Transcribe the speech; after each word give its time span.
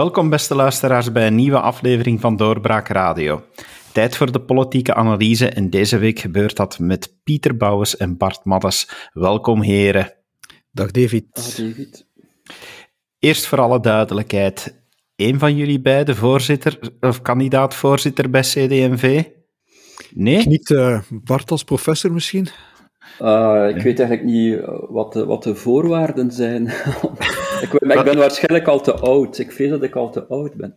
Welkom, 0.00 0.30
beste 0.30 0.54
luisteraars, 0.54 1.12
bij 1.12 1.26
een 1.26 1.34
nieuwe 1.34 1.60
aflevering 1.60 2.20
van 2.20 2.36
Doorbraak 2.36 2.88
Radio. 2.88 3.42
Tijd 3.92 4.16
voor 4.16 4.32
de 4.32 4.40
politieke 4.40 4.94
analyse 4.94 5.48
en 5.48 5.70
deze 5.70 5.98
week 5.98 6.18
gebeurt 6.18 6.56
dat 6.56 6.78
met 6.78 7.14
Pieter 7.24 7.56
Bouwens 7.56 7.96
en 7.96 8.16
Bart 8.16 8.44
Maddes. 8.44 9.10
Welkom, 9.12 9.62
heren. 9.62 10.12
Dag 10.70 10.90
David. 10.90 11.24
Dag 11.32 11.44
David. 11.44 12.06
Eerst 13.18 13.46
voor 13.46 13.60
alle 13.60 13.80
duidelijkheid, 13.80 14.82
een 15.16 15.38
van 15.38 15.56
jullie 15.56 15.80
beiden 15.80 16.16
voorzitter 16.16 16.78
of 17.00 17.22
kandidaat-voorzitter 17.22 18.30
bij 18.30 18.42
CD&V? 18.42 19.24
Nee? 20.14 20.46
Niet 20.46 20.70
uh, 20.70 21.00
Bart 21.10 21.50
als 21.50 21.64
professor 21.64 22.12
misschien? 22.12 22.48
Uh, 23.22 23.66
ik 23.68 23.82
weet 23.82 23.98
eigenlijk 23.98 24.24
niet 24.24 24.60
wat 24.88 25.12
de, 25.12 25.24
wat 25.24 25.42
de 25.42 25.54
voorwaarden 25.54 26.30
zijn. 26.30 26.66
ik, 27.60 27.78
ben, 27.78 27.98
ik 27.98 28.04
ben 28.04 28.18
waarschijnlijk 28.18 28.68
al 28.68 28.80
te 28.80 28.92
oud. 28.92 29.38
Ik 29.38 29.50
weet 29.50 29.70
dat 29.70 29.82
ik 29.82 29.96
al 29.96 30.10
te 30.10 30.26
oud 30.26 30.54
ben. 30.54 30.74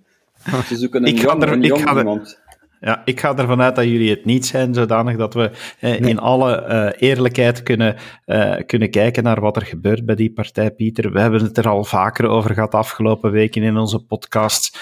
Ze 0.68 0.76
zoeken 0.76 1.02
een 1.02 1.08
ik 1.08 1.22
jong, 1.22 1.44
er, 1.44 1.52
een 1.52 1.64
ik 1.64 1.70
jong 1.70 1.82
ga 1.82 1.98
iemand. 1.98 2.42
Ja, 2.80 3.02
ik 3.06 3.20
ga 3.20 3.38
ervan 3.38 3.62
uit 3.62 3.76
dat 3.76 3.86
jullie 3.86 4.10
het 4.10 4.26
niet 4.26 4.46
zijn, 4.46 4.74
zodanig 4.74 5.18
dat 5.18 5.34
we 5.34 5.52
eh, 5.80 6.00
in 6.00 6.20
alle 6.20 6.66
uh, 6.68 7.10
eerlijkheid 7.10 7.64
kunnen, 7.64 7.96
uh, 8.26 8.56
kunnen 8.66 8.90
kijken 8.90 9.24
naar 9.24 9.42
wat 9.42 9.56
er 9.56 9.66
gebeurt 9.66 10.06
bij 10.06 10.16
die 10.16 10.32
partij, 10.32 10.72
Pieter. 10.72 11.12
We 11.12 11.20
hebben 11.20 11.44
het 11.44 11.58
er 11.58 11.68
al 11.68 11.84
vaker 11.84 12.28
over 12.28 12.54
gehad 12.54 12.74
afgelopen 12.74 13.32
weken 13.32 13.64
in 13.64 13.78
onze 13.78 14.00
podcast. 14.00 14.78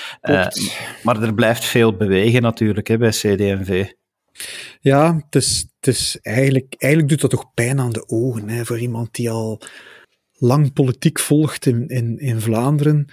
maar 1.03 1.21
er 1.21 1.33
blijft 1.33 1.63
veel 1.63 1.95
bewegen 1.95 2.41
natuurlijk 2.41 2.87
hè, 2.87 2.97
bij 2.97 3.09
CD&V. 3.09 3.85
Ja, 4.79 5.15
het 5.25 5.35
is, 5.35 5.67
het 5.79 5.87
is 5.87 6.19
eigenlijk, 6.21 6.75
eigenlijk 6.77 7.11
doet 7.11 7.21
dat 7.21 7.39
toch 7.39 7.53
pijn 7.53 7.79
aan 7.79 7.91
de 7.91 8.07
ogen 8.07 8.49
hè, 8.49 8.65
voor 8.65 8.79
iemand 8.79 9.15
die 9.15 9.29
al 9.29 9.61
lang 10.41 10.73
politiek 10.73 11.19
volgt 11.19 11.65
in, 11.65 11.87
in, 11.87 12.19
in 12.19 12.41
Vlaanderen 12.41 13.07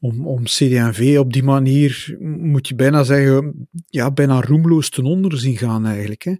om, 0.00 0.26
om 0.26 0.44
CD&V 0.44 1.16
op 1.18 1.32
die 1.32 1.42
manier, 1.42 2.16
moet 2.20 2.68
je 2.68 2.74
bijna 2.74 3.02
zeggen, 3.02 3.68
ja, 3.88 4.10
bijna 4.10 4.40
roemloos 4.40 4.90
ten 4.90 5.04
onder 5.04 5.38
zien 5.38 5.56
gaan 5.56 5.86
eigenlijk. 5.86 6.22
Hè. 6.22 6.34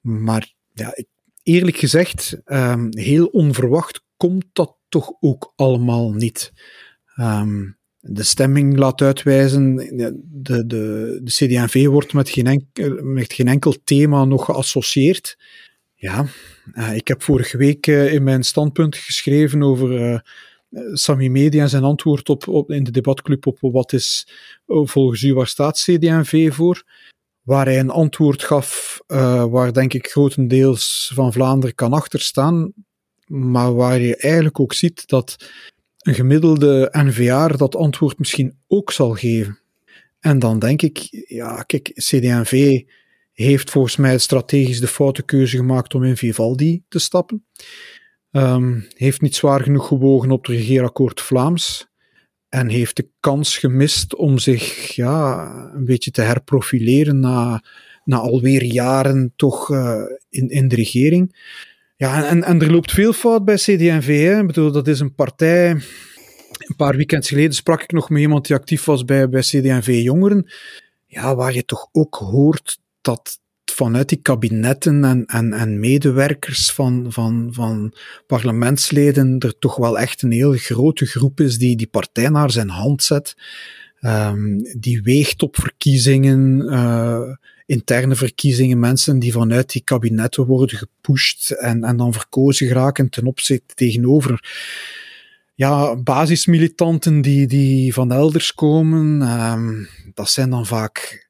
Maar 0.00 0.52
ja, 0.72 0.94
eerlijk 1.42 1.76
gezegd, 1.76 2.40
um, 2.44 2.88
heel 2.90 3.26
onverwacht 3.26 4.04
komt 4.16 4.44
dat 4.52 4.76
toch 4.88 5.12
ook 5.20 5.52
allemaal 5.56 6.12
niet. 6.12 6.52
Um, 7.16 7.78
de 8.00 8.22
stemming 8.22 8.76
laat 8.76 9.02
uitwijzen, 9.02 9.76
de, 9.76 10.66
de, 10.66 10.66
de 10.66 11.20
CD&V 11.24 11.86
wordt 11.86 12.12
met 12.12 12.28
geen, 12.28 12.46
enkel, 12.46 13.02
met 13.02 13.32
geen 13.32 13.48
enkel 13.48 13.74
thema 13.84 14.24
nog 14.24 14.44
geassocieerd. 14.44 15.38
Ja, 15.94 16.26
ik 16.94 17.08
heb 17.08 17.22
vorige 17.22 17.56
week 17.56 17.86
uh, 17.86 18.12
in 18.12 18.22
mijn 18.22 18.42
standpunt 18.42 18.96
geschreven 18.96 19.62
over 19.62 19.92
uh, 19.92 20.18
Sami 20.92 21.30
Media 21.30 21.62
en 21.62 21.68
zijn 21.68 21.84
antwoord 21.84 22.28
op, 22.28 22.70
in 22.70 22.84
de 22.84 22.90
debatclub 22.90 23.46
op 23.46 23.58
wat 23.60 23.92
is 23.92 24.28
volgens 24.66 25.22
u 25.22 25.34
waar 25.34 25.46
staat 25.46 25.78
CD&V 25.78 26.52
voor, 26.52 26.84
waar 27.42 27.66
hij 27.66 27.78
een 27.78 27.90
antwoord 27.90 28.42
gaf 28.42 29.00
waar 29.50 29.72
denk 29.72 29.94
ik 29.94 30.06
grotendeels 30.06 31.10
van 31.14 31.32
Vlaanderen 31.32 31.74
kan 31.74 31.92
achterstaan, 31.92 32.72
maar 33.26 33.74
waar 33.74 34.00
je 34.00 34.16
eigenlijk 34.16 34.60
ook 34.60 34.72
ziet 34.72 35.08
dat 35.08 35.36
een 35.98 36.14
gemiddelde 36.14 36.88
NVA 36.92 37.48
dat 37.48 37.76
antwoord 37.76 38.18
misschien 38.18 38.58
ook 38.66 38.92
zal 38.92 39.14
geven. 39.14 39.58
En 40.20 40.38
dan 40.38 40.58
denk 40.58 40.82
ik, 40.82 41.24
ja, 41.28 41.62
kijk, 41.62 41.92
CD&V 41.94 42.82
heeft 43.46 43.70
volgens 43.70 43.96
mij 43.96 44.18
strategisch 44.18 44.80
de 44.80 44.86
foute 44.86 45.22
keuze 45.22 45.56
gemaakt 45.56 45.94
om 45.94 46.04
in 46.04 46.16
Vivaldi 46.16 46.82
te 46.88 46.98
stappen. 46.98 47.44
Um, 48.30 48.86
heeft 48.96 49.20
niet 49.20 49.34
zwaar 49.34 49.62
genoeg 49.62 49.86
gewogen 49.86 50.30
op 50.30 50.46
het 50.46 50.56
regeerakkoord 50.56 51.20
Vlaams. 51.20 51.88
En 52.48 52.68
heeft 52.68 52.96
de 52.96 53.08
kans 53.20 53.58
gemist 53.58 54.14
om 54.14 54.38
zich 54.38 54.94
ja, 54.94 55.50
een 55.74 55.84
beetje 55.84 56.10
te 56.10 56.22
herprofileren 56.22 57.20
na, 57.20 57.64
na 58.04 58.16
alweer 58.16 58.62
jaren 58.64 59.32
toch 59.36 59.68
uh, 59.68 60.02
in, 60.28 60.48
in 60.48 60.68
de 60.68 60.74
regering. 60.74 61.36
Ja, 61.96 62.28
en, 62.28 62.44
en 62.44 62.60
er 62.60 62.70
loopt 62.70 62.92
veel 62.92 63.12
fout 63.12 63.44
bij 63.44 63.54
CD&V. 63.54 64.38
Ik 64.40 64.46
bedoel, 64.46 64.72
dat 64.72 64.88
is 64.88 65.00
een 65.00 65.14
partij. 65.14 65.70
Een 65.70 66.76
paar 66.76 66.96
weekends 66.96 67.28
geleden 67.28 67.54
sprak 67.54 67.82
ik 67.82 67.92
nog 67.92 68.10
met 68.10 68.20
iemand 68.20 68.46
die 68.46 68.56
actief 68.56 68.84
was 68.84 69.04
bij, 69.04 69.28
bij 69.28 69.40
CD&V 69.40 70.00
Jongeren. 70.02 70.50
Ja, 71.06 71.34
waar 71.34 71.54
je 71.54 71.64
toch 71.64 71.88
ook 71.92 72.14
hoort 72.14 72.78
dat 73.00 73.38
vanuit 73.70 74.08
die 74.08 74.18
kabinetten 74.22 75.04
en, 75.04 75.26
en, 75.26 75.52
en 75.52 75.80
medewerkers 75.80 76.72
van, 76.72 77.06
van, 77.08 77.48
van 77.50 77.94
parlementsleden 78.26 79.38
er 79.38 79.58
toch 79.58 79.76
wel 79.76 79.98
echt 79.98 80.22
een 80.22 80.32
heel 80.32 80.52
grote 80.52 81.06
groep 81.06 81.40
is 81.40 81.58
die 81.58 81.76
die 81.76 81.86
partij 81.86 82.28
naar 82.28 82.50
zijn 82.50 82.68
hand 82.68 83.02
zet. 83.02 83.36
Um, 84.00 84.62
die 84.78 85.02
weegt 85.02 85.42
op 85.42 85.56
verkiezingen, 85.56 86.72
uh, 86.72 87.34
interne 87.66 88.14
verkiezingen, 88.14 88.78
mensen 88.78 89.18
die 89.18 89.32
vanuit 89.32 89.72
die 89.72 89.82
kabinetten 89.84 90.46
worden 90.46 90.78
gepusht 90.78 91.50
en, 91.50 91.84
en 91.84 91.96
dan 91.96 92.12
verkozen 92.12 92.66
geraken 92.66 93.08
ten 93.08 93.26
opzichte 93.26 93.74
tegenover 93.74 94.44
ja, 95.54 95.96
basismilitanten 95.96 97.20
die, 97.20 97.46
die 97.46 97.94
van 97.94 98.12
elders 98.12 98.54
komen. 98.54 99.22
Um, 99.22 99.88
dat 100.14 100.30
zijn 100.30 100.50
dan 100.50 100.66
vaak 100.66 101.28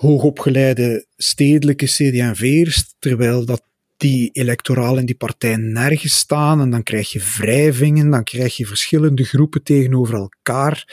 hoogopgeleide 0.00 1.06
stedelijke 1.16 1.86
CD&V'ers, 1.86 2.94
terwijl 2.98 3.44
dat 3.44 3.62
die 3.96 4.30
electoraal 4.32 4.98
in 4.98 5.06
die 5.06 5.14
partij 5.14 5.56
nergens 5.56 6.16
staan 6.16 6.60
en 6.60 6.70
dan 6.70 6.82
krijg 6.82 7.12
je 7.12 7.22
wrijvingen, 7.36 8.10
dan 8.10 8.24
krijg 8.24 8.56
je 8.56 8.66
verschillende 8.66 9.24
groepen 9.24 9.62
tegenover 9.62 10.14
elkaar 10.14 10.84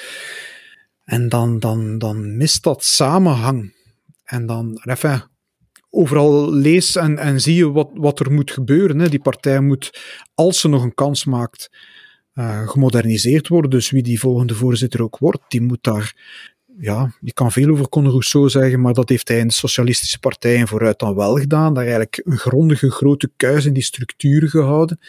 en 1.03 1.29
dan, 1.29 1.59
dan, 1.59 1.97
dan 1.97 2.38
mist 2.38 2.63
dat 2.63 2.84
samenhang. 2.84 3.73
En 4.23 4.45
dan, 4.45 4.81
enfin, 4.84 5.22
overal 5.89 6.53
lees 6.53 6.95
en, 6.95 7.18
en 7.18 7.41
zie 7.41 7.56
je 7.56 7.72
wat, 7.72 7.89
wat 7.94 8.19
er 8.19 8.31
moet 8.31 8.51
gebeuren. 8.51 9.00
Hè. 9.00 9.09
Die 9.09 9.22
partij 9.22 9.59
moet, 9.59 10.00
als 10.35 10.59
ze 10.59 10.68
nog 10.68 10.84
een 10.84 10.94
kans 10.94 11.25
maakt, 11.25 11.69
uh, 12.34 12.69
gemoderniseerd 12.69 13.47
worden. 13.47 13.69
Dus 13.69 13.89
wie 13.89 14.03
die 14.03 14.19
volgende 14.19 14.56
voorzitter 14.56 15.01
ook 15.01 15.18
wordt, 15.18 15.44
die 15.47 15.62
moet 15.62 15.84
daar 15.84 16.16
ja, 16.79 17.11
je 17.21 17.33
kan 17.33 17.51
veel 17.51 17.69
over 17.69 17.89
Conor 17.89 18.11
Rousseau 18.11 18.49
zeggen, 18.49 18.81
maar 18.81 18.93
dat 18.93 19.09
heeft 19.09 19.27
hij 19.27 19.39
in 19.39 19.47
de 19.47 19.53
socialistische 19.53 20.19
partijen 20.19 20.67
vooruit 20.67 20.99
dan 20.99 21.15
wel 21.15 21.35
gedaan. 21.35 21.73
Daar 21.73 21.83
eigenlijk 21.83 22.21
een 22.23 22.38
grondige 22.38 22.91
grote 22.91 23.31
kuis 23.38 23.65
in 23.65 23.73
die 23.73 23.83
structuren 23.83 24.49
gehouden. 24.49 24.99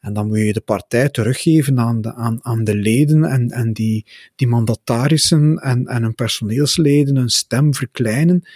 En 0.00 0.12
dan 0.12 0.26
moet 0.26 0.38
je 0.38 0.52
de 0.52 0.60
partij 0.60 1.08
teruggeven 1.08 1.78
aan 1.78 2.00
de, 2.00 2.14
aan, 2.14 2.44
aan 2.44 2.64
de 2.64 2.74
leden 2.74 3.24
en, 3.24 3.50
en 3.50 3.72
die, 3.72 4.06
die 4.36 4.46
mandatarissen 4.46 5.58
en, 5.58 5.86
en 5.86 6.02
hun 6.02 6.14
personeelsleden 6.14 7.16
een 7.16 7.28
stem 7.28 7.74
verkleinen. 7.74 8.48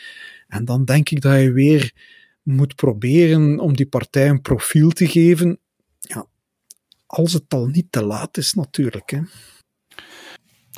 En 0.49 0.65
dan 0.65 0.85
denk 0.85 1.11
ik 1.11 1.21
dat 1.21 1.41
je 1.41 1.53
weer 1.53 1.93
moet 2.43 2.75
proberen 2.75 3.59
om 3.59 3.77
die 3.77 3.87
partij 3.87 4.29
een 4.29 4.41
profiel 4.41 4.91
te 4.91 5.07
geven. 5.07 5.59
Ja, 6.01 6.27
als 7.07 7.33
het 7.33 7.45
al 7.49 7.67
niet 7.67 7.87
te 7.91 8.05
laat 8.05 8.37
is 8.37 8.53
natuurlijk. 8.55 9.11
Hè. 9.11 9.21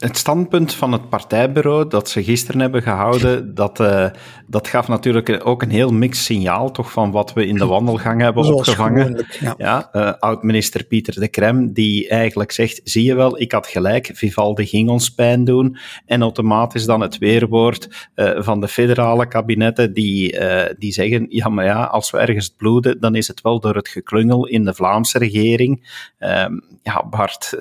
Het 0.01 0.17
standpunt 0.17 0.75
van 0.75 0.93
het 0.93 1.09
partijbureau 1.09 1.89
dat 1.89 2.09
ze 2.09 2.25
gisteren 2.25 2.61
hebben 2.61 2.83
gehouden, 2.83 3.55
dat, 3.55 3.81
uh, 3.81 4.07
dat 4.47 4.69
gaf 4.69 4.89
natuurlijk 4.89 5.41
ook 5.47 5.63
een 5.63 5.71
heel 5.71 5.93
mixed 5.93 6.25
signaal 6.25 6.71
toch 6.71 6.93
van 6.93 7.11
wat 7.11 7.33
we 7.33 7.47
in 7.47 7.57
de 7.57 7.67
wandelgang 7.67 8.21
hebben 8.21 8.45
Zoals 8.45 8.61
opgevangen. 8.61 9.27
Ja, 9.41 9.55
ja 9.59 9.89
uh, 9.93 10.13
oud-minister 10.19 10.85
Pieter 10.85 11.21
de 11.21 11.29
Krem, 11.29 11.73
die 11.73 12.09
eigenlijk 12.09 12.53
zegt, 12.53 12.81
zie 12.85 13.05
je 13.05 13.15
wel, 13.15 13.41
ik 13.41 13.53
had 13.53 13.67
gelijk, 13.67 14.11
Vivaldi 14.15 14.67
ging 14.67 14.89
ons 14.89 15.11
pijn 15.11 15.45
doen. 15.45 15.77
En 16.07 16.23
automatisch 16.23 16.85
dan 16.85 17.01
het 17.01 17.19
weerwoord 17.19 18.09
uh, 18.17 18.31
van 18.43 18.61
de 18.61 18.69
federale 18.69 19.29
kabinetten 19.29 19.93
die, 19.93 20.39
die 20.79 20.93
zeggen, 20.93 21.27
ja 21.29 21.49
maar 21.49 21.65
ja, 21.65 21.85
als 21.85 22.11
we 22.11 22.19
ergens 22.19 22.49
bloeden, 22.49 23.01
dan 23.01 23.15
is 23.15 23.29
het 23.29 23.41
wel 23.41 23.61
door 23.61 23.75
het 23.75 23.89
geklungel 23.89 24.47
in 24.47 24.65
de 24.65 24.75
Vlaamse 24.75 25.19
regering. 25.19 26.03
Ehm, 26.19 26.53
ja, 26.83 27.07
Bart, 27.11 27.55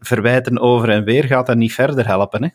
verwijten 0.00 0.58
over 0.60 0.85
en 0.88 1.04
weer 1.04 1.24
gaat 1.24 1.46
dat 1.46 1.56
niet 1.56 1.72
verder 1.72 2.06
helpen, 2.06 2.42
hè? 2.42 2.48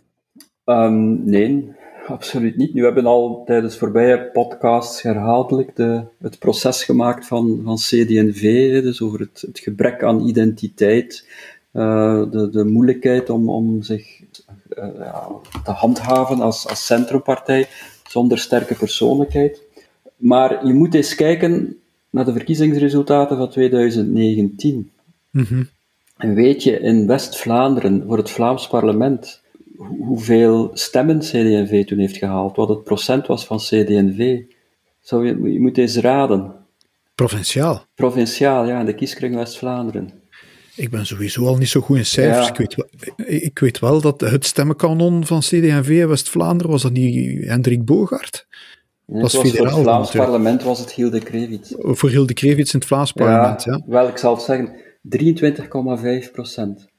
Um, 0.74 1.26
nee, 1.26 1.72
absoluut 2.08 2.58
niet. 2.58 2.74
Nu 2.74 2.84
hebben 2.84 3.04
we 3.04 3.10
al 3.10 3.44
tijdens 3.46 3.78
voorbije 3.78 4.30
podcasts 4.34 5.02
herhaaldelijk 5.02 5.76
de, 5.76 6.04
het 6.22 6.40
proces 6.40 6.84
gemaakt 6.84 7.28
van, 7.28 7.62
van 7.64 7.76
CD&V, 7.76 8.72
dus 8.82 9.02
over 9.02 9.20
het, 9.20 9.44
het 9.48 9.60
gebrek 9.60 10.04
aan 10.04 10.28
identiteit, 10.28 11.28
uh, 11.74 12.32
de, 12.32 12.50
de 12.50 12.66
moeilijkheid 12.66 13.30
om, 13.30 13.50
om 13.50 13.82
zich 13.82 14.22
uh, 14.22 14.88
ja, 14.98 15.28
te 15.64 15.72
handhaven 15.72 16.42
als, 16.42 16.68
als 16.68 16.86
centrumpartij 16.86 17.68
zonder 18.08 18.38
sterke 18.38 18.76
persoonlijkheid. 18.76 19.62
Maar 20.16 20.66
je 20.66 20.74
moet 20.74 20.94
eens 20.94 21.16
kijken 21.16 21.78
naar 22.10 22.26
de 22.26 22.34
verkiezingsresultaten 22.34 23.38
van 23.38 23.50
2019. 23.50 24.92
Mm 25.30 25.44
-hmm. 25.44 25.70
En 26.22 26.34
weet 26.34 26.64
je 26.64 26.80
in 26.80 27.08
West-Vlaanderen 27.08 28.04
voor 28.08 28.18
het 28.18 28.30
Vlaams 28.30 28.68
parlement 28.68 29.42
hoeveel 30.00 30.70
stemmen 30.74 31.20
CD&V 31.20 31.86
toen 31.86 32.00
heeft 32.00 32.18
gehaald? 32.18 32.56
Wat 32.56 32.70
het 32.70 32.84
procent 32.84 33.28
was 33.28 33.46
van 33.46 33.58
CD&V? 33.58 34.40
Zou 35.00 35.28
je, 35.28 35.52
je 35.52 35.60
moet 35.60 35.78
eens 35.78 35.98
raden. 35.98 36.54
Provinciaal? 37.16 37.86
Provinciaal, 37.96 38.66
ja, 38.66 38.80
in 38.80 38.86
de 38.86 38.96
kieskring 38.96 39.36
West-Vlaanderen. 39.36 40.12
Ik 40.76 40.90
ben 40.90 41.06
sowieso 41.06 41.46
al 41.46 41.58
niet 41.58 41.70
zo 41.70 41.82
goed 41.82 41.98
in 41.98 42.06
cijfers. 42.06 42.48
Ik, 42.48 42.58
weet 42.58 42.76
wel, 42.76 42.88
ik 43.26 43.60
weet 43.60 43.80
wel 43.80 44.02
dat 44.02 44.22
het 44.22 44.46
stemmenkanon 44.46 45.26
van 45.26 45.40
CD&V 45.40 46.06
West-Vlaanderen, 46.06 46.72
was 46.72 46.82
dat 46.82 46.92
niet 46.92 47.46
Hendrik 47.46 47.86
Bogaert? 47.86 48.48
dat 49.06 49.22
was 49.22 49.38
federaal. 49.38 49.68
Voor 49.68 49.76
het 49.76 49.84
Vlaams 49.84 50.12
parlement 50.12 50.64
was 50.64 50.80
het 50.80 50.92
Hilde 50.92 51.20
Krevits. 51.20 51.74
Voor 51.78 52.10
Hilde 52.10 52.34
Krevits 52.34 52.74
in 52.74 52.80
het 52.80 52.88
Vlaams 52.88 53.12
parlement, 53.12 53.64
ja. 53.64 53.82
Wel, 53.86 54.08
ik 54.08 54.18
zal 54.18 54.34
het 54.34 54.44
zeggen, 54.44 54.76
23,5 55.10 56.32
procent. 56.32 56.90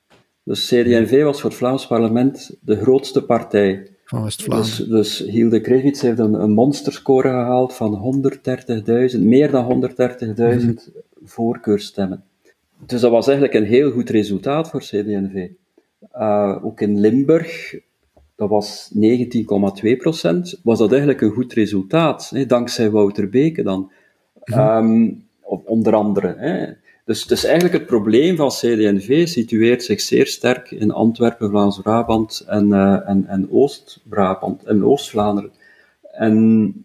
Dus 0.44 0.66
CD&V 0.66 1.22
was 1.22 1.40
voor 1.40 1.50
het 1.50 1.58
Vlaams 1.58 1.86
parlement 1.86 2.56
de 2.60 2.76
grootste 2.76 3.24
partij. 3.24 3.86
Van 4.04 4.22
West-Vlaanderen. 4.22 4.76
Dus, 4.76 5.18
dus 5.18 5.30
Hilde 5.30 5.60
Krevits 5.60 6.00
heeft 6.00 6.18
een, 6.18 6.34
een 6.34 6.50
monsterscore 6.50 7.28
gehaald 7.28 7.74
van 7.74 8.22
130.000, 9.14 9.20
meer 9.20 9.50
dan 9.50 9.90
130.000 9.90 10.36
mm 10.36 10.76
voorkeurstemmen. 11.24 12.24
Dus 12.86 13.00
dat 13.00 13.10
was 13.10 13.26
eigenlijk 13.26 13.56
een 13.56 13.64
heel 13.64 13.90
goed 13.90 14.10
resultaat 14.10 14.70
voor 14.70 14.80
CD&V. 14.80 15.48
Uh, 16.14 16.64
ook 16.64 16.80
in 16.80 17.00
Limburg, 17.00 17.74
dat 18.36 18.48
was 18.48 18.94
19,2 19.84 19.96
procent, 19.96 20.60
was 20.62 20.78
dat 20.78 20.90
eigenlijk 20.90 21.20
een 21.20 21.30
goed 21.30 21.52
resultaat, 21.52 22.30
hè, 22.34 22.46
dankzij 22.46 22.90
Wouter 22.90 23.28
Beke 23.28 23.62
dan. 23.62 23.92
Mm 24.44 25.30
onder 25.64 25.94
andere. 25.94 26.34
Hè. 26.38 26.72
Dus, 27.04 27.26
dus 27.26 27.44
eigenlijk 27.44 27.74
het 27.74 27.86
probleem 27.86 28.36
van 28.36 28.48
CD&V 28.48 29.28
situeert 29.28 29.84
zich 29.84 30.00
zeer 30.00 30.26
sterk 30.26 30.70
in 30.70 30.90
Antwerpen, 30.90 31.50
Vlaams-Brabant 31.50 32.44
en, 32.46 32.68
uh, 32.68 33.08
en, 33.08 33.26
en 33.26 33.50
Oost-Brabant 33.50 34.64
en 34.64 34.84
Oost-Vlaanderen. 34.84 35.52
En 36.12 36.84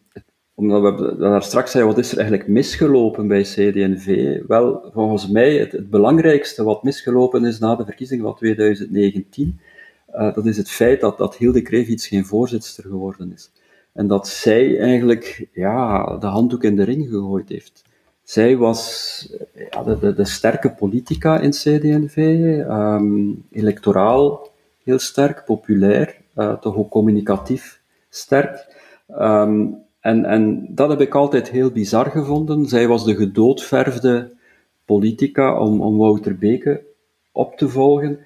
omdat 0.56 1.00
we 1.00 1.16
daar 1.18 1.44
straks 1.44 1.72
zeiden, 1.72 1.94
wat 1.96 2.04
is 2.04 2.12
er 2.12 2.18
eigenlijk 2.18 2.48
misgelopen 2.50 3.28
bij 3.28 3.42
CD&V? 3.42 4.40
Wel, 4.48 4.90
volgens 4.94 5.28
mij 5.28 5.58
het, 5.58 5.72
het, 5.72 5.90
belangrijkste 5.90 6.64
wat 6.64 6.84
misgelopen 6.84 7.46
is 7.46 7.60
na 7.60 7.76
de 7.76 7.86
verkiezingen 7.86 8.26
van 8.26 8.36
2019, 8.36 9.60
uh, 10.16 10.34
dat 10.34 10.46
is 10.46 10.58
het 10.58 10.70
feit 10.70 11.02
dat, 11.02 11.18
dat 11.18 11.38
Hilde 11.38 11.62
Krevits 11.62 12.08
geen 12.08 12.26
voorzitter 12.26 12.84
geworden 12.84 13.34
is. 13.34 13.52
En 13.94 14.08
dat 14.08 14.28
zij 14.28 14.80
eigenlijk 14.80 15.48
ja, 15.54 16.18
de 16.18 16.28
handdoek 16.28 16.64
in 16.64 16.76
de 16.76 16.84
ring 16.84 17.08
gegooid 17.10 17.50
heeft. 17.50 17.84
Zij 18.28 18.58
was 18.58 19.20
de, 20.00 20.26
sterke 20.26 20.72
politica 20.72 21.40
in 21.40 21.50
CD&V, 21.50 22.18
ehm, 22.68 23.32
electoraal 23.52 24.50
heel 24.84 25.00
sterk, 25.00 25.44
populair, 25.46 26.18
uh, 26.36 26.54
toch 26.54 26.76
ook 26.76 26.90
communicatief 26.90 27.82
sterk. 28.10 28.66
Um, 29.10 29.78
en, 30.00 30.26
en 30.26 30.68
dat 30.70 30.90
heb 30.90 31.02
ik 31.02 31.16
altijd 31.16 31.50
heel 31.50 31.72
bizar 31.72 32.06
gevonden. 32.12 32.66
Zij 32.66 32.88
was 32.88 33.06
de 33.06 33.16
gedoodverfde 33.16 34.32
politica 34.86 35.60
om, 35.60 35.82
om 35.82 35.98
Wouter 35.98 36.38
Beke 36.38 36.84
op 37.32 37.58
te 37.58 37.70
volgen. 37.70 38.20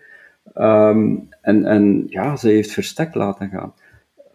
Um, 0.56 1.30
en, 1.42 1.65
en 1.65 2.03
ja, 2.07 2.36
zij 2.36 2.51
heeft 2.51 2.71
verstek 2.71 3.13
laten 3.13 3.50
gaan. 3.50 3.74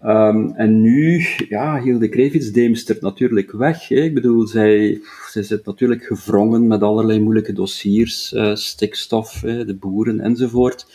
Um, 0.06 0.52
en 0.54 0.80
nu, 0.80 1.26
ja, 1.48 1.82
Hilde 1.82 2.08
Krevits 2.08 2.52
deemstert 2.52 3.00
natuurlijk 3.00 3.52
weg. 3.52 3.88
Hè. 3.88 3.96
Ik 3.96 4.14
bedoel, 4.14 4.46
zij, 4.46 5.00
zij 5.30 5.42
zit 5.42 5.66
natuurlijk 5.66 6.04
gevrongen 6.04 6.66
met 6.66 6.82
allerlei 6.82 7.20
moeilijke 7.20 7.52
dossiers, 7.52 8.32
uh, 8.32 8.54
stikstof, 8.54 9.40
hè, 9.40 9.64
de 9.64 9.76
boeren 9.76 10.20
enzovoort. 10.20 10.86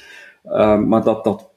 Um, 0.46 0.88
maar 0.88 1.04
dat, 1.04 1.24
dat 1.24 1.50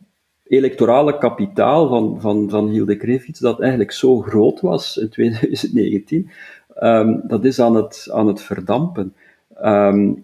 electorale 0.45 1.19
kapitaal 1.19 1.89
van, 1.89 2.21
van, 2.21 2.51
van 2.51 2.69
Hilde 2.69 2.97
Krevits, 2.97 3.41
dat 3.41 3.61
eigenlijk 3.61 3.93
zo 3.93 4.21
groot 4.21 4.61
was 4.61 4.97
in 4.97 5.09
2019, 5.09 6.19
um, 6.19 6.29
ehm, 6.75 7.27
dat 7.27 7.45
is 7.45 7.61
aan 7.61 7.75
het, 7.75 8.09
aan 8.13 8.27
het 8.27 8.43
verdampen. 8.43 9.15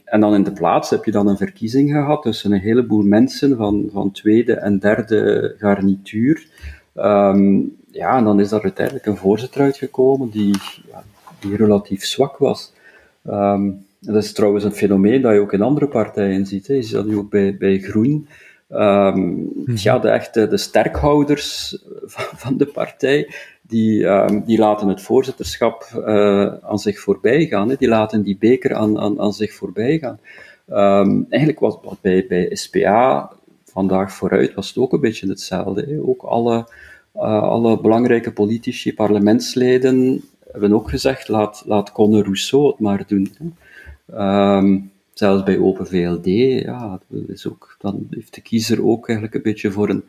En 0.05 0.21
dan 0.21 0.35
in 0.35 0.43
de 0.43 0.53
plaats 0.53 0.91
heb 0.91 1.05
je 1.05 1.11
dan 1.11 1.29
een 1.29 1.37
verkiezing 1.37 1.91
gehad 1.91 2.23
tussen 2.23 2.53
een 2.53 2.61
heleboel 2.61 3.03
mensen 3.03 3.57
van, 3.57 3.89
van 3.93 4.11
tweede 4.11 4.53
en 4.53 4.79
derde 4.79 5.55
garnituur. 5.59 6.47
Um, 7.05 7.77
ja, 7.91 8.17
en 8.17 8.25
dan 8.25 8.41
is 8.41 8.49
daar 8.49 8.63
uiteindelijk 8.63 9.07
een 9.07 9.17
voorzitter 9.17 9.61
uitgekomen 9.61 10.31
die, 10.31 10.55
ja, 10.91 11.03
die 11.41 11.57
relatief 11.57 12.05
zwak 12.05 12.37
was. 12.37 12.73
Um, 13.27 13.87
dat 14.01 14.23
is 14.23 14.33
trouwens 14.33 14.65
een 14.65 14.73
fenomeen 14.73 15.23
dat 15.23 15.33
je 15.33 15.41
ook 15.41 15.53
in 15.53 15.63
andere 15.63 15.87
partijen 15.87 16.47
ziet. 16.47 16.67
Hè. 16.67 16.75
Je 16.75 16.83
ziet 16.83 16.95
dat 16.95 17.07
nu 17.07 17.17
ook 17.17 17.31
bij, 17.31 17.57
bij 17.57 17.79
Groen. 17.79 18.29
Um, 18.71 19.53
ja, 19.75 19.99
de 19.99 20.09
echte 20.09 20.49
de 20.49 20.57
sterkhouders 20.57 21.79
van, 22.05 22.39
van 22.39 22.57
de 22.57 22.67
partij, 22.67 23.35
die, 23.63 24.05
um, 24.05 24.45
die 24.45 24.59
laten 24.59 24.89
het 24.89 25.03
voorzitterschap 25.03 25.89
uh, 25.97 26.55
aan 26.63 26.79
zich 26.79 27.01
voorbij 27.01 27.47
gaan. 27.47 27.69
Hè. 27.69 27.77
Die 27.77 27.89
laten 27.89 28.23
die 28.23 28.37
beker 28.39 28.75
aan, 28.75 28.99
aan, 28.99 29.21
aan 29.21 29.33
zich 29.33 29.53
voorbij 29.55 29.99
gaan. 29.99 30.19
Um, 31.07 31.27
eigenlijk 31.29 31.61
was 31.61 31.79
wat 31.83 32.01
bij, 32.01 32.27
bij 32.29 32.49
SPA 32.53 33.31
vandaag 33.65 34.13
vooruit 34.13 34.55
was 34.55 34.69
het 34.69 34.77
ook 34.77 34.93
een 34.93 35.01
beetje 35.01 35.29
hetzelfde. 35.29 35.87
Hè. 35.89 36.01
Ook 36.03 36.23
alle, 36.23 36.67
alle 37.13 37.81
belangrijke 37.81 38.33
politici, 38.33 38.95
parlementsleden 38.95 40.23
hebben 40.53 40.73
ook 40.73 40.91
gezegd, 40.91 41.29
laat, 41.29 41.63
laat 41.67 41.93
Conor 41.93 42.23
Rousseau 42.23 42.67
het 42.67 42.79
maar 42.79 43.05
doen. 43.07 43.35
Hè 43.39 43.47
zelfs 45.21 45.43
bij 45.43 45.59
Open 45.59 45.87
VLD, 45.87 46.27
ja, 46.65 47.01
is 47.27 47.49
ook, 47.49 47.77
dan 47.79 48.07
heeft 48.11 48.35
de 48.35 48.41
kiezer 48.41 48.87
ook 48.87 49.09
eigenlijk 49.09 49.37
een 49.37 49.53
beetje 49.53 49.71
voor 49.71 49.89
een, 49.89 50.05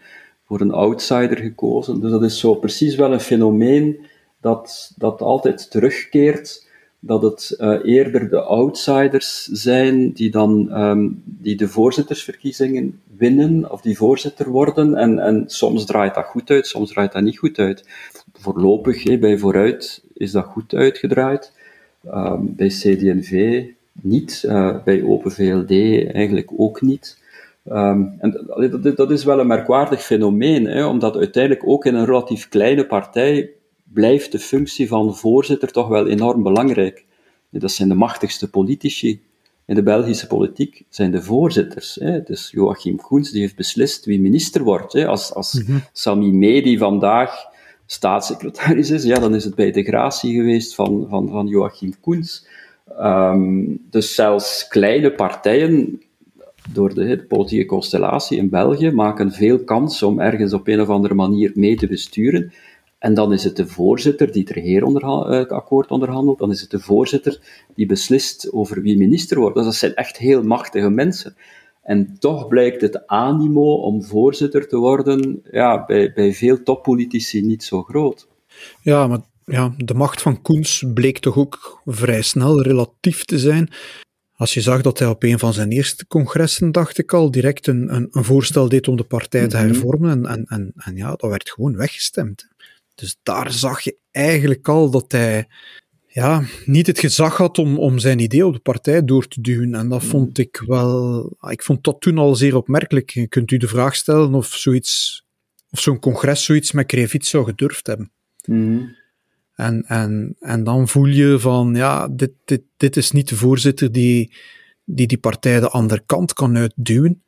voor 0.45 0.61
een 0.61 0.71
outsider 0.71 1.37
gekozen. 1.37 2.01
Dus 2.01 2.11
dat 2.11 2.23
is 2.23 2.39
zo 2.39 2.55
precies 2.55 2.95
wel 2.95 3.13
een 3.13 3.19
fenomeen 3.19 4.05
dat, 4.41 4.93
dat 4.97 5.21
altijd 5.21 5.71
terugkeert, 5.71 6.67
dat 7.03 7.21
het 7.21 7.55
uh, 7.59 7.79
eerder 7.83 8.29
de 8.29 8.41
outsiders 8.41 9.45
zijn 9.45 10.11
die 10.11 10.31
dan 10.31 10.79
um, 10.81 11.21
die 11.25 11.55
de 11.55 11.67
voorzittersverkiezingen 11.67 12.99
winnen, 13.17 13.71
of 13.71 13.81
die 13.81 13.97
voorzitter 13.97 14.49
worden, 14.49 14.95
en, 14.95 15.19
en 15.19 15.43
soms 15.47 15.85
draait 15.85 16.15
dat 16.15 16.25
goed 16.25 16.49
uit, 16.49 16.67
soms 16.67 16.91
draait 16.91 17.11
dat 17.11 17.21
niet 17.21 17.37
goed 17.37 17.59
uit. 17.59 17.85
Voorlopig, 18.33 19.19
bij 19.19 19.37
Vooruit, 19.37 20.03
is 20.13 20.31
dat 20.31 20.45
goed 20.45 20.73
uitgedraaid. 20.73 21.51
Um, 22.13 22.55
bij 22.55 22.67
CD&V 22.67 23.63
niet, 24.01 24.43
uh, 24.47 24.83
bij 24.83 25.03
Open 25.03 25.31
VLD 25.31 25.71
eigenlijk 26.13 26.51
ook 26.57 26.81
niet. 26.81 27.19
Um, 27.69 28.15
en 28.19 28.45
dat, 28.81 28.97
dat, 28.97 29.11
is 29.11 29.23
wel 29.23 29.39
een 29.39 29.47
merkwaardig 29.47 30.01
fenomeen, 30.03 30.65
hè, 30.65 30.85
omdat 30.85 31.15
uiteindelijk 31.15 31.67
ook 31.67 31.85
in 31.85 31.95
een 31.95 32.05
relatief 32.05 32.49
kleine 32.49 32.85
partij 32.85 33.49
blijft 33.93 34.31
de 34.31 34.39
functie 34.39 34.87
van 34.87 35.15
voorzitter 35.15 35.71
toch 35.71 35.87
wel 35.87 36.07
enorm 36.07 36.43
belangrijk. 36.43 37.05
Dat 37.49 37.71
zijn 37.71 37.89
de 37.89 37.95
machtigste 37.95 38.49
politici 38.49 39.21
in 39.65 39.75
de 39.75 39.83
Belgische 39.83 40.27
politiek, 40.27 40.83
zijn 40.89 41.11
de 41.11 41.21
voorzitters. 41.21 41.95
Hè. 41.95 42.11
Het 42.11 42.29
is 42.29 42.49
Joachim 42.51 42.95
Koens 42.95 43.31
die 43.31 43.41
heeft 43.41 43.55
beslist 43.55 44.05
wie 44.05 44.21
minister 44.21 44.63
wordt. 44.63 44.93
Hè. 44.93 45.07
Als, 45.07 45.33
als 45.33 45.53
mm 45.53 45.65
-hmm. 45.65 45.83
Sami 45.93 46.31
Medi 46.31 46.77
vandaag 46.77 47.49
staatssecretaris 47.85 48.89
is, 48.89 49.03
ja, 49.03 49.19
dan 49.19 49.35
is 49.35 49.43
het 49.43 49.55
bij 49.55 49.71
de 49.71 49.83
gratie 49.83 50.33
geweest 50.33 50.75
van, 50.75 51.05
van, 51.09 51.29
van 51.29 51.47
Joachim 51.47 51.93
Koens. 52.01 52.47
Um, 52.99 53.81
dus 53.89 54.15
zelfs 54.15 54.67
kleine 54.67 55.11
partijen, 55.11 56.01
door 56.73 56.93
de, 56.93 57.05
de, 57.05 57.23
politieke 57.23 57.65
constellatie 57.65 58.37
in 58.37 58.49
België, 58.49 58.91
maken 58.91 59.31
veel 59.31 59.63
kans 59.63 60.03
om 60.03 60.19
ergens 60.19 60.53
op 60.53 60.67
een 60.67 60.81
of 60.81 60.89
andere 60.89 61.13
manier 61.13 61.51
mee 61.55 61.75
te 61.75 61.87
besturen. 61.87 62.51
En 63.01 63.13
dan 63.13 63.33
is 63.33 63.43
het 63.43 63.55
de 63.55 63.67
voorzitter 63.67 64.31
die 64.31 64.41
het 64.41 64.51
regeerakkoord 64.51 65.89
onderhandelt, 65.89 66.39
dan 66.39 66.51
is 66.51 66.61
het 66.61 66.69
de 66.69 66.79
voorzitter 66.79 67.39
die 67.75 67.85
beslist 67.85 68.51
over 68.51 68.81
wie 68.81 68.97
minister 68.97 69.39
wordt. 69.39 69.55
Dus 69.55 69.65
dat 69.65 69.75
zijn 69.75 69.93
echt 69.93 70.17
heel 70.17 70.43
machtige 70.43 70.89
mensen. 70.89 71.35
En 71.83 72.15
toch 72.19 72.47
blijkt 72.47 72.81
het 72.81 73.07
animo 73.07 73.73
om 73.73 74.03
voorzitter 74.03 74.67
te 74.67 74.77
worden 74.77 75.41
ja, 75.51 75.85
bij, 75.85 76.13
bij 76.13 76.33
veel 76.33 76.63
toppolitici 76.63 77.41
niet 77.41 77.63
zo 77.63 77.83
groot. 77.83 78.27
Ja, 78.81 79.07
maar 79.07 79.19
ja, 79.45 79.73
de 79.77 79.93
macht 79.93 80.21
van 80.21 80.41
Koens 80.41 80.83
bleek 80.93 81.19
toch 81.19 81.37
ook 81.37 81.81
vrij 81.85 82.21
snel 82.21 82.61
relatief 82.61 83.25
te 83.25 83.39
zijn. 83.39 83.69
Als 84.35 84.53
je 84.53 84.61
zag 84.61 84.81
dat 84.81 84.99
hij 84.99 85.07
op 85.07 85.23
een 85.23 85.39
van 85.39 85.53
zijn 85.53 85.71
eerste 85.71 86.07
congressen, 86.07 86.71
dacht 86.71 86.97
ik 86.97 87.13
al, 87.13 87.31
direct 87.31 87.67
een, 87.67 87.95
een, 87.95 88.07
een 88.11 88.23
voorstel 88.23 88.69
deed 88.69 88.87
om 88.87 88.95
de 88.95 89.03
partij 89.03 89.47
te 89.47 89.57
mhm. 89.57 89.65
hervormen. 89.65 90.11
En, 90.11 90.25
en, 90.25 90.45
en, 90.47 90.71
en, 90.75 90.95
ja, 90.95 91.15
dat 91.15 91.29
werd 91.29 91.49
gewoon 91.49 91.75
weggestemd. 91.75 92.47
Dus 92.95 93.17
daar 93.23 93.51
zag 93.51 93.81
je 93.81 93.97
eigenlijk 94.11 94.67
al 94.67 94.89
dat 94.89 95.11
hij 95.11 95.47
ja, 96.07 96.43
niet 96.65 96.87
het 96.87 96.99
gezag 96.99 97.37
had 97.37 97.57
om, 97.57 97.79
om 97.79 97.99
zijn 97.99 98.19
idee 98.19 98.45
op 98.45 98.53
de 98.53 98.59
partij 98.59 99.05
door 99.05 99.27
te 99.27 99.41
duwen. 99.41 99.75
En 99.75 99.89
dat 99.89 100.03
vond 100.03 100.37
ik 100.37 100.63
wel, 100.65 101.25
ik 101.49 101.63
vond 101.63 101.83
dat 101.83 102.01
toen 102.01 102.17
al 102.17 102.35
zeer 102.35 102.55
opmerkelijk. 102.55 103.09
Je 103.09 103.27
kunt 103.27 103.51
u 103.51 103.57
de 103.57 103.67
vraag 103.67 103.95
stellen 103.95 104.33
of 104.33 104.47
zoiets, 104.47 105.23
of 105.69 105.79
zo'n 105.79 105.99
congres 105.99 106.43
zoiets 106.43 106.71
met 106.71 106.85
Krevits 106.85 107.29
zou 107.29 107.45
gedurfd 107.45 107.87
hebben. 107.87 108.11
Mm 108.45 108.99
en, 109.61 109.83
en, 109.87 110.35
en 110.39 110.63
dan 110.63 110.87
voel 110.87 111.05
je 111.05 111.39
van, 111.39 111.75
ja, 111.75 112.07
dit, 112.07 112.31
dit, 112.45 112.61
dit 112.77 112.97
is 112.97 113.11
niet 113.11 113.29
de 113.29 113.35
voorzitter 113.35 113.91
die, 113.91 114.33
die 114.83 115.07
die 115.07 115.17
partij 115.17 115.59
de 115.59 115.69
andere 115.69 116.03
kant 116.05 116.33
kan 116.33 116.57
uitduwen. 116.57 117.23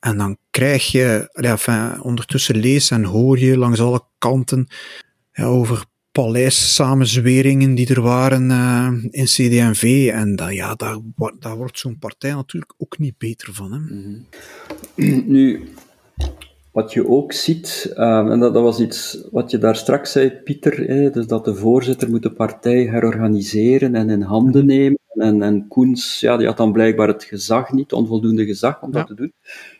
En 0.00 0.18
dan 0.18 0.36
krijg 0.50 0.92
je, 0.92 1.28
ja, 1.32 1.50
enfin, 1.50 2.02
ondertussen 2.02 2.56
lees 2.56 2.90
en 2.90 3.04
hoor 3.04 3.38
je 3.38 3.58
langs 3.58 3.80
alle 3.80 4.02
kanten 4.18 4.66
ja, 5.32 5.44
over 5.44 5.84
paleissamenzweringen 6.12 7.74
die 7.74 7.88
er 7.94 8.00
waren 8.00 8.50
uh, 8.50 8.88
in 9.10 9.24
CD&V. 9.24 10.10
En 10.12 10.36
dat, 10.36 10.54
ja, 10.54 10.74
daar, 10.74 10.98
daar 11.38 11.56
wordt 11.56 11.78
zo'n 11.78 11.98
partij 11.98 12.32
natuurlijk 12.32 12.72
ook 12.78 12.98
niet 12.98 13.18
beter 13.18 13.54
van. 13.54 13.72
Hè? 13.72 13.78
Mm 13.78 13.88
-hmm. 14.96 15.24
Nu, 15.34 15.68
wat 16.72 16.92
je 16.92 17.08
ook 17.08 17.32
ziet, 17.32 17.92
uh, 17.96 18.18
en 18.18 18.40
dat, 18.40 18.54
dat, 18.54 18.62
was 18.62 18.80
iets 18.80 19.24
wat 19.30 19.50
je 19.50 19.58
daar 19.58 19.76
straks 19.76 20.12
zei, 20.12 20.30
Pieter, 20.30 20.86
hè, 20.86 21.10
dus 21.10 21.26
dat 21.26 21.44
de 21.44 21.54
voorzitter 21.54 22.10
moet 22.10 22.22
de 22.22 22.32
partij 22.32 22.82
herorganiseren 22.82 23.94
en 23.94 24.10
in 24.10 24.22
handen 24.22 24.64
mhm. 24.64 24.74
nemen. 24.74 24.98
En, 25.14 25.42
en 25.42 25.68
Koens, 25.68 26.20
ja, 26.20 26.36
die 26.36 26.46
had 26.46 26.56
dan 26.56 26.72
blijkbaar 26.72 27.08
het 27.08 27.24
gezag 27.24 27.72
niet, 27.72 27.92
onvoldoende 27.92 28.44
gezag 28.44 28.82
om 28.82 28.92
dat 28.92 29.06
te 29.06 29.14
doen. 29.14 29.32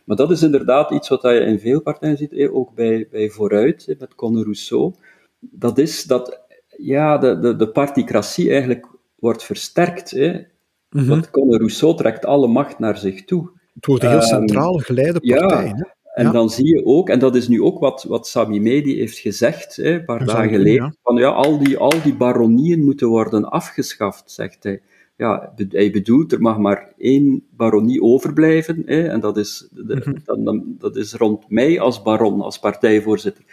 Maar 0.06 0.16
dat 0.16 0.30
is 0.30 0.42
inderdaad 0.42 0.90
iets 0.90 1.08
wat 1.08 1.22
je 1.22 1.40
in 1.40 1.60
veel 1.60 1.82
partijen 1.82 2.16
ziet, 2.16 2.48
ook 2.50 2.75
bij, 2.75 3.08
bij 3.10 3.28
Vooruit, 3.28 3.94
met 3.98 4.14
Conor 4.14 4.42
Rousseau. 4.42 4.94
Dat 5.40 5.78
is 5.78 6.04
dat 6.04 6.40
ja, 6.76 7.18
de, 7.18 7.38
de, 7.38 7.56
de 7.56 7.68
particratie 7.68 8.50
eigenlijk 8.50 8.86
wordt 9.16 9.44
versterkt. 9.44 10.10
Hè. 10.10 10.32
Mm 10.32 10.42
-hmm. 10.88 11.06
Want 11.06 11.30
Conor 11.30 11.58
Rousseau 11.58 11.96
trekt 11.96 12.25
alle 12.25 12.46
macht 12.46 12.78
naar 12.78 12.98
zich 12.98 13.25
toe. 13.25 13.50
Het 13.75 13.86
wordt 13.86 14.02
een 14.02 14.08
heel 14.08 14.18
um, 14.18 14.26
centraal 14.26 14.75
geleide 14.75 15.20
partij. 15.20 15.66
Ja, 15.66 15.96
en 16.14 16.32
dan 16.32 16.50
zie 16.50 16.66
je 16.66 16.84
ook, 16.84 17.08
en 17.08 17.18
dat 17.18 17.34
is 17.34 17.48
nu 17.48 17.62
ook 17.62 17.78
wat, 17.78 18.04
wat 18.08 18.28
Sami 18.28 18.60
Medi 18.60 18.98
heeft 18.98 19.18
gezegd, 19.18 19.76
hè, 19.76 19.90
een 19.90 20.04
paar 20.04 20.25
dagen 20.25 20.48
geleden, 20.48 20.84
ja. 20.84 20.94
van 21.02 21.16
ja, 21.16 21.28
al 21.28 21.58
die, 21.58 21.78
al 21.78 22.02
die 22.02 22.14
baronieën 22.14 22.84
moeten 22.84 23.08
worden 23.08 23.50
afgeschaft, 23.50 24.30
zegt 24.30 24.62
hij. 24.62 24.82
Ja, 25.16 25.52
hij 25.68 25.90
bedoelt, 25.90 26.32
er 26.32 26.40
mag 26.40 26.58
maar 26.58 26.92
één 26.99 27.46
baronie 27.50 28.02
overblijven, 28.02 28.82
hè, 28.87 29.02
en 29.02 29.20
dat 29.20 29.37
is, 29.37 29.68
de, 29.73 30.20
dan, 30.25 30.44
dan, 30.44 30.76
dat 30.78 30.96
is 30.96 31.12
rond 31.12 31.50
mij 31.50 31.80
als 31.80 32.02
baron, 32.02 32.40
als 32.40 32.58
partijvoorzitter. 32.58 33.44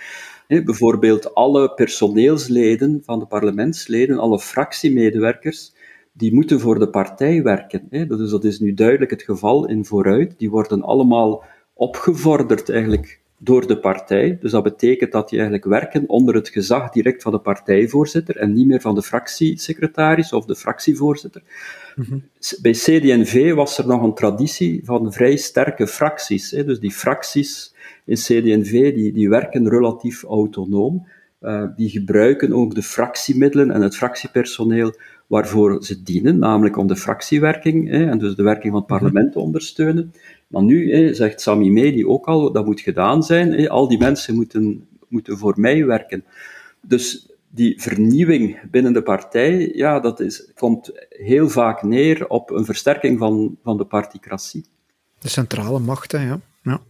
Hè, 0.48 0.64
bijvoorbeeld 0.64 1.34
alle 1.34 1.74
personeelsleden 1.74 3.02
van 3.04 3.20
de 3.20 3.26
parlementsleden, 3.26 4.18
alle 4.18 4.40
fractiemedewerkers, 4.40 5.74
die 6.14 6.34
moeten 6.34 6.60
voor 6.60 6.80
de 6.80 6.90
partij 6.90 7.44
werken. 7.44 7.88
Hè. 7.90 8.06
Dus 8.06 8.30
dat 8.30 8.44
is 8.44 8.60
nu 8.60 8.74
duidelijk 8.74 9.12
het 9.12 9.24
geval 9.24 9.68
in 9.68 9.86
Vooruit. 9.86 10.34
Die 10.38 10.50
worden 10.50 10.82
allemaal 10.82 11.44
opgevorderd 11.74 12.70
eigenlijk 12.70 13.22
door 13.44 13.68
de 13.68 13.80
partij. 13.80 14.38
Dus 14.42 14.52
dat 14.52 14.64
betekent 14.64 15.12
dat 15.12 15.30
die 15.30 15.40
eigenlijk 15.40 15.70
werken 15.70 16.10
onder 16.10 16.36
het 16.36 16.50
gezag 16.50 16.90
direct 16.90 17.22
van 17.22 17.32
de 17.32 17.40
partijvoorzitter 17.40 18.38
en 18.38 18.54
niet 18.54 18.68
meer 18.68 18.82
van 18.82 18.96
de 18.96 19.02
fractiesecretaris 19.02 20.34
of 20.34 20.46
de 20.46 20.56
fractievoorzitter. 20.56 21.42
Mm 21.96 22.06
-hmm. 22.10 22.24
Bij 22.62 22.72
CD&V 22.72 23.54
was 23.54 23.78
er 23.78 23.88
nog 23.88 24.04
een 24.04 24.14
traditie 24.14 24.82
van 24.84 25.14
vrij 25.14 25.36
sterke 25.36 25.88
fracties. 25.88 26.52
Hè. 26.52 26.66
Dus 26.66 26.80
die 26.80 26.92
fracties 26.92 27.74
in 28.06 28.16
CD&V 28.16 28.94
die, 28.94 29.14
die 29.14 29.30
werken 29.30 29.70
relatief 29.70 30.24
autonoom. 30.24 31.08
Uh, 31.42 31.64
die 31.76 31.90
gebruiken 31.90 32.54
ook 32.54 32.76
de 32.76 32.84
fractiemiddelen 32.84 33.72
en 33.72 33.82
het 33.82 33.96
fractiepersoneel 33.96 34.94
waarvoor 35.28 35.84
ze 35.84 36.04
dienen, 36.04 36.40
namelijk 36.40 36.78
om 36.78 36.88
de 36.88 36.96
fractiewerking 36.96 37.90
hè, 37.90 38.10
en 38.10 38.18
dus 38.18 38.36
de 38.36 38.44
werking 38.44 38.72
van 38.72 38.82
het 38.82 38.88
parlement 38.88 39.32
te 39.32 39.40
ondersteunen. 39.40 40.14
Maar 40.54 40.64
nu, 40.64 41.14
zegt 41.16 41.42
Sami 41.42 41.72
Medi 41.72 42.06
ook 42.06 42.26
al, 42.26 42.52
dat 42.52 42.66
moet 42.66 42.82
gedaan 42.82 43.24
zijn. 43.24 43.70
Al 43.70 43.88
die 43.88 43.98
mensen 43.98 44.36
moeten, 44.36 44.88
moeten 45.08 45.38
voor 45.38 45.54
mij 45.58 45.86
werken. 45.86 46.26
Dus 46.82 47.28
die 47.50 47.82
vernieuwing 47.82 48.70
binnen 48.72 48.94
de 48.94 49.04
partij, 49.04 49.72
ja, 49.74 50.00
dat 50.00 50.20
is, 50.20 50.52
komt 50.56 50.92
heel 51.10 51.50
vaak 51.50 51.84
neer 51.84 52.28
op 52.28 52.52
een 52.52 52.66
versterking 52.66 53.20
van, 53.20 53.58
van 53.64 53.78
de 53.78 53.86
particratie. 53.86 54.66
De 55.20 55.30
centrale 55.30 55.80
macht, 55.80 56.12
hè, 56.12 56.26
ja. 56.26 56.40
ja. 56.64 56.82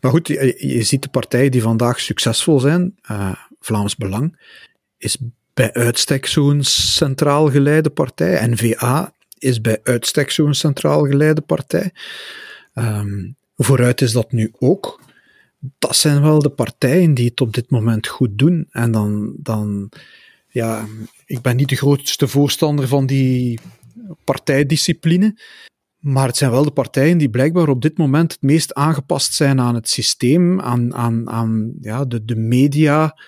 Maar 0.00 0.10
goed, 0.10 0.26
je, 0.26 0.82
ziet 0.82 1.02
de 1.02 1.08
partijen 1.08 1.50
die 1.50 1.62
vandaag 1.62 2.00
succesvol 2.00 2.60
zijn, 2.60 2.96
uh, 3.10 3.32
Vlaams 3.60 3.96
Belang, 3.96 4.38
is 4.98 5.18
bij 5.54 5.72
uitstek 5.72 6.26
zo'n 6.26 6.62
centraal 6.62 7.50
geleide 7.50 7.90
partij. 7.90 8.46
N-VA 8.46 9.12
is 9.38 9.60
bij 9.60 9.80
uitstek 9.82 10.30
zo'n 10.30 10.54
centraal 10.54 11.04
geleide 11.04 11.40
partij. 11.40 11.92
Um, 12.74 13.36
vooruit 13.56 14.00
is 14.00 14.12
dat 14.12 14.32
nu 14.32 14.52
ook. 14.58 15.00
Dat 15.78 15.96
zijn 15.96 16.22
wel 16.22 16.38
de 16.38 16.50
partijen 16.50 17.14
die 17.14 17.28
het 17.28 17.40
op 17.40 17.54
dit 17.54 17.70
moment 17.70 18.06
goed 18.06 18.38
doen. 18.38 18.66
En 18.70 18.90
dan, 18.90 19.34
dan 19.36 19.88
ja, 20.48 20.86
ik 21.26 21.40
ben 21.40 21.56
niet 21.56 21.68
de 21.68 21.76
grootste 21.76 22.28
voorstander 22.28 22.88
van 22.88 23.06
die 23.06 23.60
partijdiscipline. 24.24 25.40
Maar 25.98 26.26
het 26.26 26.36
zijn 26.36 26.50
wel 26.50 26.64
de 26.64 26.70
partijen 26.70 27.18
die 27.18 27.30
blijkbaar 27.30 27.68
op 27.68 27.82
dit 27.82 27.98
moment 27.98 28.32
het 28.32 28.42
meest 28.42 28.74
aangepast 28.74 29.34
zijn 29.34 29.60
aan 29.60 29.74
het 29.74 29.88
systeem, 29.88 30.60
aan, 30.60 30.94
aan, 30.94 31.30
aan 31.30 31.72
ja, 31.80 32.04
de, 32.04 32.24
de 32.24 32.36
media 32.36 33.18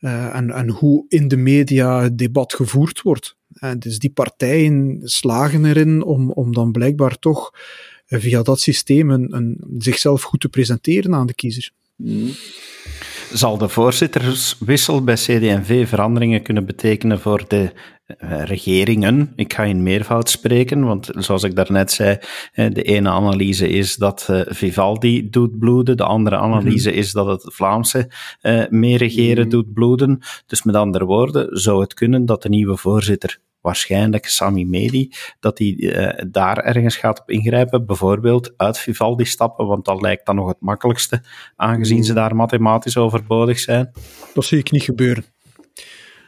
uh, 0.00 0.36
en, 0.36 0.50
en 0.50 0.68
hoe 0.68 1.04
in 1.08 1.28
de 1.28 1.36
media 1.36 2.02
het 2.02 2.18
debat 2.18 2.54
gevoerd 2.54 3.02
wordt. 3.02 3.36
En 3.52 3.78
dus 3.78 3.98
die 3.98 4.10
partijen 4.10 5.00
slagen 5.02 5.64
erin 5.64 6.02
om, 6.02 6.30
om 6.30 6.52
dan 6.52 6.72
blijkbaar 6.72 7.18
toch 7.18 7.52
via 8.18 8.42
dat 8.42 8.60
systeem 8.60 9.10
een, 9.10 9.34
een, 9.34 9.58
zichzelf 9.78 10.22
goed 10.22 10.40
te 10.40 10.48
presenteren 10.48 11.14
aan 11.14 11.26
de 11.26 11.34
kiezer. 11.34 11.70
Mm. 11.96 12.30
Zal 13.32 13.58
de 13.58 13.68
voorzitterswissel 13.68 15.04
bij 15.04 15.14
CD&V 15.14 15.88
veranderingen 15.88 16.42
kunnen 16.42 16.66
betekenen 16.66 17.20
voor 17.20 17.44
de 17.48 17.72
uh, 18.22 18.42
regeringen? 18.44 19.32
Ik 19.36 19.52
ga 19.52 19.62
in 19.62 19.82
meervoud 19.82 20.30
spreken, 20.30 20.84
want 20.84 21.10
zoals 21.12 21.42
ik 21.42 21.54
daarnet 21.54 21.92
zei, 21.92 22.18
de 22.52 22.82
ene 22.82 23.08
analyse 23.08 23.68
is 23.68 23.96
dat 23.96 24.26
uh, 24.30 24.40
Vivaldi 24.46 25.30
doet 25.30 25.58
bloeden, 25.58 25.96
de 25.96 26.04
andere 26.04 26.36
analyse 26.36 26.88
mm 26.88 26.94
-hmm. 26.94 27.02
is 27.02 27.12
dat 27.12 27.26
het 27.26 27.54
Vlaamse 27.54 28.10
uh, 28.42 28.68
meer 28.68 28.98
regeren 28.98 29.36
mm 29.36 29.40
-hmm. 29.40 29.50
doet 29.50 29.72
bloeden. 29.72 30.18
Dus 30.46 30.62
met 30.62 30.74
andere 30.74 31.04
woorden, 31.04 31.58
zou 31.58 31.80
het 31.80 31.94
kunnen 31.94 32.26
dat 32.26 32.42
de 32.42 32.48
nieuwe 32.48 32.76
voorzitter 32.76 33.40
waarschijnlijk 33.60 34.26
Sami 34.26 34.66
Medi, 34.66 35.12
dat 35.40 35.58
hij 35.58 35.74
uh, 35.76 36.24
daar 36.30 36.58
ergens 36.58 36.96
gaat 36.96 37.20
op 37.20 37.30
ingrijpen, 37.30 37.86
bijvoorbeeld 37.86 38.52
uit 38.56 38.78
Vivaldi 38.78 39.24
stappen, 39.24 39.66
want 39.66 39.84
dat 39.84 40.00
lijkt 40.00 40.26
dan 40.26 40.36
nog 40.36 40.48
het 40.48 40.60
makkelijkste, 40.60 41.22
aangezien 41.56 42.04
ze 42.04 42.12
daar 42.12 42.36
mathematisch 42.36 42.96
overbodig 42.96 43.58
zijn. 43.58 43.90
Dat 44.34 44.44
zie 44.44 44.58
ik 44.58 44.70
niet 44.70 44.82
gebeuren. 44.82 45.24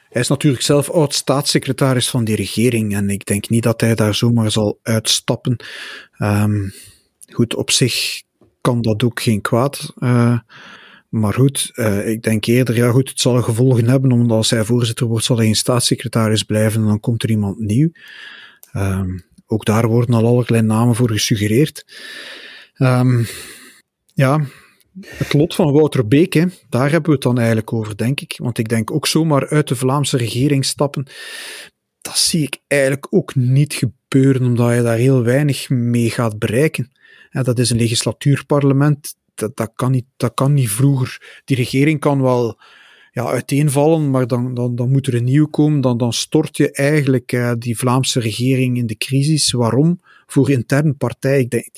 Hij 0.09 0.23
is 0.23 0.29
natuurlijk 0.29 0.63
zelf 0.63 0.91
oud-staatssecretaris 0.91 2.11
van 2.11 2.25
die 2.25 2.37
regering 2.37 2.95
en 2.95 3.11
ik 3.11 3.25
denk 3.25 3.49
niet 3.49 3.63
dat 3.63 3.81
hij 3.81 3.95
daar 3.95 4.15
zomaar 4.15 4.51
zal 4.51 4.79
uitstappen. 4.83 5.57
Um, 6.19 6.73
goed, 7.33 7.55
op 7.55 7.71
zich 7.71 8.23
kan 8.61 8.83
dat 8.83 9.03
ook 9.05 9.23
geen 9.23 9.41
kwaad. 9.41 9.93
Uh, 9.99 10.39
maar 11.13 11.35
goed, 11.35 11.71
uh, 11.75 12.09
ik 12.09 12.23
denk 12.23 12.47
eerder, 12.47 12.77
ja 12.77 12.91
goed, 12.91 13.09
het 13.09 13.21
zal 13.21 13.43
gevolgen 13.43 13.89
hebben, 13.89 14.13
omdat 14.13 14.37
als 14.37 14.51
hij 14.51 14.65
voorzitter 14.65 15.07
wordt, 15.07 15.25
zal 15.25 15.37
hij 15.37 15.47
een 15.47 15.55
staatssecretaris 15.55 16.43
blijven 16.43 16.81
en 16.81 16.87
dan 16.87 17.01
komt 17.01 17.23
er 17.23 17.31
iemand 17.31 17.59
nieuw. 17.59 17.91
Um, 18.77 19.25
ook 19.47 19.65
daar 19.65 19.89
worden 19.89 20.15
al 20.15 20.27
allerlei 20.27 20.63
namen 20.63 20.95
voor 20.95 21.11
gesuggereerd. 21.11 21.87
Um, 22.77 23.27
ja, 24.15 24.45
het 25.01 25.33
lot 25.33 25.55
van 25.55 25.73
Wouter 25.73 26.09
Beek, 26.09 26.33
daar 26.69 26.91
hebben 26.91 27.09
we 27.09 27.13
het 27.13 27.23
dan 27.23 27.39
eigenlijk 27.39 27.73
over, 27.73 27.97
denk 27.97 28.21
ik. 28.21 28.35
Want 28.37 28.59
ik 28.59 28.69
denk 28.69 28.91
ook 28.91 29.07
zomaar 29.07 29.49
uit 29.49 29.69
de 29.69 29.77
Vlaamse 29.77 30.17
regering 30.17 30.65
stappen, 30.65 31.07
dat 32.01 32.19
zie 32.19 32.43
ik 32.43 32.59
eigenlijk 32.67 33.07
ook 33.11 33.35
niet 33.35 33.75
gebeuren, 33.75 34.47
omdat 34.47 34.75
je 34.75 34.83
daar 34.83 34.97
heel 34.97 35.23
weinig 35.23 35.69
mee 35.69 36.11
gaat 36.11 36.39
bereiken. 36.39 36.93
En 37.31 37.43
dat 37.45 37.59
is 37.59 37.71
een 37.71 37.77
legislatuurparlement 37.77 39.15
dat, 39.35 39.57
dat, 39.57 39.73
kan 39.75 39.91
niet, 39.91 40.07
dat 40.17 40.35
kan 40.35 40.53
niet 40.53 40.71
vroeger. 40.71 41.41
Die 41.45 41.57
regering 41.57 42.01
kan 42.01 42.23
wel 42.23 42.61
ja, 43.13 43.25
uiteenvallen, 43.25 44.11
maar 44.11 44.27
dan, 44.27 44.55
dan, 44.55 44.75
dan 44.75 44.91
moet 44.91 45.07
er 45.07 45.15
een 45.15 45.25
nieuw 45.25 45.47
komen. 45.47 45.81
Dan, 45.81 45.99
dan 45.99 46.13
stort 46.13 46.57
je 46.57 46.73
eigenlijk 46.73 47.33
uh, 47.33 47.53
die 47.59 47.79
Vlaamse 47.79 48.21
regering 48.21 48.77
in 48.77 48.87
de 48.87 48.97
crisis. 48.97 49.53
Waarom? 49.53 50.01
Voor 50.27 50.51
intern 50.51 50.97
partij. 50.97 51.41
Ik 51.41 51.51
denk, 51.51 51.71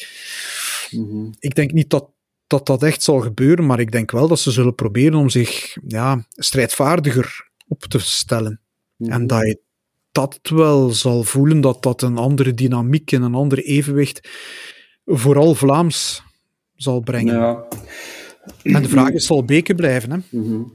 mm 0.90 1.08
-hmm. 1.08 1.34
ik 1.38 1.54
denk 1.54 1.72
niet 1.72 1.90
dat, 1.90 2.10
dat 2.46 2.66
dat 2.66 2.82
echt 2.82 3.02
zal 3.02 3.20
gebeuren, 3.20 3.66
maar 3.66 3.80
ik 3.80 3.92
denk 3.92 4.10
wel 4.10 4.28
dat 4.28 4.40
ze 4.40 4.50
zullen 4.50 4.74
proberen 4.74 5.18
om 5.18 5.28
zich 5.28 5.76
ja, 5.86 6.26
strijdvaardiger 6.30 7.48
op 7.68 7.82
te 7.82 7.98
stellen. 7.98 8.60
Mm 8.96 9.06
-hmm. 9.06 9.14
En 9.14 9.26
dat 9.26 9.40
je 9.40 9.62
dat 10.12 10.38
wel 10.42 10.90
zal 10.90 11.22
voelen, 11.22 11.60
dat 11.60 11.82
dat 11.82 12.02
een 12.02 12.16
andere 12.16 12.54
dynamiek 12.54 13.12
en 13.12 13.22
een 13.22 13.34
ander 13.34 13.58
evenwicht, 13.58 14.28
vooral 15.04 15.54
Vlaams, 15.54 16.22
zal 16.84 17.00
brengen. 17.00 17.34
Ja. 17.34 17.64
En 18.62 18.82
de 18.82 18.88
vraag 18.88 19.10
is, 19.10 19.26
zal 19.26 19.44
Beke 19.44 19.74
blijven? 19.74 20.10
Hè? 20.10 20.18
Mm 20.30 20.44
-hmm. 20.44 20.72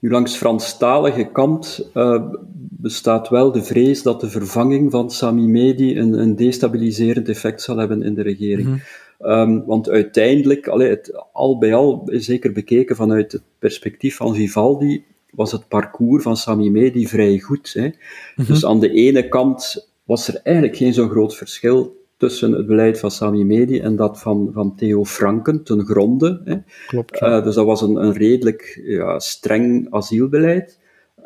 Nu, 0.00 0.10
langs 0.10 0.36
Franstalige 0.36 1.30
kant 1.32 1.90
uh, 1.94 2.22
bestaat 2.70 3.28
wel 3.28 3.52
de 3.52 3.62
vrees 3.62 4.02
dat 4.02 4.20
de 4.20 4.30
vervanging 4.30 4.90
van 4.90 5.10
Sami 5.10 5.46
Medi 5.46 5.98
een, 5.98 6.12
een 6.12 6.36
destabiliserend 6.36 7.28
effect 7.28 7.62
zal 7.62 7.76
hebben 7.76 8.02
in 8.02 8.14
de 8.14 8.22
regering. 8.22 8.68
Mm 8.68 8.80
-hmm. 9.18 9.30
um, 9.30 9.64
want 9.66 9.88
uiteindelijk, 9.88 10.68
allee, 10.68 10.88
het, 10.88 11.22
al 11.32 11.58
bij 11.58 11.74
al, 11.74 12.02
zeker 12.12 12.52
bekeken 12.52 12.96
vanuit 12.96 13.32
het 13.32 13.42
perspectief 13.58 14.16
van 14.16 14.34
Vivaldi, 14.34 15.04
was 15.30 15.52
het 15.52 15.68
parcours 15.68 16.22
van 16.22 16.36
Sami 16.36 16.70
Medi 16.70 17.06
vrij 17.06 17.38
goed. 17.38 17.72
Hè? 17.72 17.86
Mm 17.86 17.94
-hmm. 18.34 18.44
Dus 18.46 18.64
aan 18.64 18.80
de 18.80 18.90
ene 18.90 19.28
kant 19.28 19.88
was 20.04 20.28
er 20.28 20.40
eigenlijk 20.42 20.76
geen 20.76 20.94
zo 20.94 21.08
groot 21.08 21.36
verschil 21.36 21.97
tussen 22.18 22.52
het 22.52 22.66
beleid 22.66 22.98
van 22.98 23.10
Sami 23.10 23.44
Medi 23.44 23.80
en 23.80 23.96
dat 23.96 24.20
van, 24.20 24.50
van 24.52 24.74
Theo 24.76 25.04
Franken 25.04 25.62
ten 25.62 25.84
gronde. 25.84 26.40
Hè. 26.44 26.56
Klopt. 26.86 27.18
Ja. 27.18 27.36
Uh, 27.36 27.44
dus 27.44 27.54
dat 27.54 27.66
was 27.66 27.82
een, 27.82 27.96
een 27.96 28.12
redelijk 28.12 28.80
ja, 28.84 29.18
streng 29.18 29.86
asielbeleid. 29.90 30.78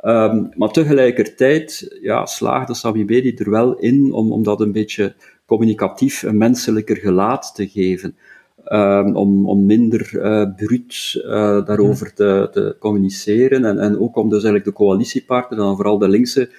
Um, 0.04 0.48
maar 0.56 0.70
tegelijkertijd 0.70 1.98
ja, 2.02 2.26
slaagde 2.26 2.74
Sami 2.74 3.04
Bedi 3.04 3.34
er 3.34 3.50
wel 3.50 3.78
in 3.78 4.12
om, 4.12 4.32
om 4.32 4.42
dat 4.42 4.60
een 4.60 4.72
beetje 4.72 5.14
communicatief 5.46 6.22
een 6.22 6.36
menselijker 6.36 6.96
gelaat 6.96 7.54
te 7.54 7.68
geven. 7.68 8.16
Um, 8.72 9.16
om, 9.16 9.48
om 9.48 9.66
minder 9.66 10.10
uh, 10.14 10.54
bruut 10.56 11.22
uh, 11.24 11.66
daarover 11.66 12.14
te, 12.14 12.48
te 12.52 12.76
communiceren 12.78 13.64
en, 13.64 13.78
en 13.78 13.98
ook 13.98 14.16
om 14.16 14.28
dus 14.28 14.44
eigenlijk 14.44 14.64
de 14.64 14.72
coalitiepartners, 14.84 15.62
dan 15.62 15.76
vooral 15.76 15.98
de 15.98 16.08
linkse 16.08 16.50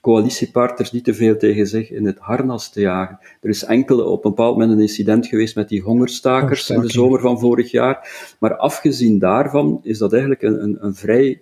coalitiepartners 0.00 0.92
niet 0.92 1.04
te 1.04 1.14
veel 1.14 1.36
tegen 1.36 1.66
zich 1.66 1.90
in 1.90 2.06
het 2.06 2.18
harnas 2.18 2.70
te 2.72 2.80
jagen. 2.80 3.18
Er 3.40 3.48
is 3.48 3.64
enkel 3.64 4.00
op 4.00 4.24
een 4.24 4.30
bepaald 4.30 4.52
moment 4.52 4.72
een 4.72 4.80
incident 4.80 5.26
geweest 5.26 5.54
met 5.54 5.68
die 5.68 5.82
hongerstakers 5.82 6.70
in 6.70 6.80
de 6.80 6.90
zomer 6.90 7.20
van 7.20 7.38
vorig 7.38 7.70
jaar. 7.70 8.08
Maar 8.38 8.56
afgezien 8.56 9.18
daarvan 9.18 9.80
is 9.82 9.98
dat 9.98 10.12
eigenlijk 10.12 10.42
een, 10.42 10.62
een, 10.62 10.76
een 10.84 10.94
vrij 10.94 11.40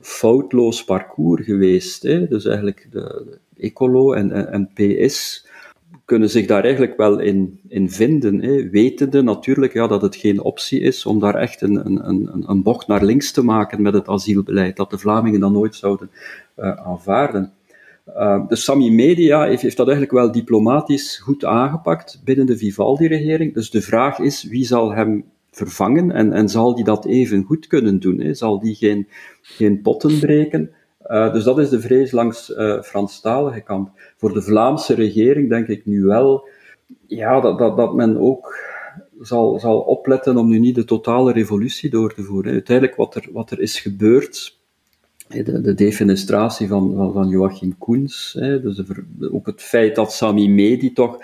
foutloos 0.00 0.84
parcours 0.84 1.44
geweest. 1.44 2.02
Hè? 2.02 2.28
Dus 2.28 2.44
eigenlijk 2.44 2.86
de, 2.90 3.38
Ecolo 3.56 4.12
en, 4.12 4.32
en, 4.32 4.52
en, 4.52 4.70
PS 4.74 5.46
kunnen 6.04 6.30
zich 6.30 6.46
daar 6.46 6.62
eigenlijk 6.62 6.96
wel 6.96 7.18
in, 7.18 7.60
in 7.68 7.90
vinden. 7.90 8.40
Hè? 8.40 8.70
Wetende 8.70 9.22
natuurlijk 9.22 9.72
ja, 9.72 9.86
dat 9.86 10.02
het 10.02 10.16
geen 10.16 10.42
optie 10.42 10.80
is 10.80 11.06
om 11.06 11.20
daar 11.20 11.34
echt 11.34 11.60
een, 11.60 11.86
een, 11.86 12.08
een, 12.08 12.44
een 12.46 12.62
bocht 12.62 12.86
naar 12.86 13.04
links 13.04 13.32
te 13.32 13.44
maken 13.44 13.82
met 13.82 13.94
het 13.94 14.08
asielbeleid, 14.08 14.76
dat 14.76 14.90
de 14.90 14.98
Vlamingen 14.98 15.40
dan 15.40 15.52
nooit 15.52 15.74
zouden 15.74 16.10
uh, 16.56 16.72
aanvaarden. 16.72 17.52
Uh, 18.16 18.48
de 18.48 18.56
Sami 18.56 18.90
Media 18.90 19.44
heeft, 19.44 19.62
heeft, 19.62 19.76
dat 19.76 19.88
eigenlijk 19.88 20.18
wel 20.18 20.32
diplomatisch 20.32 21.18
goed 21.18 21.44
aangepakt 21.44 22.20
binnen 22.24 22.46
de 22.46 22.56
Vivaldi-regering. 22.56 23.54
Dus 23.54 23.70
de 23.70 23.82
vraag 23.82 24.18
is, 24.18 24.44
wie 24.44 24.64
zal 24.64 24.94
hem 24.94 25.24
vervangen 25.50 26.10
en, 26.10 26.32
en 26.32 26.48
zal 26.48 26.74
die 26.74 26.84
dat 26.84 27.04
even 27.04 27.44
goed 27.44 27.66
kunnen 27.66 28.00
doen? 28.00 28.20
Hè? 28.20 28.34
Zal 28.34 28.60
die 28.60 28.74
geen, 28.74 29.08
geen 29.42 29.82
potten 29.82 30.18
breken? 30.18 30.70
Uh, 31.06 31.32
dus 31.32 31.44
dat 31.44 31.58
is 31.58 31.68
de 31.68 31.80
vrees 31.80 32.10
langs 32.10 32.50
uh, 32.50 32.82
Franstalige 32.82 33.60
kant. 33.60 33.90
Voor 34.16 34.32
de 34.32 34.42
Vlaamse 34.42 34.94
regering 34.94 35.48
denk 35.48 35.66
ik 35.66 35.86
nu 35.86 36.02
wel 36.02 36.48
ja, 37.06 37.40
dat, 37.40 37.58
dat, 37.58 37.76
dat 37.76 37.94
men 37.94 38.16
ook 38.16 38.58
zal, 39.20 39.58
zal 39.58 39.80
opletten 39.80 40.36
om 40.36 40.48
nu 40.48 40.58
niet 40.58 40.74
de 40.74 40.84
totale 40.84 41.32
revolutie 41.32 41.90
door 41.90 42.14
te 42.14 42.22
voeren. 42.22 42.52
Uiteindelijk 42.52 42.96
wat 42.96 43.14
er, 43.14 43.28
wat 43.32 43.50
er 43.50 43.60
is 43.60 43.80
gebeurd 43.80 44.59
de, 45.30 45.60
de 45.60 45.74
defenestratie 45.74 46.68
van, 46.68 46.94
van, 46.94 47.12
van 47.12 47.28
Joachim 47.28 47.78
Koens, 47.78 48.36
hè, 48.38 48.60
dus 48.60 48.82
ook 49.32 49.46
het 49.46 49.62
feit 49.62 49.94
dat 49.94 50.12
Sami 50.12 50.48
Medi 50.48 50.92
toch, 50.92 51.18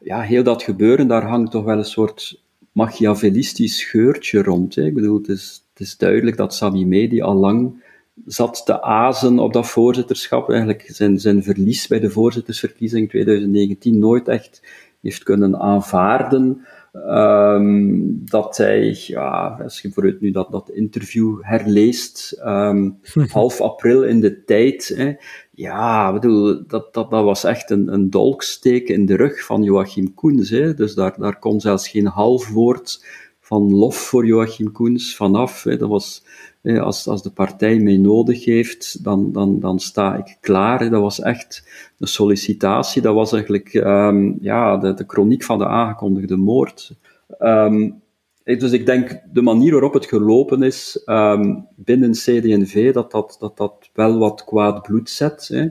ja, 0.00 0.20
heel 0.20 0.42
dat 0.42 0.62
gebeuren, 0.62 1.08
daar 1.08 1.26
hangt 1.26 1.50
toch 1.50 1.64
wel 1.64 1.78
een 1.78 1.84
soort 1.84 2.42
machiavellistisch 2.72 3.84
geurtje 3.84 4.42
rond. 4.42 4.74
Hè. 4.74 4.84
Ik 4.84 4.94
bedoel, 4.94 5.18
het 5.18 5.28
is, 5.28 5.64
het 5.72 5.80
is 5.80 5.96
duidelijk 5.96 6.36
dat 6.36 6.54
Sami 6.54 6.86
Medi 6.86 7.20
al 7.20 7.34
lang 7.34 7.82
zat 8.26 8.62
te 8.64 8.82
azen 8.82 9.38
op 9.38 9.52
dat 9.52 9.66
voorzitterschap, 9.66 10.50
eigenlijk 10.50 10.88
zijn, 10.92 11.20
zijn 11.20 11.42
verlies 11.42 11.86
bij 11.86 12.00
de 12.00 12.10
voorzittersverkiezing 12.10 13.08
2019 13.08 13.98
nooit 13.98 14.28
echt 14.28 14.62
heeft 15.00 15.22
kunnen 15.22 15.58
aanvaarden. 15.58 16.66
Um, 16.96 18.22
dat 18.24 18.56
hij, 18.56 18.96
ja, 19.06 19.60
als 19.62 19.80
je 19.80 19.90
vooruit 19.90 20.20
nu 20.20 20.30
dat, 20.30 20.50
dat 20.50 20.70
interview 20.70 21.38
herleest, 21.40 22.40
um, 22.44 22.98
half 23.28 23.60
april 23.60 24.02
in 24.02 24.20
de 24.20 24.44
tijd, 24.44 24.92
hè, 24.96 25.12
ja, 25.50 26.12
bedoel, 26.12 26.66
dat, 26.66 26.94
dat, 26.94 27.10
dat 27.10 27.24
was 27.24 27.44
echt 27.44 27.70
een, 27.70 27.92
een 27.92 28.10
dolksteek 28.10 28.88
in 28.88 29.06
de 29.06 29.16
rug 29.16 29.44
van 29.44 29.62
Joachim 29.62 30.14
Koens. 30.14 30.50
Hè. 30.50 30.74
Dus 30.74 30.94
daar, 30.94 31.14
daar 31.18 31.38
kon 31.38 31.60
zelfs 31.60 31.88
geen 31.88 32.06
half 32.06 32.48
woord 32.48 33.04
van 33.40 33.74
lof 33.74 33.96
voor 33.96 34.26
Joachim 34.26 34.72
Koens 34.72 35.16
vanaf. 35.16 35.62
Hè. 35.62 35.76
Dat 35.76 35.88
was, 35.88 36.24
als, 36.64 37.06
als 37.06 37.22
de 37.22 37.30
partij 37.30 37.78
mij 37.78 37.96
nodig 37.96 38.44
heeft, 38.44 39.04
dan, 39.04 39.32
dan, 39.32 39.60
dan 39.60 39.78
sta 39.78 40.16
ik 40.16 40.36
klaar. 40.40 40.90
Dat 40.90 41.00
was 41.00 41.20
echt 41.20 41.68
een 41.98 42.06
sollicitatie. 42.06 43.02
Dat 43.02 43.14
was 43.14 43.32
eigenlijk 43.32 43.74
um, 43.74 44.38
ja, 44.40 44.76
de, 44.76 44.94
de 44.94 45.04
chroniek 45.06 45.42
van 45.42 45.58
de 45.58 45.66
aangekondigde 45.66 46.36
moord. 46.36 46.92
Um, 47.40 48.02
dus 48.44 48.72
ik 48.72 48.86
denk 48.86 49.20
de 49.32 49.42
manier 49.42 49.72
waarop 49.72 49.94
het 49.94 50.06
gelopen 50.06 50.62
is 50.62 51.02
um, 51.06 51.66
binnen 51.76 52.12
CD&V, 52.12 52.92
dat 52.92 53.10
dat, 53.10 53.36
dat 53.40 53.56
dat 53.56 53.90
wel 53.92 54.18
wat 54.18 54.44
kwaad 54.44 54.82
bloed 54.82 55.10
zet. 55.10 55.48
Hè. 55.48 55.68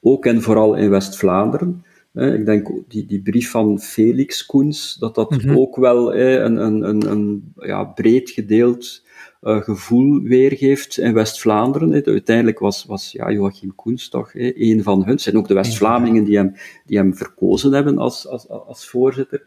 Ook 0.00 0.26
en 0.26 0.42
vooral 0.42 0.74
in 0.74 0.90
West-Vlaanderen. 0.90 1.84
Ik 2.16 2.46
denk 2.46 2.70
die, 2.88 3.06
die 3.06 3.22
brief 3.22 3.50
van 3.50 3.80
Felix 3.80 4.46
Koens, 4.46 4.94
dat 4.94 5.14
dat 5.14 5.30
mhm. 5.30 5.58
ook 5.58 5.76
wel 5.76 6.14
een, 6.14 6.56
een, 6.56 6.88
een, 6.88 7.10
een 7.10 7.52
ja, 7.56 7.84
breed 7.84 8.30
gedeeld 8.30 9.04
uh, 9.42 9.62
gevoel 9.62 10.20
weergeeft 10.22 10.98
in 10.98 11.14
West-Vlaanderen. 11.14 12.04
Uiteindelijk 12.04 12.58
was, 12.58 12.84
was 12.84 13.12
ja, 13.12 13.32
Joachim 13.32 13.74
Koens 13.74 14.08
toch 14.08 14.30
een 14.34 14.82
van 14.82 14.98
hun. 14.98 15.10
Het 15.10 15.20
zijn 15.20 15.36
ook 15.36 15.48
de 15.48 15.54
West-Vlamingen 15.54 16.24
die 16.24 16.36
hem, 16.36 16.52
die 16.86 16.98
hem 16.98 17.16
verkozen 17.16 17.72
hebben 17.72 17.98
als, 17.98 18.28
als, 18.28 18.48
als 18.48 18.88
voorzitter. 18.88 19.42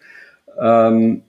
Um, 0.60 1.24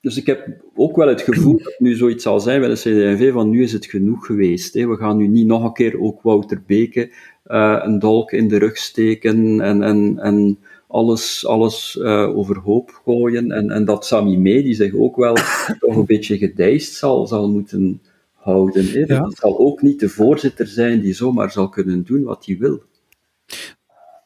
dus 0.00 0.16
ik 0.16 0.26
heb 0.26 0.48
ook 0.74 0.96
wel 0.96 1.08
het 1.08 1.22
gevoel 1.22 1.58
dat 1.62 1.74
nu 1.78 1.94
zoiets 1.94 2.22
zal 2.22 2.40
zijn 2.40 2.60
bij 2.60 2.68
de 2.68 2.74
CD&V 2.74 3.32
van 3.32 3.50
nu 3.50 3.62
is 3.62 3.72
het 3.72 3.86
genoeg 3.86 4.26
geweest. 4.26 4.74
Hè. 4.74 4.86
We 4.86 4.96
gaan 4.96 5.16
nu 5.16 5.26
niet 5.26 5.46
nog 5.46 5.64
een 5.64 5.72
keer 5.72 6.00
ook 6.00 6.22
Wouter 6.22 6.62
Beke 6.66 7.12
uh, 7.46 7.80
een 7.82 7.98
dolk 7.98 8.32
in 8.32 8.48
de 8.48 8.58
rug 8.58 8.76
steken 8.76 9.60
en, 9.60 9.82
en, 9.82 10.18
en 10.18 10.58
alles, 10.94 11.46
alles 11.46 11.96
uh, 12.00 12.36
overhoop 12.36 13.00
gooien. 13.04 13.50
En, 13.50 13.70
en 13.70 13.84
dat 13.84 14.06
Sami 14.06 14.38
Mee, 14.38 14.62
die 14.62 14.74
zich 14.74 14.94
ook 14.94 15.16
wel 15.16 15.34
toch 15.80 15.96
een 15.96 16.06
beetje 16.06 16.38
gedijst 16.38 16.94
zal, 16.94 17.26
zal 17.26 17.50
moeten 17.50 18.02
houden. 18.32 18.86
Hè. 18.90 19.04
Dat 19.06 19.36
zal 19.36 19.58
ook 19.58 19.82
niet 19.82 20.00
de 20.00 20.08
voorzitter 20.08 20.66
zijn 20.66 21.00
die 21.00 21.12
zomaar 21.12 21.50
zal 21.50 21.68
kunnen 21.68 22.04
doen 22.04 22.22
wat 22.22 22.46
hij 22.46 22.56
wil. 22.58 22.82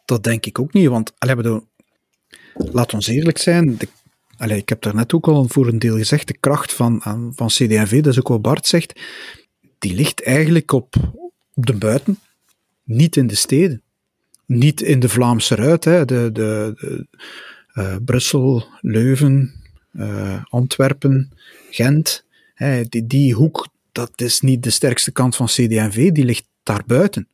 Dat 0.05 0.25
denk 0.25 0.47
ik 0.47 0.59
ook 0.59 0.73
niet, 0.73 0.89
want 0.89 1.13
allee, 1.19 1.37
bedoel, 1.37 1.61
laat 2.55 2.95
ons 2.95 3.07
eerlijk 3.07 3.39
zijn, 3.39 3.77
de, 3.77 3.89
allee, 4.37 4.59
ik 4.59 4.69
heb 4.69 4.83
daar 4.83 4.95
net 4.95 5.13
ook 5.15 5.29
al 5.29 5.49
voor 5.49 5.67
een 5.67 5.79
deel 5.79 5.97
gezegd, 5.97 6.27
de 6.27 6.39
kracht 6.41 6.73
van, 6.73 7.01
van 7.35 7.47
CD&V, 7.47 8.01
dat 8.01 8.13
is 8.13 8.19
ook 8.19 8.29
wat 8.29 8.43
Bart 8.43 8.67
zegt, 8.67 9.01
die 9.79 9.95
ligt 9.95 10.23
eigenlijk 10.23 10.73
op, 10.73 10.95
op 11.55 11.67
de 11.67 11.77
buiten, 11.77 12.19
niet 12.85 13.17
in 13.17 13.27
de 13.27 13.35
steden. 13.35 13.83
Niet 14.49 14.81
in 14.81 15.01
de 15.01 15.09
Vlaamse 15.09 15.55
ruit, 15.55 15.85
hè, 15.85 16.05
de, 16.05 16.31
de, 16.33 16.75
uh, 17.75 17.97
Brussel, 18.05 18.65
Leuven, 18.81 19.53
uh, 19.93 20.45
Antwerpen, 20.45 21.33
Gent, 21.71 22.25
hè, 22.55 22.85
die, 22.85 23.07
die 23.07 23.35
hoek, 23.35 23.69
dat 23.93 24.21
is 24.21 24.41
niet 24.41 24.63
de 24.63 24.71
sterkste 24.71 25.13
kant 25.13 25.37
van 25.37 25.47
CD&V, 25.47 26.11
die 26.11 26.25
ligt 26.25 26.47
daar 26.63 26.83
buiten. 26.87 27.29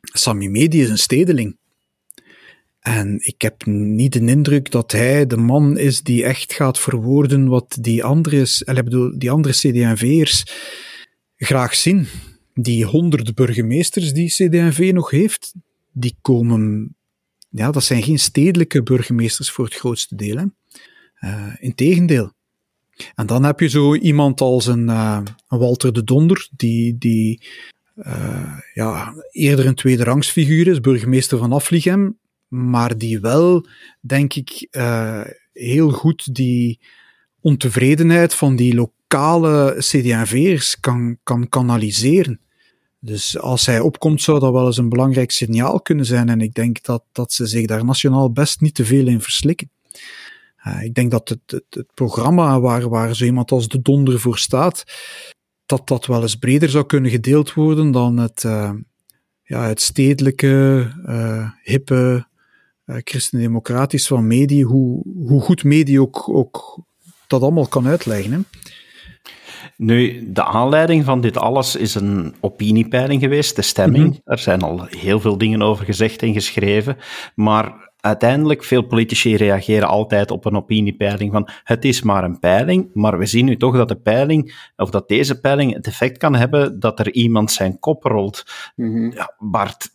Sami 0.00 0.48
Medi 0.48 0.82
is 0.82 0.90
een 0.90 0.98
stedeling. 0.98 1.56
En 2.80 3.18
ik 3.22 3.42
heb 3.42 3.66
niet 3.66 4.12
de 4.12 4.20
indruk 4.24 4.70
dat 4.70 4.92
hij 4.92 5.26
de 5.26 5.36
man 5.36 5.78
is 5.78 6.02
die 6.02 6.24
echt 6.24 6.52
gaat 6.52 6.78
verwoorden 6.78 7.48
wat 7.48 7.76
die 7.80 8.04
andere, 8.04 8.46
bedoel, 8.64 9.18
die 9.18 9.30
andere 9.30 9.54
CD&V'ers 9.54 10.44
graag 11.36 11.74
zien. 11.74 12.06
Die 12.54 12.84
honderd 12.84 13.34
burgemeesters 13.34 14.12
die 14.12 14.28
CD&V 14.28 14.90
nog 14.94 15.10
heeft, 15.10 15.54
die 15.92 16.16
komen, 16.20 16.96
ja, 17.48 17.70
dat 17.70 17.84
zijn 17.84 18.02
geen 18.02 18.18
stedelijke 18.18 18.82
burgemeesters 18.82 19.50
voor 19.50 19.64
het 19.64 19.74
grootste 19.74 20.14
deel. 20.14 20.36
Hè. 20.36 20.44
Uh, 21.20 21.54
Integendeel. 21.58 22.32
En 23.14 23.26
dan 23.26 23.44
heb 23.44 23.60
je 23.60 23.68
zo 23.68 23.94
iemand 23.94 24.40
als 24.40 24.66
een, 24.66 24.88
een 24.88 25.24
Walter 25.48 25.92
de 25.92 26.04
Donder, 26.04 26.48
die, 26.56 26.98
die 26.98 27.46
uh, 27.96 28.58
ja, 28.74 29.14
eerder 29.30 29.66
een 29.66 29.74
tweederangsfiguur 29.74 30.66
is, 30.66 30.80
burgemeester 30.80 31.38
van 31.38 31.52
Afligem, 31.52 32.18
maar 32.48 32.98
die 32.98 33.20
wel, 33.20 33.66
denk 34.00 34.34
ik, 34.34 34.68
heel 35.52 35.90
goed 35.90 36.34
die 36.34 36.80
ontevredenheid 37.40 38.34
van 38.34 38.56
die 38.56 38.74
lokale 38.74 39.74
CD&V'ers 39.78 40.80
kan, 40.80 41.18
kan 41.22 41.48
kanaliseren. 41.48 42.40
Dus 43.00 43.38
als 43.38 43.66
hij 43.66 43.80
opkomt, 43.80 44.22
zou 44.22 44.38
dat 44.38 44.52
wel 44.52 44.66
eens 44.66 44.76
een 44.76 44.88
belangrijk 44.88 45.30
signaal 45.30 45.80
kunnen 45.80 46.04
zijn. 46.06 46.28
En 46.28 46.40
ik 46.40 46.54
denk 46.54 46.82
dat, 46.82 47.02
dat 47.12 47.32
ze 47.32 47.46
zich 47.46 47.66
daar 47.66 47.84
nationaal 47.84 48.32
best 48.32 48.60
niet 48.60 48.74
te 48.74 48.84
veel 48.84 49.06
in 49.06 49.20
verslikken. 49.20 49.70
Uh, 50.66 50.82
ik 50.82 50.94
denk 50.94 51.10
dat 51.10 51.28
het, 51.28 51.62
het, 51.70 51.94
programma 51.94 52.60
waar, 52.60 52.88
waar 52.88 53.16
zo 53.16 53.24
iemand 53.24 53.50
als 53.50 53.68
de 53.68 53.82
donder 53.82 54.20
voor 54.20 54.38
staat, 54.38 54.84
dat 55.66 55.88
dat 55.88 56.06
wel 56.06 56.22
eens 56.22 56.36
breder 56.36 56.68
zou 56.68 56.86
kunnen 56.86 57.10
gedeeld 57.10 57.54
worden 57.54 57.90
dan 57.90 58.16
het, 58.16 58.42
uh, 58.46 58.70
ja, 59.42 59.66
het 59.66 59.80
stedelijke, 59.80 60.86
uh, 61.06 61.50
hippe, 61.62 62.26
christendemocratisch 62.84 64.06
van 64.06 64.26
medie, 64.26 64.64
hoe, 64.64 65.02
hoe 65.26 65.40
goed 65.40 65.64
medie 65.64 66.00
ook, 66.00 66.28
ook 66.28 66.78
dat 67.26 67.42
allemaal 67.42 67.68
kan 67.68 67.86
uitleggen. 67.86 68.32
Hè. 68.32 68.38
Nu, 69.78 70.32
de 70.32 70.44
aanleiding 70.44 71.04
van 71.04 71.20
dit 71.20 71.36
alles 71.36 71.76
is 71.76 71.94
een 71.94 72.34
opiniepeiling 72.40 73.20
geweest, 73.20 73.56
de 73.56 73.62
stemming. 73.62 74.08
Mhm. 74.08 74.18
Er 74.24 74.38
zijn 74.38 74.62
al 74.62 74.84
heel 74.84 75.20
veel 75.20 75.38
dingen 75.38 75.62
over 75.62 75.84
gezegd 75.84 76.22
en 76.22 76.32
geschreven. 76.32 76.96
Maar 77.34 77.90
uiteindelijk, 78.00 78.64
veel 78.64 78.82
politici 78.82 79.36
reageren 79.36 79.88
altijd 79.88 80.30
op 80.30 80.44
een 80.44 80.56
opiniepeiling 80.56 81.32
van 81.32 81.48
het 81.64 81.84
is 81.84 82.02
maar 82.02 82.24
een 82.24 82.38
peiling, 82.38 82.90
maar 82.94 83.18
we 83.18 83.26
zien 83.26 83.44
nu 83.44 83.56
toch 83.56 83.76
dat 83.76 83.88
de 83.88 84.00
peiling, 84.00 84.70
of 84.76 84.90
dat 84.90 85.08
deze 85.08 85.40
peiling 85.40 85.74
het 85.74 85.86
effect 85.86 86.18
kan 86.18 86.34
hebben 86.34 86.80
dat 86.80 86.98
er 86.98 87.12
iemand 87.12 87.50
zijn 87.52 87.78
kop 87.78 88.02
rolt. 88.02 88.44
Mhm. 88.76 89.10
Ja, 89.10 89.34
Bart, 89.38 89.90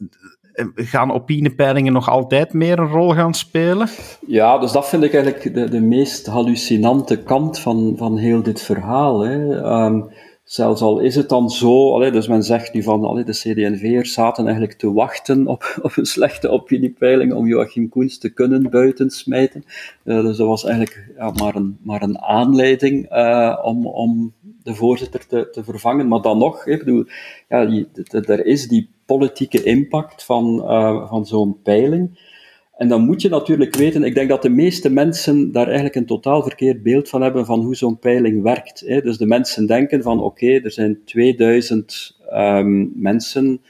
gaan 0.76 1.12
opiniepeilingen 1.12 1.94
nog 1.94 2.10
altijd 2.10 2.54
meer 2.54 2.80
een 2.80 2.88
rol 2.88 3.14
gaan 3.14 3.34
spelen? 3.34 3.88
Ja, 4.28 4.58
dus 4.58 4.72
dat 4.72 4.90
vind 4.90 5.04
ik 5.04 5.14
eigenlijk 5.14 5.54
de, 5.54 5.70
de 5.70 5.82
meest 5.82 6.26
hallucinante 6.26 7.18
kant 7.18 7.60
van, 7.60 7.94
van 7.98 8.18
heel 8.18 8.44
dit 8.44 8.62
verhaal. 8.62 9.20
Hè. 9.20 9.62
Ehm, 9.62 10.02
zelfs 10.44 10.82
al 10.82 11.00
is 11.00 11.16
het 11.16 11.30
dan 11.30 11.50
zo, 11.50 12.00
dus 12.12 12.28
men 12.28 12.44
zegt 12.44 12.74
nu 12.74 12.84
van 12.84 13.24
de 13.26 13.32
CD&V'ers 13.32 14.14
zaten 14.14 14.46
eigenlijk 14.46 14.78
te 14.78 14.94
wachten 14.94 15.48
op, 15.48 15.76
op 15.82 15.92
een 15.96 16.06
slechte 16.06 16.50
opiniepeiling 16.50 17.34
om 17.34 17.48
Joachim 17.48 17.90
Koens 17.90 18.18
te 18.18 18.30
kunnen 18.30 18.70
buitensmijten. 18.70 19.64
Uh, 20.04 20.22
dus 20.22 20.38
dat 20.38 20.48
was 20.48 20.66
eigenlijk 20.66 21.12
ja, 21.18 21.32
maar, 21.32 21.56
een, 21.56 21.78
maar 21.82 22.02
een 22.02 22.20
aanleiding 22.20 23.12
uh, 23.12 23.60
om, 23.64 23.88
om 23.88 24.34
de 24.64 24.76
voorzitter 24.76 25.28
te, 25.28 25.50
te 25.52 25.64
vervangen. 25.64 26.08
Maar 26.08 26.22
dan 26.22 26.38
nog, 26.38 26.68
ik 26.68 26.80
bedoel, 26.80 27.06
ja, 27.50 27.66
die, 27.66 27.88
er 28.10 28.46
is 28.46 28.68
die 28.68 28.90
politieke 29.18 29.64
impact 29.64 30.24
van, 30.24 30.56
uh, 30.56 31.10
van 31.10 31.26
zo'n 31.26 31.62
peiling. 31.62 32.32
En 32.78 32.88
dan 32.88 33.02
moet 33.02 33.22
je 33.22 33.30
natuurlijk 33.30 33.76
weten, 33.76 34.04
ik 34.04 34.16
denk 34.16 34.30
dat 34.30 34.42
de 34.42 34.50
meeste 34.50 34.90
mensen 34.90 35.52
daar 35.52 35.66
eigenlijk 35.66 35.96
een 35.96 36.06
totaal 36.06 36.44
verkeerd 36.44 36.84
beeld 36.84 37.10
van 37.10 37.22
hebben 37.22 37.46
van 37.46 37.62
hoe 37.62 37.76
zo'n 37.76 38.00
peiling 38.00 38.42
werkt. 38.42 38.84
Hè. 38.86 39.02
Dus 39.02 39.18
de 39.18 39.26
mensen 39.26 39.66
denken 39.66 40.02
van 40.02 40.22
oké, 40.22 40.48
er 40.48 40.72
zijn 40.72 41.00
2000 41.06 42.18
um, 42.34 42.92
mensen 42.96 43.62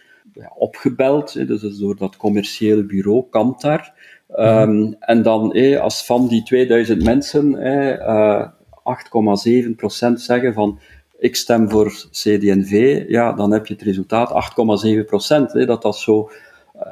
opgebeld, 0.57 1.33
hè, 1.33 1.45
dus 1.45 1.77
door 1.77 1.95
dat 1.97 2.17
commerciële 2.17 2.85
bureau 2.85 3.23
Kantar. 3.29 3.93
Um, 4.35 4.69
mm 4.69 4.95
En 4.99 5.21
dan, 5.21 5.55
hè, 5.55 5.79
als 5.79 6.05
van 6.05 6.27
die 6.27 6.43
2000 6.43 7.03
mensen 7.03 7.53
hè, 7.53 7.99
uh, 7.99 8.47
8,7% 8.83 10.13
zeggen 10.13 10.53
van 10.53 10.79
ik 11.23 11.35
stem 11.35 11.69
voor 11.69 11.91
CD&V, 12.11 13.03
ja, 13.07 13.33
dan 13.33 13.51
heb 13.51 13.65
je 13.65 13.73
het 13.73 13.83
resultaat 13.83 14.29
8,7%. 15.61 15.65
Dat 15.65 15.81
dat 15.81 15.97
zo 15.97 16.29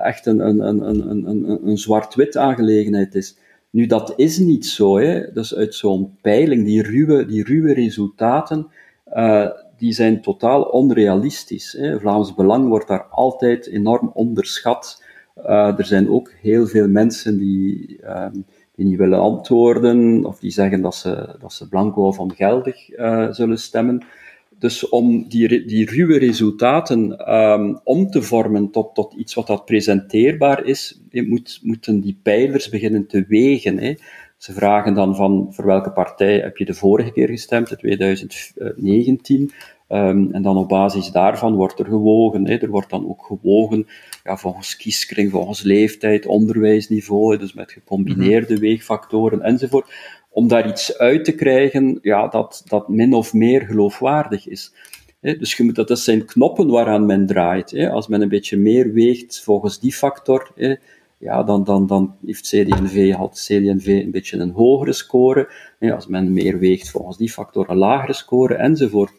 echt 0.04 0.26
een, 0.26 0.40
een, 0.40 0.60
een, 0.60 0.90
een, 0.90 1.28
een, 1.28 1.68
een 1.68 1.78
zwart-wit 1.78 2.38
aangelegenheid 2.38 3.16
is. 3.16 3.38
Nu, 3.70 3.86
dat 3.86 4.14
is 4.16 4.38
niet 4.38 4.66
zo. 4.66 4.98
Hè. 4.98 5.32
Dus 5.34 5.56
uit 5.56 5.76
zo'n 5.76 6.18
peiling, 6.22 6.66
die 6.66 6.82
ruwe, 6.84 7.26
die 7.26 7.44
ruwe 7.44 7.74
resultaten, 7.74 8.68
uh, 9.14 9.50
die 9.78 9.94
zijn 9.94 10.22
totaal 10.22 10.62
onrealistisch. 10.62 11.76
Hè. 11.78 12.00
Vlaams 12.00 12.36
Belang 12.36 12.68
wordt 12.68 12.88
daar 12.88 13.04
altijd 13.04 13.68
enorm 13.68 14.12
onderschat. 14.14 15.04
Uh, 15.38 15.80
er 15.80 15.86
zijn 15.86 16.10
ook 16.10 16.32
heel 16.42 16.68
veel 16.68 16.88
mensen 16.88 17.38
die, 17.38 18.00
um, 18.06 18.46
die 18.82 18.90
niet 18.90 19.00
willen 19.00 19.20
antwoorden, 19.20 20.26
of 20.26 20.40
die 20.40 20.52
zeggen 20.52 20.82
dat 20.82 20.96
ze, 20.96 21.36
dat 21.40 21.54
ze 21.54 21.68
blanco 21.68 22.08
of 22.08 22.20
ongeldig 22.20 22.90
uh, 22.90 23.32
zullen 23.32 23.58
stemmen. 23.60 24.04
Dus 24.60 24.90
om 24.90 25.28
die, 25.30 25.66
die 25.66 25.90
ruwe 25.90 26.18
resultaten 26.18 27.34
um, 27.34 27.80
om 27.84 28.10
te 28.10 28.22
vormen 28.22 28.72
tot, 28.72 28.96
tot 28.96 29.14
iets 29.14 29.34
wat 29.34 29.48
dat 29.48 29.66
presenteerbaar 29.66 30.66
is, 30.66 31.02
moet, 31.12 31.60
moeten 31.64 32.00
die 32.00 32.20
pijlers 32.24 32.70
beginnen 32.70 33.08
te 33.08 33.26
wegen. 33.28 33.78
Hè. 33.78 33.94
Ze 34.38 34.54
vragen 34.54 34.94
dan 34.94 35.16
van 35.16 35.48
voor 35.52 35.66
welke 35.66 35.92
partij 35.92 36.40
heb 36.40 36.58
je 36.58 36.66
de 36.66 36.74
vorige 36.74 37.12
keer 37.12 37.28
gestemd, 37.28 37.72
in 37.72 37.78
2019. 37.78 39.52
Um, 39.94 40.30
en 40.32 40.42
dan 40.42 40.58
op 40.58 40.68
basis 40.68 41.12
daarvan 41.12 41.56
wordt 41.56 41.80
er 41.80 41.86
gewogen. 41.86 42.48
Hè. 42.48 42.56
Er 42.56 42.70
wordt 42.70 42.90
dan 42.90 43.10
ook 43.10 43.26
gewogen 43.26 43.88
ja, 44.24 44.38
volgens 44.38 44.76
kieskring, 44.76 45.32
volgens 45.32 45.62
leeftijd, 45.62 46.26
onderwijsniveau, 46.26 47.38
dus 47.38 47.54
met 47.54 47.72
gecombineerde 47.72 48.54
mhm. 48.54 48.62
weegfactoren 48.62 49.42
enzovoort 49.42 49.92
om 50.30 50.48
daar 50.48 50.68
iets 50.68 50.98
uit 50.98 51.26
te 51.26 51.36
krijgen 51.36 52.00
ja, 52.02 52.28
dat, 52.28 52.64
dat 52.68 52.90
min 52.90 53.14
of 53.14 53.34
meer 53.34 53.62
geloofwaardig 53.62 54.48
is. 54.48 54.74
dus 55.22 55.54
je 55.54 55.64
moet, 55.64 55.76
dat 55.76 56.00
zijn 56.00 56.26
knoppen 56.26 56.68
waaraan 56.68 57.06
men 57.06 57.26
draait. 57.26 57.90
Als 57.90 58.08
men 58.08 58.22
een 58.22 58.30
beetje 58.30 58.58
meer 58.58 58.94
weegt 58.94 59.44
volgens 59.44 59.80
die 59.80 59.94
factor, 59.94 60.52
ja, 61.18 61.44
dan, 61.44 61.64
dan, 61.64 61.88
dan 61.88 62.16
heeft 62.26 62.48
CD&V, 62.48 63.12
had 63.12 63.32
CD&V 63.32 63.88
een 63.88 64.12
beetje 64.12 64.38
een 64.38 64.52
hogere 64.52 64.94
score. 64.94 65.50
Als 65.80 66.08
men 66.08 66.34
meer 66.34 66.60
weegt 66.60 66.90
volgens 66.90 67.18
die 67.18 67.32
factor, 67.32 67.70
een 67.70 67.78
lagere 67.78 68.14
score, 68.14 68.56
enzovoort. 68.56 69.12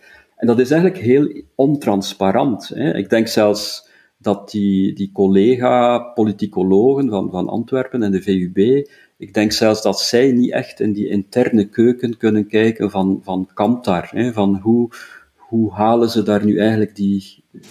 En 0.42 0.48
dat 0.48 0.58
is 0.58 0.70
eigenlijk 0.70 1.02
heel 1.02 1.42
ontransparant. 1.54 2.76
Ik 2.76 3.10
denk 3.10 3.28
zelfs 3.28 3.88
dat 4.18 4.50
die, 4.50 4.94
die 4.94 5.10
collega-politicologen 5.12 7.08
van, 7.08 7.30
van 7.30 7.48
Antwerpen 7.48 8.02
en 8.02 8.10
de 8.10 8.22
VUB 8.22 8.86
ik 9.22 9.34
denk 9.34 9.52
zelfs 9.52 9.82
dat 9.82 10.00
zij 10.00 10.32
niet 10.32 10.50
echt 10.50 10.80
in 10.80 10.92
die 10.92 11.08
interne 11.08 11.68
keuken 11.68 12.16
kunnen 12.16 12.46
kijken 12.46 12.90
van, 12.90 13.20
van 13.22 13.48
Kantar. 13.54 14.08
Hè, 14.10 14.32
van 14.32 14.56
hoe, 14.62 14.90
hoe 15.36 15.72
halen 15.72 16.10
ze 16.10 16.22
daar 16.22 16.44
nu 16.44 16.58
eigenlijk 16.58 16.96
die, 16.96 17.44
uh, 17.52 17.62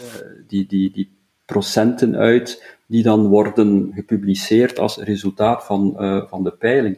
die, 0.48 0.66
die, 0.68 0.92
die 0.92 1.12
procenten 1.46 2.16
uit 2.16 2.78
die 2.88 3.04
dan 3.04 3.28
worden 3.28 3.92
gepubliceerd 3.94 4.80
als 4.80 4.98
resultaat 4.98 5.64
van, 5.64 5.96
uh, 6.00 6.28
van 6.28 6.44
de 6.44 6.52
peiling. 6.52 6.98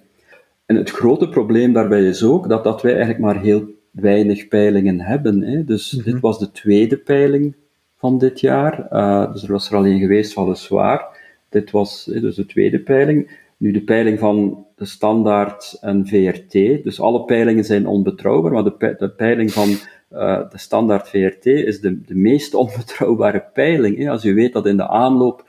En 0.65 0.75
het 0.75 0.89
grote 0.89 1.29
probleem 1.29 1.73
daarbij 1.73 2.05
is 2.05 2.23
ook 2.23 2.49
dat, 2.49 2.63
dat 2.63 2.81
wij 2.81 2.91
eigenlijk 2.91 3.21
maar 3.21 3.41
heel 3.41 3.65
weinig 3.93 4.47
peilingen 4.47 4.99
hebben. 4.99 5.41
Hè. 5.41 5.63
Dus 5.63 5.91
mm 5.91 6.01
-hmm. 6.01 6.11
dit 6.11 6.21
was 6.21 6.39
de 6.39 6.51
tweede 6.51 6.97
peiling 6.97 7.55
van 7.97 8.17
dit 8.17 8.39
jaar. 8.39 8.87
Uh, 8.91 9.33
dus 9.33 9.43
er 9.43 9.51
was 9.51 9.69
er 9.69 9.75
alleen 9.75 9.99
geweest, 9.99 10.35
weliswaar. 10.35 11.21
Dit 11.49 11.71
was 11.71 12.05
dus 12.05 12.35
de 12.35 12.45
tweede 12.45 12.79
peiling. 12.79 13.41
Nu, 13.57 13.71
de 13.71 13.83
peiling 13.83 14.19
van 14.19 14.65
de 14.75 14.85
standaard 14.85 15.77
en 15.81 16.07
VRT, 16.07 16.51
dus 16.83 16.99
alle 16.99 17.23
peilingen 17.23 17.63
zijn 17.63 17.87
onbetrouwbaar, 17.87 18.51
maar 18.51 18.63
de, 18.63 18.95
de 18.97 19.09
peiling 19.09 19.51
van 19.51 19.69
uh, 19.69 20.49
de 20.49 20.57
standaard 20.57 21.09
VRT 21.09 21.45
is 21.45 21.79
de, 21.79 22.01
de 22.01 22.15
meest 22.15 22.53
onbetrouwbare 22.63 23.45
peiling. 23.53 23.97
Hè. 23.97 24.09
Als 24.09 24.25
u 24.25 24.33
weet 24.33 24.53
dat 24.53 24.65
in 24.65 24.77
de 24.77 24.87
aanloop 24.87 25.45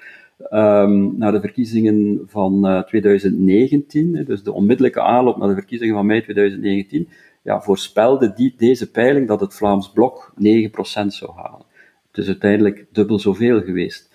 um, 0.50 1.18
naar 1.18 1.32
de 1.32 1.40
verkiezingen 1.40 2.20
van 2.26 2.66
uh, 2.66 2.82
2019, 2.82 4.24
dus 4.26 4.42
de 4.42 4.52
onmiddellijke 4.52 5.00
aanloop 5.00 5.36
naar 5.36 5.48
de 5.48 5.54
verkiezingen 5.54 5.94
van 5.94 6.06
mei 6.06 6.22
2019, 6.22 7.08
ja, 7.44 7.60
voorspelde 7.60 8.32
die, 8.32 8.54
deze 8.56 8.90
peiling 8.90 9.28
dat 9.28 9.40
het 9.40 9.54
Vlaams 9.54 9.90
Blok 9.90 10.32
9% 10.38 10.40
zou 11.06 11.32
halen. 11.34 11.64
Het 12.08 12.18
is 12.18 12.26
uiteindelijk 12.26 12.86
dubbel 12.92 13.18
zoveel 13.18 13.62
geweest 13.62 14.10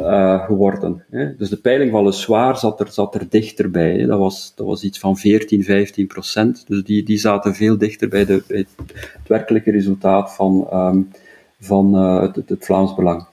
uh, 0.00 0.44
geworden. 0.44 1.04
Hè. 1.10 1.36
Dus 1.36 1.48
de 1.48 1.56
peiling 1.56 1.90
van 1.90 2.04
Le 2.04 2.12
Soir 2.12 2.56
zat 2.56 2.80
er, 2.80 2.88
zat 2.90 3.14
er 3.14 3.28
dichterbij. 3.28 4.04
Dat, 4.06 4.18
was, 4.18 4.52
dat 4.56 4.66
was 4.66 4.82
iets 4.82 4.98
van 4.98 5.16
14, 5.16 5.64
15 5.64 6.06
procent. 6.06 6.64
Dus 6.66 6.84
die, 6.84 7.02
die 7.02 7.18
zaten 7.18 7.54
veel 7.54 7.78
dichter 7.78 8.08
bij, 8.08 8.24
de, 8.24 8.42
het, 8.46 8.68
werkelijke 9.26 9.70
resultaat 9.70 10.34
van, 10.34 10.68
um, 10.72 11.10
van 11.60 11.94
uh, 11.94 12.20
het, 12.20 12.48
het, 12.48 12.64
Vlaams 12.64 12.94
Belang. 12.94 13.26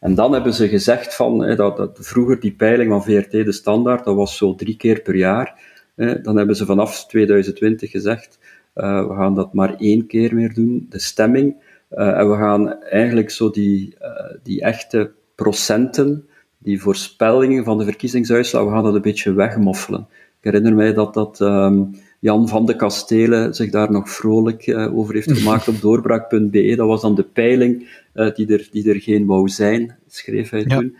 En 0.00 0.14
dan 0.14 0.32
hebben 0.32 0.54
ze 0.54 0.68
gezegd 0.68 1.14
van, 1.14 1.42
hè, 1.42 1.56
dat, 1.56 1.76
dat, 1.76 1.98
vroeger 2.00 2.40
die 2.40 2.52
peiling 2.52 2.90
van 2.90 3.04
VRT, 3.04 3.30
de 3.30 3.52
standaard, 3.52 4.04
dat 4.04 4.16
was 4.16 4.36
zo 4.36 4.54
drie 4.54 4.76
keer 4.76 5.00
per 5.00 5.16
jaar. 5.16 5.60
Hè. 5.94 6.20
Dan 6.20 6.36
hebben 6.36 6.56
ze 6.56 6.66
vanaf 6.66 7.06
2020 7.06 7.90
gezegd, 7.90 8.38
we 8.78 9.14
gaan 9.16 9.34
dat 9.34 9.52
maar 9.52 9.74
één 9.78 10.06
keer 10.06 10.34
meer 10.34 10.54
doen, 10.54 10.86
de 10.88 10.98
stemming. 10.98 11.56
Uh, 11.90 12.18
en 12.18 12.30
we 12.30 12.36
gaan 12.36 12.82
eigenlijk 12.82 13.30
zo 13.30 13.50
die, 13.50 13.96
uh, 14.02 14.08
die 14.42 14.60
echte 14.60 15.10
procenten, 15.34 16.28
die 16.58 16.80
voorspellingen 16.80 17.64
van 17.64 17.78
de 17.78 17.84
verkiezingsuitslag, 17.84 18.64
we 18.64 18.70
gaan 18.70 18.84
dat 18.84 18.94
een 18.94 19.02
beetje 19.02 19.32
wegmoffelen. 19.32 20.06
Ik 20.10 20.44
herinner 20.44 20.74
mij 20.74 20.94
dat, 20.94 21.14
dat 21.14 21.40
um, 21.40 21.90
Jan 22.18 22.48
van 22.48 22.66
de 22.66 22.76
Kastelen 22.76 23.54
zich 23.54 23.70
daar 23.70 23.92
nog 23.92 24.10
vrolijk 24.10 24.74
over 24.92 25.14
heeft 25.14 25.32
gemaakt 25.32 25.68
op 25.68 25.80
doorbraak.be. 25.80 26.74
Dat 26.76 26.86
was 26.86 27.00
dan 27.00 27.14
de 27.14 27.22
peiling 27.22 27.88
die, 28.34 28.52
er, 28.52 28.68
die 28.70 28.88
er 28.88 29.00
geen 29.00 29.26
wou 29.26 29.48
zijn, 29.48 29.96
schreef 30.06 30.50
hij 30.50 30.64
toen. 30.64 30.96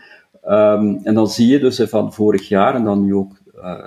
Um, 0.47 0.99
en 1.03 1.13
dan 1.13 1.27
zie 1.27 1.47
je 1.47 1.59
dus 1.59 1.81
van 1.81 2.13
vorig 2.13 2.47
jaar, 2.47 2.75
en 2.75 2.83
dan 2.83 3.05
nu 3.05 3.13
ook 3.13 3.37
uh, 3.55 3.85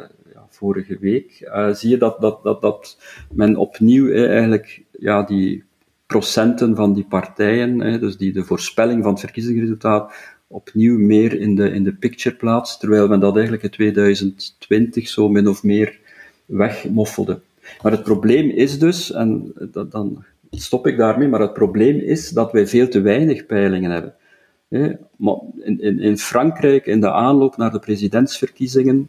vorige 0.62 0.98
week, 1.00 1.50
zie 1.72 1.90
je 1.90 1.96
dat, 1.96 2.20
dat, 2.20 2.42
dat, 2.42 2.60
dat 2.60 2.98
men 3.32 3.56
opnieuw 3.56 4.12
eigenlijk 4.12 4.82
ja, 4.98 5.22
die 5.22 5.64
procenten 6.06 6.76
van 6.76 6.94
die 6.94 7.06
partijen, 7.08 8.00
dus 8.00 8.16
die 8.16 8.32
de 8.32 8.44
voorspelling 8.44 9.02
van 9.02 9.12
het 9.12 9.20
verkiezingsresultaat, 9.20 10.12
opnieuw 10.46 10.98
meer 10.98 11.40
in 11.40 11.54
de, 11.54 11.70
in 11.70 11.84
de 11.84 11.92
picture 11.92 12.36
plaatst, 12.36 12.80
terwijl 12.80 13.08
men 13.08 13.20
dat 13.20 13.34
eigenlijk 13.34 13.62
in 13.62 13.70
2020 13.70 15.08
zo 15.08 15.28
min 15.28 15.48
of 15.48 15.62
meer 15.62 15.98
wegmoffelde. 16.46 17.40
Maar 17.82 17.92
het 17.92 18.02
probleem 18.02 18.50
is 18.50 18.78
dus, 18.78 19.12
en 19.12 19.52
dan 19.88 20.24
stop 20.50 20.86
ik 20.86 20.96
daarmee, 20.96 21.28
maar 21.28 21.40
het 21.40 21.52
probleem 21.52 21.98
is 21.98 22.28
dat 22.28 22.52
wij 22.52 22.66
veel 22.66 22.88
te 22.88 23.00
weinig 23.00 23.46
peilingen 23.46 23.90
hebben. 23.90 24.14
In, 24.68 25.80
in, 25.80 25.98
in 25.98 26.18
Frankrijk, 26.18 26.86
in 26.86 27.00
de 27.00 27.12
aanloop 27.12 27.56
naar 27.56 27.70
de 27.70 27.78
presidentsverkiezingen, 27.78 29.08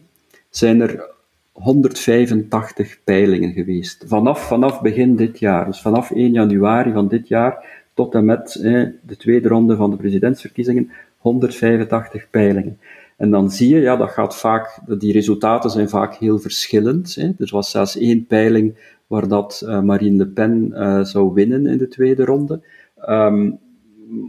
zijn 0.50 0.82
er 0.82 1.13
185 1.54 3.00
peilingen 3.04 3.54
geweest. 3.54 4.04
Vanaf, 4.08 4.48
vanaf 4.48 4.82
begin 4.82 5.16
dit 5.16 5.40
jaar, 5.40 5.66
dus 5.66 5.82
vanaf 5.82 6.12
1 6.12 6.32
januari 6.32 6.92
van 6.92 7.08
dit 7.08 7.28
jaar 7.28 7.82
tot 7.94 8.16
en 8.16 8.26
met 8.26 8.54
de 9.02 9.18
tweede 9.18 9.48
ronde 9.48 9.76
van 9.76 9.90
de 9.90 9.96
presidentsverkiezingen, 9.96 10.92
185 11.18 12.30
peilingen. 12.30 12.78
En 13.18 13.32
dan 13.32 13.52
zie 13.52 13.70
je, 13.70 13.80
ja, 13.80 13.96
dat 13.96 14.10
gaat 14.10 14.36
vaak, 14.36 14.80
die 15.00 15.14
resultaten 15.14 15.70
zijn 15.70 15.90
vaak 15.90 16.16
heel 16.16 16.40
verschillend. 16.40 17.16
Hè. 17.16 17.32
Er 17.38 17.50
was 17.52 17.72
zelfs 17.72 17.98
één 17.98 18.26
peiling 18.26 18.76
waar 19.08 19.28
dat 19.28 19.64
uh, 19.66 19.82
Marine 19.82 20.18
Le 20.18 20.28
Pen 20.28 20.70
uh, 20.74 21.04
zou 21.04 21.34
winnen 21.34 21.66
in 21.66 21.78
de 21.78 21.88
tweede 21.88 22.26
ronde. 22.26 22.62
Um, 23.10 23.60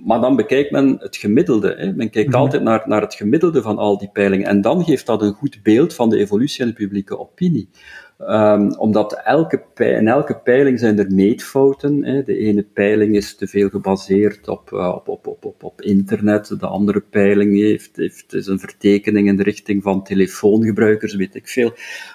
maar 0.04 0.20
dan 0.20 0.36
bekijkt 0.36 0.70
men 0.70 0.96
het 0.98 1.16
gemiddelde. 1.16 1.74
Hè. 1.78 1.92
Men 1.92 2.10
kijkt 2.10 2.28
mm 2.28 2.34
altijd 2.34 2.62
naar, 2.62 2.82
naar 2.86 3.00
het 3.00 3.14
gemiddelde 3.14 3.62
van 3.62 3.78
al 3.78 3.98
die 3.98 4.10
peilingen. 4.12 4.46
En 4.46 4.60
dan 4.60 4.84
geeft 4.84 5.06
dat 5.06 5.22
een 5.22 5.32
goed 5.32 5.60
beeld 5.62 5.94
van 5.94 6.10
de 6.10 6.18
evolutie 6.18 6.62
in 6.62 6.68
de 6.68 6.74
publieke 6.74 7.18
opinie. 7.18 7.68
Um, 8.18 8.74
omdat 8.76 9.20
elke, 9.24 9.62
in 9.74 10.08
elke 10.08 10.38
peiling 10.38 10.78
zijn 10.78 10.98
er 10.98 11.12
meetfouten. 11.12 12.04
Hè. 12.04 12.22
De 12.22 12.36
ene 12.36 12.62
peiling 12.62 13.16
is 13.16 13.36
te 13.36 13.46
veel 13.46 13.68
gebaseerd 13.68 14.48
op, 14.48 14.70
uh, 14.70 14.94
op, 14.94 15.08
op, 15.08 15.26
op, 15.26 15.44
op, 15.44 15.62
op, 15.62 15.80
internet. 15.80 16.60
De 16.60 16.66
andere 16.66 17.00
peiling 17.00 17.56
heeft, 17.56 17.96
heeft, 17.96 18.34
is 18.34 18.46
een 18.46 18.58
vertekening 18.58 19.28
in 19.28 19.36
de 19.36 19.42
richting 19.42 19.82
van 19.82 20.04
telefoongebruikers, 20.04 21.14
weet 21.14 21.34
ik 21.34 21.48
veel. 21.48 21.72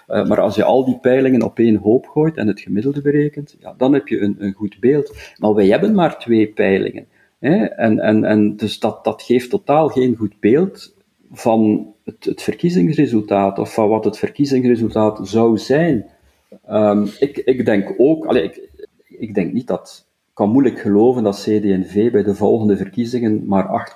Uh, 0.07 0.27
maar 0.27 0.39
als 0.39 0.55
je 0.55 0.63
al 0.63 0.85
die 0.85 0.99
peilingen 0.99 1.41
op 1.41 1.59
één 1.59 1.75
hoop 1.75 2.07
gooit 2.07 2.37
en 2.37 2.47
het 2.47 2.59
gemiddelde 2.59 3.01
berekent, 3.01 3.55
ja, 3.59 3.73
dan 3.77 3.93
heb 3.93 4.07
je 4.07 4.19
een, 4.19 4.35
een 4.39 4.53
goed 4.53 4.79
beeld. 4.79 5.17
Maar 5.37 5.53
wij 5.53 5.67
hebben 5.67 5.95
maar 5.95 6.19
twee 6.19 6.47
peilingen. 6.47 7.07
En, 7.39 7.99
en, 7.99 8.23
en 8.23 8.55
dus 8.55 8.79
dat, 8.79 9.03
dat 9.03 9.21
geeft 9.21 9.49
totaal 9.49 9.87
geen 9.87 10.15
goed 10.15 10.39
beeld 10.39 10.95
van 11.31 11.93
het, 12.03 12.25
het 12.25 12.41
verkiezingsresultaat 12.41 13.59
of 13.59 13.73
van 13.73 13.89
wat 13.89 14.05
het 14.05 14.17
verkiezingsresultaat 14.17 15.19
zou 15.27 15.57
zijn. 15.57 16.05
Um, 16.69 17.09
ik, 17.19 17.37
ik 17.37 17.65
denk 17.65 17.93
ook, 17.97 18.25
allez, 18.25 18.43
ik, 18.43 18.69
ik 19.07 19.33
denk 19.33 19.53
niet 19.53 19.67
dat, 19.67 20.07
kan 20.33 20.49
moeilijk 20.49 20.79
geloven 20.79 21.23
dat 21.23 21.35
CD&V 21.35 22.11
bij 22.11 22.23
de 22.23 22.35
volgende 22.35 22.77
verkiezingen 22.77 23.45
maar 23.47 23.87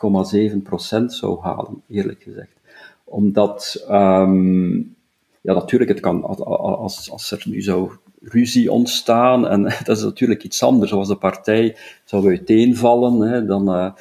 8,7% 1.00 1.06
zou 1.06 1.40
halen, 1.42 1.82
eerlijk 1.90 2.24
gezegd. 2.24 2.60
Omdat, 3.04 3.86
um, 3.90 4.96
ja 5.42 5.54
natuurlijk, 5.54 5.90
het 5.92 6.00
kan, 6.00 6.24
als, 6.24 7.12
als 7.12 7.32
er 7.32 7.44
nu 7.46 7.62
zou 7.62 7.92
ruzie 8.24 8.72
ontstaan. 8.72 9.48
En 9.48 9.64
dat 9.84 9.98
is 9.98 10.04
natuurlijk 10.04 10.44
iets 10.44 10.64
anders. 10.64 10.94
Als 10.94 11.08
de 11.08 11.16
partij 11.16 11.76
zou 12.04 12.28
uiteenvallen, 12.28 13.20
hè, 13.20 13.46
dan. 13.46 13.76
Uh, 13.76 13.92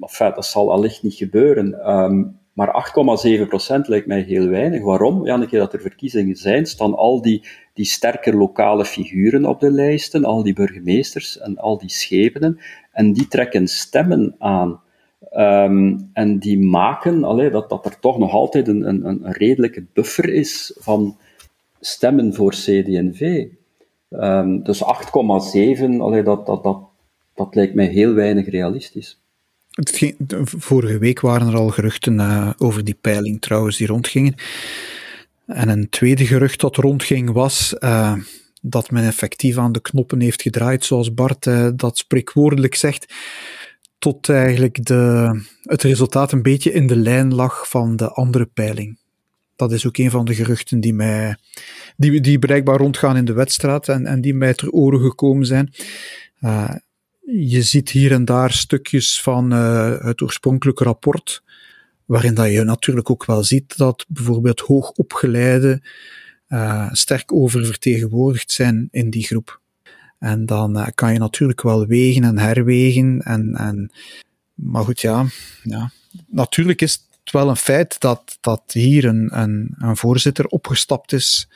enfin, 0.00 0.32
dat 0.34 0.46
zal 0.46 0.72
allicht 0.72 1.02
niet 1.02 1.14
gebeuren. 1.14 1.90
Um, 1.90 2.38
maar 2.52 2.92
8,7% 3.76 3.80
lijkt 3.86 4.06
mij 4.06 4.20
heel 4.20 4.48
weinig. 4.48 4.82
Waarom? 4.82 5.26
Ja, 5.26 5.34
een 5.34 5.48
keer 5.48 5.58
dat 5.58 5.72
er 5.72 5.80
verkiezingen 5.80 6.36
zijn, 6.36 6.66
staan 6.66 6.94
al 6.94 7.22
die, 7.22 7.44
die 7.74 7.84
sterke 7.84 8.34
lokale 8.34 8.84
figuren 8.84 9.44
op 9.44 9.60
de 9.60 9.70
lijsten, 9.70 10.24
al 10.24 10.42
die 10.42 10.52
burgemeesters 10.52 11.38
en 11.38 11.58
al 11.58 11.78
die 11.78 11.90
schepenen, 11.90 12.58
en 12.92 13.12
die 13.12 13.28
trekken 13.28 13.68
stemmen 13.68 14.34
aan. 14.38 14.80
Um, 15.32 16.10
en 16.12 16.38
die 16.38 16.58
maken 16.58 17.24
allee, 17.24 17.50
dat, 17.50 17.68
dat 17.68 17.84
er 17.84 17.98
toch 17.98 18.18
nog 18.18 18.32
altijd 18.32 18.68
een, 18.68 18.88
een, 18.88 19.06
een 19.06 19.32
redelijke 19.32 19.84
buffer 19.92 20.32
is 20.32 20.76
van 20.78 21.16
stemmen 21.80 22.34
voor 22.34 22.50
CD&V. 22.50 23.46
Um, 24.10 24.62
dus 24.62 24.82
8,7, 24.84 26.24
dat, 26.24 26.46
dat, 26.46 26.62
dat, 26.62 26.78
dat 27.34 27.54
lijkt 27.54 27.74
mij 27.74 27.86
heel 27.86 28.14
weinig 28.14 28.48
realistisch. 28.50 29.20
vorige 30.44 30.98
week 30.98 31.20
waren 31.20 31.48
er 31.48 31.56
al 31.56 31.68
geruchten 31.68 32.14
uh, 32.14 32.50
over 32.58 32.84
die 32.84 32.98
peiling 33.00 33.40
trouwens 33.40 33.76
die 33.76 33.86
rondgingen. 33.86 34.34
En 35.46 35.68
een 35.68 35.88
tweede 35.88 36.26
gerucht 36.26 36.60
dat 36.60 36.76
rondging 36.76 37.32
was 37.32 37.74
uh, 37.78 38.16
dat 38.62 38.90
men 38.90 39.04
effectief 39.04 39.58
aan 39.58 39.72
de 39.72 39.80
knoppen 39.80 40.20
heeft 40.20 40.42
gedraaid, 40.42 40.84
zoals 40.84 41.14
Bart 41.14 41.46
uh, 41.46 41.68
dat 41.74 41.98
spreekwoordelijk 41.98 42.74
zegt, 42.74 43.14
tot 43.98 44.28
eigenlijk 44.28 44.84
de, 44.84 45.30
het 45.62 45.82
resultaat 45.82 46.32
een 46.32 46.42
beetje 46.42 46.72
in 46.72 46.86
de 46.86 46.96
lijn 46.96 47.34
lag 47.34 47.68
van 47.68 47.96
de 47.96 48.08
andere 48.08 48.46
peiling. 48.46 48.99
Dat 49.60 49.72
is 49.72 49.86
ook 49.86 49.96
een 49.96 50.10
van 50.10 50.24
de 50.24 50.34
geruchten 50.34 50.80
die, 50.80 50.94
mij, 50.94 51.36
die, 51.96 52.20
die 52.20 52.38
bereikbaar 52.38 52.76
rondgaan 52.76 53.16
in 53.16 53.24
de 53.24 53.32
wedstrijd 53.32 53.88
en, 53.88 54.06
en 54.06 54.20
die 54.20 54.34
mij 54.34 54.54
ter 54.54 54.70
oren 54.70 55.00
gekomen 55.00 55.46
zijn. 55.46 55.72
Uh, 56.40 56.74
je 57.20 57.62
ziet 57.62 57.90
hier 57.90 58.12
en 58.12 58.24
daar 58.24 58.52
stukjes 58.52 59.22
van 59.22 59.52
uh, 59.52 59.98
het 59.98 60.22
oorspronkelijke 60.22 60.84
rapport, 60.84 61.42
waarin 62.04 62.34
dat 62.34 62.52
je 62.52 62.62
natuurlijk 62.62 63.10
ook 63.10 63.24
wel 63.24 63.44
ziet 63.44 63.76
dat 63.76 64.06
bijvoorbeeld 64.08 64.60
hoogopgeleide 64.60 65.82
uh, 66.48 66.88
sterk 66.92 67.32
oververtegenwoordigd 67.32 68.52
zijn 68.52 68.88
in 68.90 69.10
die 69.10 69.24
groep. 69.24 69.60
En 70.18 70.46
dan 70.46 70.92
kan 70.94 71.12
je 71.12 71.18
natuurlijk 71.18 71.62
wel 71.62 71.86
wegen 71.86 72.24
en 72.24 72.38
herwegen. 72.38 73.20
En, 73.20 73.54
en, 73.54 73.92
maar 74.54 74.84
goed, 74.84 75.00
ja, 75.00 75.26
ja. 75.62 75.90
Natuurlijk 76.26 76.82
is 76.82 77.08
wel 77.24 77.48
een 77.48 77.56
feit 77.56 78.00
dat, 78.00 78.38
dat 78.40 78.62
hier 78.66 79.04
een, 79.04 79.40
een, 79.40 79.74
een 79.78 79.96
voorzitter 79.96 80.46
opgestapt 80.46 81.12
is 81.12 81.48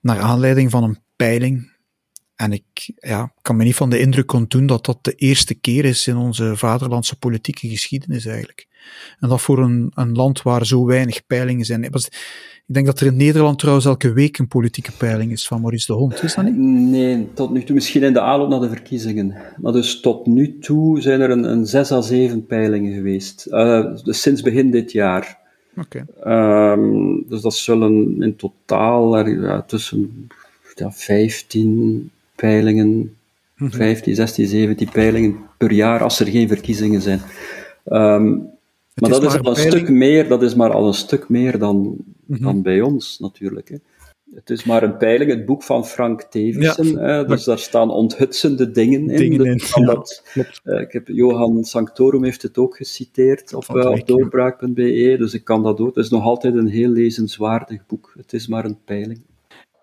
naar 0.00 0.20
aanleiding 0.20 0.70
van 0.70 0.82
een 0.82 0.98
peiling. 1.16 1.72
En 2.38 2.52
ik 2.52 2.90
ja, 2.96 3.32
kan 3.42 3.56
me 3.56 3.64
niet 3.64 3.74
van 3.74 3.90
de 3.90 4.00
indruk 4.00 4.32
ontdoen 4.32 4.66
dat 4.66 4.84
dat 4.84 4.98
de 5.02 5.12
eerste 5.12 5.54
keer 5.54 5.84
is 5.84 6.06
in 6.06 6.16
onze 6.16 6.56
vaderlandse 6.56 7.16
politieke 7.16 7.68
geschiedenis 7.68 8.26
eigenlijk. 8.26 8.66
En 9.20 9.28
dat 9.28 9.40
voor 9.40 9.58
een, 9.58 9.92
een 9.94 10.12
land 10.12 10.42
waar 10.42 10.66
zo 10.66 10.86
weinig 10.86 11.26
peilingen 11.26 11.64
zijn. 11.64 11.82
Ik 11.82 12.10
denk 12.66 12.86
dat 12.86 13.00
er 13.00 13.06
in 13.06 13.16
Nederland 13.16 13.58
trouwens 13.58 13.86
elke 13.86 14.12
week 14.12 14.38
een 14.38 14.48
politieke 14.48 14.92
peiling 14.92 15.32
is 15.32 15.46
van 15.46 15.60
Maurice 15.60 15.86
de 15.86 15.92
Hond, 15.92 16.22
is 16.22 16.34
dat 16.34 16.44
niet? 16.44 16.56
Nee, 16.90 17.28
tot 17.34 17.50
nu 17.50 17.64
toe 17.64 17.74
misschien 17.74 18.02
in 18.02 18.12
de 18.12 18.20
aanloop 18.20 18.48
naar 18.48 18.60
de 18.60 18.68
verkiezingen. 18.68 19.34
Maar 19.56 19.72
dus 19.72 20.00
tot 20.00 20.26
nu 20.26 20.58
toe 20.58 21.00
zijn 21.00 21.20
er 21.20 21.30
een, 21.30 21.44
een 21.44 21.66
zes 21.66 21.92
à 21.92 22.00
zeven 22.00 22.46
peilingen 22.46 22.94
geweest. 22.94 23.46
Uh, 23.50 23.96
dus 24.04 24.20
sinds 24.20 24.42
begin 24.42 24.70
dit 24.70 24.92
jaar. 24.92 25.38
Oké. 25.76 26.04
Okay. 26.20 26.72
Um, 26.72 27.22
ehm, 27.22 27.28
dus 27.28 27.40
dat 27.40 27.54
zullen 27.54 28.22
in 28.22 28.36
totaal 28.36 29.16
er, 29.16 29.40
ja, 29.40 29.62
tussen 29.62 30.28
ja, 30.74 30.92
15 30.92 32.10
peilingen, 32.40 33.16
15, 33.56 34.14
16, 34.14 34.46
17 34.46 34.88
peilingen 34.90 35.36
per 35.56 35.72
jaar 35.72 36.02
als 36.02 36.20
er 36.20 36.26
geen 36.26 36.48
verkiezingen 36.48 37.00
zijn. 37.00 37.20
Um, 37.84 38.50
maar 38.94 39.10
dat 39.10 39.22
is 39.22 39.38
al 39.38 39.50
een 39.50 39.56
stuk 39.56 39.88
meer, 39.88 40.28
dat 40.28 40.42
is 40.42 40.54
maar 40.54 40.72
al 40.72 40.86
een 40.86 40.94
stuk 40.94 41.28
meer 41.28 41.58
dan, 41.58 41.96
mhm. 42.26 42.42
dan 42.42 42.62
bij 42.62 42.80
ons 42.80 43.18
natuurlijk. 43.18 43.68
Hè. 43.68 43.76
Het 44.34 44.50
is 44.50 44.64
maar 44.64 44.82
een 44.82 44.96
peiling, 44.96 45.30
het 45.30 45.46
boek 45.46 45.62
van 45.62 45.86
Frank 45.86 46.22
Tevissen. 46.22 46.98
Hè, 46.98 47.24
dus 47.24 47.44
daar 47.44 47.58
staan 47.58 47.90
onthutsende 47.90 48.70
dingen 48.70 49.10
in. 49.10 49.16
Dingen 49.16 49.46
in 49.46 49.60
ja, 49.74 49.84
dat, 49.84 50.22
uh, 50.64 50.80
ik 50.80 50.92
heb, 50.92 51.08
Johan 51.08 51.64
Sanctorum 51.64 52.24
heeft 52.24 52.42
het 52.42 52.58
ook 52.58 52.76
geciteerd 52.76 53.54
op, 53.54 53.64
uh, 53.74 53.90
op 53.90 54.06
doorbraak.be, 54.06 55.16
dus 55.18 55.34
ik 55.34 55.44
kan 55.44 55.62
dat 55.62 55.80
ook. 55.80 55.94
Het 55.94 56.04
is 56.04 56.10
nog 56.10 56.24
altijd 56.24 56.54
een 56.54 56.68
heel 56.68 56.90
lezenswaardig 56.90 57.86
boek. 57.86 58.12
Het 58.16 58.32
is 58.32 58.46
maar 58.46 58.64
een 58.64 58.78
peiling. 58.84 59.20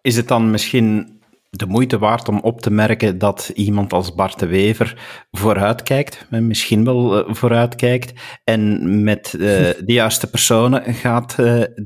Is 0.02 0.16
het 0.16 0.28
dan 0.28 0.52
misschien 0.52 1.20
de 1.58 1.66
moeite 1.66 1.98
waard 1.98 2.28
om 2.28 2.40
op 2.40 2.62
te 2.62 2.72
merken 2.72 3.18
dat 3.18 3.52
iemand 3.54 3.94
als 3.94 4.16
Bart 4.16 4.40
de 4.40 4.46
Wever 4.46 4.98
vooruitkijkt, 5.32 6.26
misschien 6.30 6.84
wel 6.84 7.30
uh, 7.30 7.36
vooruitkijkt, 7.36 8.14
en 8.44 9.04
met 9.04 9.34
uh, 9.34 9.42
de 9.86 9.94
juiste 9.94 10.30
personen 10.30 10.94
gaat 10.94 11.36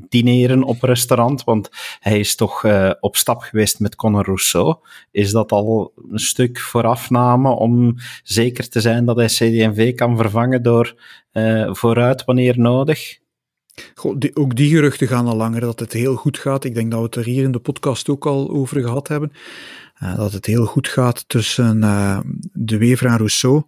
dineren 0.10 0.64
op 0.64 0.82
restaurant, 0.82 1.44
want 1.44 1.70
hij 2.00 2.20
is 2.20 2.36
toch 2.36 2.66
op 3.00 3.16
stap 3.16 3.42
geweest 3.42 3.80
met 3.80 3.96
Conor 3.96 4.26
Rousseau. 4.26 4.76
Is 5.12 5.32
dat 5.32 5.52
al 5.52 5.94
een 6.12 6.20
stuk 6.20 6.60
voorafname 6.60 7.50
om 7.50 7.96
zeker 8.24 8.70
te 8.70 8.82
zijn 8.82 9.06
dat 9.06 9.16
hij 9.16 9.26
CD&V 9.26 9.96
kan 9.96 10.18
vervangen 10.18 10.64
door 10.64 10.96
vooruit 11.72 12.26
wanneer 12.26 12.60
nodig? 12.60 13.20
Die, 14.18 14.36
ook 14.36 14.56
die 14.56 14.70
geruchten 14.70 15.08
gaan 15.08 15.28
al 15.28 15.36
langer 15.36 15.62
dat 15.62 15.80
het 15.80 15.94
heel 15.94 16.15
goed 16.15 16.38
gaat. 16.38 16.63
Ik 16.63 16.74
denk 16.74 16.92
dat 16.92 17.00
we 17.00 17.06
het 17.06 17.15
er 17.15 17.24
hier 17.24 17.44
in 17.44 17.52
de 17.52 17.60
podcast 17.60 18.10
ook 18.10 18.26
al 18.26 18.50
over 18.50 18.82
gehad 18.82 19.08
hebben. 19.08 19.32
Uh, 20.04 20.15
dat 20.15 20.32
het 20.32 20.46
heel 20.46 20.65
goed 20.65 20.88
gaat 20.88 21.24
tussen 21.28 21.78
uh, 21.78 22.20
De 22.54 22.78
Wever 22.78 23.08
en 23.08 23.18
Rousseau. 23.18 23.63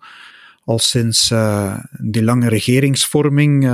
Al 0.66 0.80
sinds 0.80 1.32
uh, 1.32 1.78
die 1.98 2.24
lange 2.24 2.50
regeringsvorming. 2.50 3.66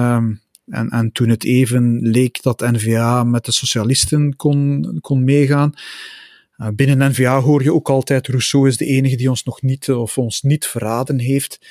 En, 0.67 0.89
en, 0.89 1.11
toen 1.11 1.29
het 1.29 1.43
even 1.43 1.99
leek 2.01 2.41
dat 2.41 2.59
N-VA 2.59 3.23
met 3.23 3.45
de 3.45 3.51
socialisten 3.51 4.35
kon, 4.35 4.97
kon 5.01 5.23
meegaan. 5.23 5.73
Uh, 6.57 6.67
binnen 6.73 7.11
N-VA 7.11 7.41
hoor 7.41 7.63
je 7.63 7.73
ook 7.73 7.89
altijd, 7.89 8.27
Rousseau 8.27 8.67
is 8.67 8.77
de 8.77 8.85
enige 8.85 9.15
die 9.15 9.29
ons 9.29 9.43
nog 9.43 9.61
niet, 9.61 9.89
of 9.89 10.17
ons 10.17 10.41
niet 10.41 10.65
verraden 10.65 11.19
heeft. 11.19 11.67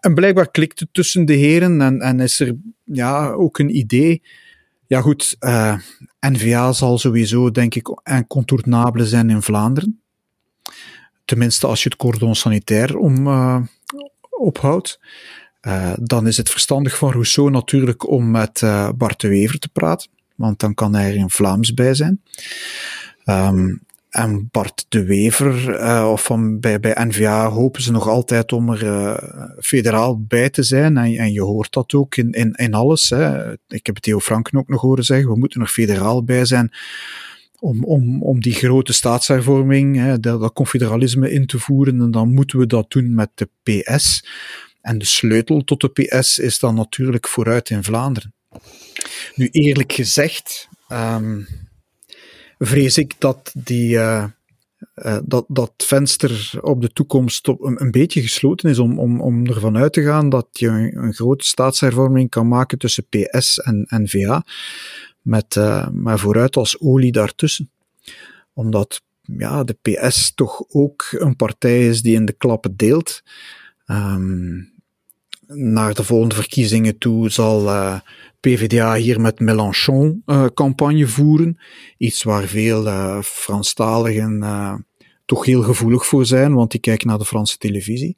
En 0.00 0.14
blijkbaar 0.14 0.50
klikt 0.50 0.80
het 0.80 0.88
tussen 0.92 1.24
de 1.24 1.32
heren 1.34 1.80
en, 1.80 2.00
en 2.00 2.20
is 2.20 2.40
er 2.40 2.56
ja, 2.84 3.30
ook 3.30 3.58
een 3.58 3.76
idee. 3.76 4.22
Ja 4.86 5.00
goed, 5.00 5.36
uh, 5.40 5.78
N-VA 6.20 6.72
zal 6.72 6.98
sowieso, 6.98 7.50
denk 7.50 7.74
ik, 7.74 8.00
incontournabele 8.04 9.06
zijn 9.06 9.30
in 9.30 9.42
Vlaanderen. 9.42 10.00
Tenminste, 11.24 11.66
als 11.66 11.82
je 11.82 11.88
het 11.88 11.98
cordon 11.98 12.34
sanitair 12.34 12.96
om, 12.96 13.28
ophoudt. 14.30 15.00
Uh, 15.62 15.92
dan 16.00 16.26
is 16.26 16.36
het 16.36 16.50
verstandig 16.50 16.96
van 16.96 17.10
Rousseau 17.10 17.50
natuurlijk 17.50 18.08
om 18.08 18.30
met 18.30 18.62
Bart 18.96 19.20
de 19.20 19.28
Wever 19.28 19.58
te 19.58 19.68
praten, 19.68 20.10
want 20.34 20.58
dan 20.60 20.74
kan 20.74 20.94
hij 20.94 21.08
er 21.08 21.16
in 21.16 21.30
Vlaams 21.30 21.74
bij 21.74 21.94
zijn. 21.94 22.22
Um, 23.24 23.82
en 24.14 24.48
Bart 24.50 24.86
de 24.88 25.04
Wever, 25.04 25.80
uh, 25.80 26.08
of 26.10 26.24
van, 26.24 26.60
bij, 26.60 26.80
bij 26.80 27.04
NVA 27.06 27.48
hopen 27.48 27.82
ze 27.82 27.92
nog 27.92 28.08
altijd 28.08 28.52
om 28.52 28.70
er 28.70 28.82
uh, 28.82 29.16
federaal 29.58 30.20
bij 30.20 30.50
te 30.50 30.62
zijn. 30.62 30.96
En, 30.96 31.32
je 31.32 31.42
hoort 31.42 31.72
dat 31.72 31.94
ook 31.94 32.16
in, 32.16 32.32
in, 32.32 32.52
in 32.52 32.74
alles. 32.74 33.10
Hè. 33.10 33.52
Ik 33.68 33.86
heb 33.86 33.96
Theo 33.96 34.20
Franken 34.20 34.58
ook 34.58 34.68
nog 34.68 34.80
horen 34.80 35.04
zeggen, 35.04 35.28
we 35.30 35.38
moeten 35.38 35.60
er 35.60 35.66
federaal 35.66 36.24
bij 36.24 36.44
zijn 36.44 36.72
om, 37.58 37.84
om, 37.84 38.22
om 38.22 38.40
die 38.40 38.52
grote 38.52 38.92
staatshervorming, 38.92 39.96
hè, 39.96 40.20
dat, 40.20 40.52
confederalisme 40.52 41.30
in 41.30 41.46
te 41.46 41.58
voeren. 41.58 42.00
En 42.00 42.10
dan 42.10 42.32
moeten 42.32 42.58
we 42.58 42.66
dat 42.66 42.90
doen 42.90 43.14
met 43.14 43.30
de 43.34 43.48
PS. 43.62 44.26
En 44.80 44.98
de 44.98 45.04
sleutel 45.04 45.64
tot 45.64 45.80
de 45.80 45.88
PS 45.88 46.38
is 46.38 46.58
dan 46.58 46.74
natuurlijk 46.74 47.28
vooruit 47.28 47.70
in 47.70 47.84
Vlaanderen. 47.84 48.34
Nu, 49.34 49.48
eerlijk 49.50 49.92
gezegd, 49.92 50.68
um, 50.88 51.46
vrees 52.58 52.98
ik 52.98 53.14
dat 53.18 53.52
die, 53.54 53.94
uh, 53.94 54.24
uh, 54.96 55.18
dat, 55.24 55.44
dat 55.48 55.72
venster 55.76 56.58
op 56.60 56.80
de 56.80 56.92
toekomst 56.92 57.48
op, 57.48 57.62
een, 57.62 57.80
een, 57.80 57.90
beetje 57.90 58.22
gesloten 58.22 58.70
is 58.70 58.78
om, 58.78 58.98
om, 58.98 59.20
om 59.20 59.46
ervan 59.46 59.76
uit 59.76 59.92
te 59.92 60.02
gaan 60.02 60.28
dat 60.28 60.46
je 60.52 60.68
een, 60.68 61.14
grote 61.14 61.44
staatshervorming 61.44 62.30
kan 62.30 62.48
maken 62.48 62.78
tussen 62.78 63.06
PS 63.08 63.60
en 63.60 63.86
N-VA, 63.88 64.44
met, 65.22 65.56
uh, 65.56 65.88
maar 65.88 66.18
vooruit 66.18 66.56
als 66.56 66.80
olie 66.80 67.12
daartussen. 67.12 67.70
Omdat 68.52 69.02
ja, 69.22 69.64
de 69.64 69.76
PS 69.82 70.34
toch 70.34 70.64
ook 70.68 71.06
een 71.10 71.36
partij 71.36 71.88
is 71.88 72.02
die 72.02 72.14
in 72.14 72.24
de 72.24 72.32
klappen 72.32 72.76
deelt. 72.76 73.22
Um, 73.86 74.73
naar 75.46 75.94
de 75.94 76.04
volgende 76.04 76.34
verkiezingen 76.34 76.98
toe 76.98 77.30
zal 77.30 77.64
uh, 77.64 78.00
PvdA 78.40 78.94
hier 78.94 79.20
met 79.20 79.40
Mélenchon 79.40 80.22
uh, 80.26 80.46
campagne 80.54 81.06
voeren. 81.06 81.58
Iets 81.98 82.22
waar 82.22 82.46
veel 82.46 82.86
uh, 82.86 83.22
Franstaligen 83.22 84.86
toch 85.24 85.44
heel 85.44 85.62
gevoelig 85.62 86.06
voor 86.06 86.26
zijn, 86.26 86.54
want 86.54 86.70
die 86.70 86.80
kijken 86.80 87.08
naar 87.08 87.18
de 87.18 87.24
Franse 87.24 87.58
televisie. 87.58 88.16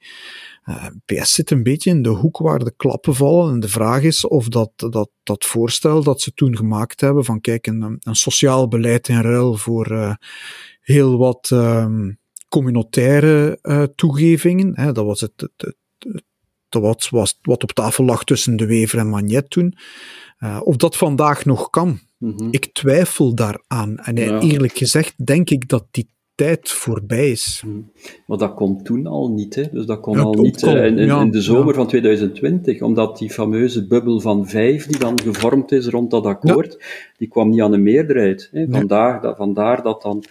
PS 1.04 1.34
zit 1.34 1.50
een 1.50 1.62
beetje 1.62 1.90
in 1.90 2.02
de 2.02 2.08
hoek 2.08 2.38
waar 2.38 2.58
de 2.58 2.74
klappen 2.76 3.14
vallen. 3.14 3.52
En 3.52 3.60
de 3.60 3.68
vraag 3.68 4.02
is 4.02 4.26
of 4.26 4.48
dat, 4.48 4.70
dat, 4.76 5.10
dat 5.22 5.44
voorstel 5.44 6.02
dat 6.02 6.20
ze 6.20 6.32
toen 6.32 6.56
gemaakt 6.56 7.00
hebben 7.00 7.24
van 7.24 7.40
kijk, 7.40 7.66
een, 7.66 7.96
een 8.00 8.16
sociaal 8.16 8.68
beleid 8.68 9.08
in 9.08 9.20
ruil 9.20 9.54
voor 9.54 10.18
heel 10.80 11.18
wat 11.18 11.50
um, 11.52 12.18
communautaire 12.48 13.58
toegevingen. 13.94 14.72
Hè, 14.74 14.92
dat 14.92 15.04
was 15.04 15.20
het, 15.20 15.32
het 15.56 15.76
wat, 16.80 17.08
was, 17.10 17.38
wat 17.42 17.62
op 17.62 17.72
tafel 17.72 18.04
lag 18.04 18.24
tussen 18.24 18.56
De 18.56 18.66
Wever 18.66 18.98
en 18.98 19.08
Magnet 19.08 19.50
toen. 19.50 19.74
Uh, 20.38 20.60
of 20.64 20.76
dat 20.76 20.96
vandaag 20.96 21.44
nog 21.44 21.70
kan. 21.70 21.98
Mm 22.18 22.34
-hmm. 22.36 22.48
Ik 22.50 22.72
twijfel 22.72 23.34
daaraan. 23.34 23.98
En 23.98 24.16
ja. 24.16 24.40
eerlijk 24.40 24.76
gezegd 24.76 25.26
denk 25.26 25.50
ik 25.50 25.68
dat 25.68 25.86
die 25.90 26.08
tijd 26.34 26.70
voorbij 26.70 27.30
is. 27.30 27.62
Mm. 27.66 27.90
Maar 28.26 28.38
dat 28.38 28.54
kon 28.54 28.82
toen 28.82 29.06
al 29.06 29.30
niet. 29.30 29.54
Hè? 29.54 29.62
Dus 29.72 29.86
dat 29.86 30.00
kon 30.00 30.16
ja, 30.16 30.22
al 30.22 30.34
niet 30.34 30.60
kon, 30.60 30.76
in, 30.76 30.98
in, 30.98 31.06
ja, 31.06 31.20
in, 31.20 31.30
de 31.30 31.40
zomer 31.40 31.74
van 31.74 31.86
2020, 31.86 32.82
omdat 32.82 33.18
die 33.18 33.30
fameuze 33.30 33.86
bubbel 33.86 34.20
van 34.20 34.48
vijf 34.48 34.86
die 34.86 34.98
dan 34.98 35.20
gevormd 35.20 35.72
is 35.72 35.86
rond 35.86 36.10
dat 36.10 36.24
akkoord, 36.24 36.84
die 37.16 37.28
kwam 37.28 37.48
niet 37.48 37.60
aan 37.60 37.70
de 37.70 37.78
meerderheid. 37.78 38.48
Hè? 38.52 38.66
Vandaar, 38.70 39.20
dat, 39.20 39.36
vandaar 39.36 39.82
dat 39.82 40.02
dan 40.02 40.24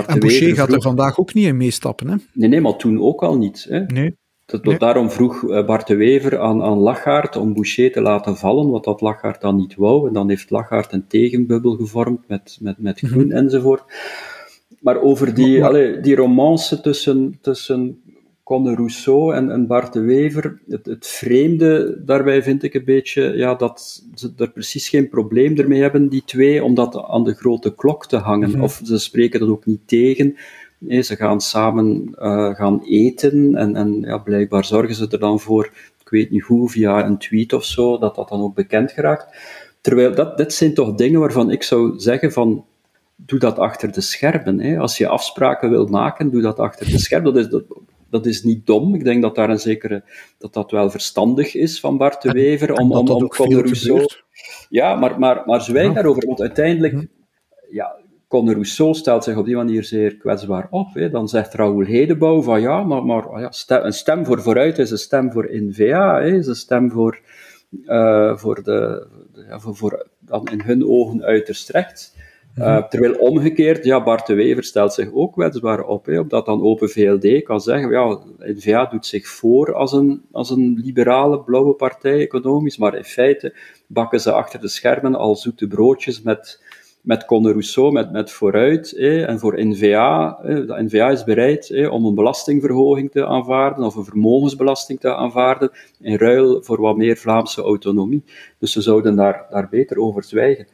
en 0.00 0.18
Boucher 0.18 0.54
gaat 0.54 0.72
er 0.72 0.82
vandaag 0.82 1.18
ook 1.18 1.34
niet 1.34 1.46
in 1.46 1.56
meestappen. 1.56 2.08
Hè? 2.08 2.16
Nee, 2.32 2.48
nee, 2.48 2.60
maar 2.60 2.76
toen 2.76 3.00
ook 3.00 3.22
al 3.22 3.38
niet. 3.38 3.66
Hè? 3.68 3.84
Nee. 3.84 4.16
Dat, 4.52 4.64
nee. 4.64 4.78
Daarom 4.78 5.10
vroeg 5.10 5.50
eh, 5.50 5.66
Bart 5.66 5.86
de 5.86 5.96
Wever 5.96 6.38
aan, 6.38 6.62
aan 6.62 6.78
Lachaert 6.78 7.36
om 7.36 7.54
Boucher 7.54 7.92
te 7.92 8.00
laten 8.00 8.36
vallen, 8.36 8.70
wat 8.70 8.84
dat 8.84 9.00
Lachaert 9.00 9.40
dan 9.40 9.56
niet 9.56 9.74
wou. 9.74 10.06
En 10.06 10.12
dan 10.12 10.28
heeft 10.28 10.50
Lachaert 10.50 10.92
een 10.92 11.06
tegenbubbel 11.06 11.76
gevormd 11.76 12.28
met, 12.28 12.58
met, 12.60 12.78
met 12.78 12.98
groen 12.98 13.24
mm 13.24 13.30
-hmm. 13.30 13.38
enzovoort. 13.38 13.84
Maar 14.80 15.00
over 15.00 15.34
die, 15.34 15.58
maar, 15.58 15.68
allee, 15.68 16.00
die 16.00 16.14
romance 16.14 16.80
tussen, 16.80 17.38
tussen 17.40 18.02
Conde 18.42 18.74
Rousseau 18.74 19.34
en, 19.34 19.50
en 19.50 19.66
Bart 19.66 19.92
de 19.92 20.00
Wever, 20.00 20.60
het, 20.68 20.86
het 20.86 21.06
vreemde 21.06 22.02
daarbij 22.04 22.42
vind 22.42 22.62
ik 22.62 22.74
een 22.74 22.84
beetje 22.84 23.36
ja, 23.36 23.54
dat 23.54 24.04
ze 24.14 24.32
er 24.36 24.50
precies 24.50 24.88
geen 24.88 25.08
probleem 25.08 25.56
ermee 25.56 25.80
hebben, 25.80 26.08
die 26.08 26.22
twee, 26.24 26.64
om 26.64 26.74
dat 26.74 27.04
aan 27.04 27.24
de 27.24 27.34
grote 27.34 27.74
klok 27.74 28.06
te 28.06 28.16
hangen. 28.16 28.48
Mm 28.48 28.54
-hmm. 28.54 28.62
Of 28.62 28.80
ze 28.84 28.98
spreken 28.98 29.40
dat 29.40 29.48
ook 29.48 29.66
niet 29.66 29.88
tegen. 29.88 30.36
Nee, 30.84 31.02
ze 31.02 31.16
gaan 31.16 31.40
samen 31.40 32.14
uh, 32.18 32.54
gaan 32.54 32.82
eten 32.84 33.54
en, 33.54 33.76
en 33.76 34.00
ja, 34.00 34.18
blijkbaar 34.18 34.64
zorgen 34.64 34.94
ze 34.94 35.08
er 35.10 35.18
dan 35.18 35.40
voor, 35.40 35.70
ik 36.00 36.08
weet 36.08 36.30
niet 36.30 36.42
hoe, 36.42 36.70
via 36.70 37.06
een 37.06 37.18
tweet 37.18 37.52
of 37.52 37.64
zo, 37.64 37.98
dat 37.98 38.14
dat 38.14 38.28
dan 38.28 38.40
ook 38.42 38.54
bekend 38.54 38.92
geraakt. 38.92 39.36
Terwijl 39.80 40.14
dat, 40.14 40.36
dit 40.36 40.52
zijn 40.52 40.74
toch 40.74 40.94
dingen 40.94 41.20
waarvan 41.20 41.50
ik 41.50 41.62
zou 41.62 41.98
zeggen 41.98 42.32
van, 42.32 42.64
doe 43.16 43.38
dat 43.38 43.58
achter 43.58 43.92
de 43.92 44.00
schermen. 44.00 44.60
Hè. 44.60 44.78
Als 44.78 44.98
je 44.98 45.08
afspraken 45.08 45.70
wil 45.70 45.86
maken, 45.86 46.30
doe 46.30 46.42
dat 46.42 46.58
achter 46.58 46.90
de 46.90 46.98
schermen. 46.98 47.34
Dat 47.34 47.44
is, 47.44 47.50
dat, 47.50 47.64
dat 48.10 48.26
is 48.26 48.42
niet 48.42 48.66
dom. 48.66 48.94
Ik 48.94 49.04
denk 49.04 49.22
dat 49.22 49.34
daar 49.34 49.50
een 49.50 49.58
zekere, 49.58 50.02
dat 50.38 50.54
dat 50.54 50.70
wel 50.70 50.90
verstandig 50.90 51.54
is 51.54 51.80
van 51.80 51.96
Bart 51.96 52.22
de 52.22 52.30
Wever, 52.30 52.72
om, 52.72 52.92
om, 52.92 53.08
om 53.08 53.52
Rousseau... 53.52 54.06
Ja, 54.68 54.94
maar, 54.94 55.18
maar, 55.18 55.42
maar 55.46 55.60
zwijg 55.60 55.86
ja. 55.86 55.92
daarover, 55.92 56.26
want 56.26 56.40
uiteindelijk, 56.40 56.92
hm. 56.92 57.04
ja, 57.70 57.96
Conde 58.32 58.52
Rousseau 58.52 58.94
stelt 58.94 59.24
zich 59.24 59.36
op 59.36 59.44
die 59.44 59.56
manier 59.56 59.84
zeer 59.84 60.16
kwetsbaar 60.16 60.66
op. 60.70 60.94
Hè. 60.94 61.10
Dan 61.10 61.28
zegt 61.28 61.54
Raoul 61.54 61.84
Hedebouw 61.84 62.42
van 62.42 62.60
ja, 62.60 62.82
maar, 62.82 63.04
maar 63.04 63.40
ja, 63.40 63.50
stem, 63.50 63.84
een 63.84 63.92
stem 63.92 64.24
voor 64.24 64.42
vooruit 64.42 64.78
is 64.78 64.90
een 64.90 64.98
stem 64.98 65.32
voor 65.32 65.48
NVA, 65.50 66.20
hè, 66.20 66.36
is 66.36 66.46
een 66.46 66.54
stem 66.54 66.90
voor, 66.90 67.20
uh, 67.84 68.36
voor, 68.36 68.62
de, 68.62 69.06
ja, 69.48 69.58
voor, 69.58 69.76
voor, 69.76 70.06
dan 70.18 70.46
in 70.46 70.60
hun 70.60 70.86
ogen 70.86 71.22
uiterst 71.22 71.70
rechts. 71.70 72.14
Uh, 72.58 72.66
mm 72.66 72.72
-hmm. 72.72 72.88
Terwijl 72.88 73.14
omgekeerd, 73.14 73.84
ja, 73.84 74.02
Bart 74.02 74.26
de 74.26 74.34
Wever 74.34 74.64
stelt 74.64 74.92
zich 74.92 75.12
ook 75.12 75.32
kwetsbaar 75.32 75.84
op, 75.84 76.06
hè, 76.06 76.20
omdat 76.20 76.46
dan 76.46 76.62
Open 76.62 76.88
VLD 76.88 77.42
kan 77.42 77.60
zeggen, 77.60 77.90
ja, 77.90 78.18
NVA 78.38 78.86
doet 78.86 79.06
zich 79.06 79.28
voor 79.28 79.74
als 79.74 79.92
een, 79.92 80.22
als 80.30 80.50
een 80.50 80.80
liberale 80.84 81.40
blauwe 81.40 81.74
partij 81.74 82.18
economisch, 82.18 82.76
maar 82.76 82.94
in 82.94 83.04
feite 83.04 83.54
bakken 83.86 84.20
ze 84.20 84.32
achter 84.32 84.60
de 84.60 84.68
schermen 84.68 85.14
al 85.14 85.36
zoete 85.36 85.66
broodjes 85.66 86.22
met 86.22 86.60
met 87.02 87.24
Conde 87.24 87.50
Rousseau, 87.50 87.92
met, 87.92 88.12
met 88.12 88.30
Vooruit 88.30 88.92
en 88.92 89.38
voor 89.38 89.64
NVA. 89.64 90.38
Eh, 90.42 90.54
de 90.54 90.82
NVA 90.82 91.10
is 91.10 91.24
bereid 91.24 91.88
om 91.90 92.04
een 92.04 92.14
belastingverhoging 92.14 93.10
te 93.10 93.26
aanvaarden 93.26 93.84
of 93.84 93.94
een 93.96 94.04
vermogensbelasting 94.04 95.00
te 95.00 95.14
aanvaarden 95.14 95.70
in 96.00 96.16
ruil 96.16 96.62
voor 96.62 96.80
wat 96.80 96.96
meer 96.96 97.16
Vlaamse 97.16 97.62
autonomie. 97.62 98.24
Dus 98.58 98.72
ze 98.72 98.80
zouden 98.80 99.16
daar, 99.16 99.46
daar 99.50 99.68
beter 99.68 99.98
over 99.98 100.24
zwijgen. 100.24 100.66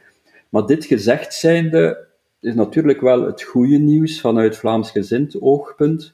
Maar 0.49 0.65
dit 0.65 0.85
gezegd 0.85 1.33
zijnde 1.33 2.07
is 2.39 2.53
natuurlijk 2.53 3.01
wel 3.01 3.25
het 3.25 3.41
goede 3.41 3.77
nieuws 3.77 4.21
vanuit 4.21 4.57
Vlaams 4.57 4.91
gezind 4.91 5.41
oogpunt. 5.41 6.13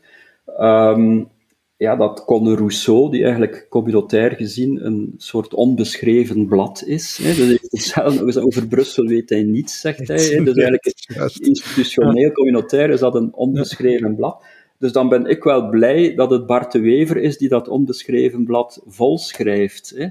Um, 0.59 1.29
ja, 1.77 1.95
dat 1.95 2.25
Conde 2.25 2.55
Rousseau, 2.55 3.11
die 3.11 3.23
eigenlijk 3.23 3.65
communautair 3.69 4.31
gezien 4.31 4.85
een 4.85 5.13
soort 5.17 5.53
onbeschreven 5.53 6.47
blad 6.47 6.83
is. 6.85 7.19
Hè. 7.21 7.33
Dus 7.33 7.59
zelf, 7.93 8.37
over 8.37 8.67
Brussel 8.67 9.05
weet 9.05 9.29
hij 9.29 9.43
niets, 9.43 9.79
zegt 9.79 10.07
hij. 10.07 10.17
Hè. 10.17 10.43
Dus 10.43 10.55
eigenlijk 10.55 10.93
institutioneel 11.49 12.31
communautair 12.31 12.89
is 12.89 12.99
dat 12.99 13.15
een 13.15 13.33
onbeschreven 13.33 14.15
blad. 14.15 14.43
Dus 14.79 14.91
dan 14.91 15.09
ben 15.09 15.25
ik 15.25 15.43
wel 15.43 15.69
blij 15.69 16.15
dat 16.15 16.29
het 16.29 16.45
Bart 16.45 16.71
de 16.71 16.79
Wever 16.79 17.17
is 17.17 17.37
die 17.37 17.49
dat 17.49 17.67
onbeschreven 17.67 18.45
blad 18.45 18.81
volschrijft. 18.85 19.93
Hè. 19.95 20.07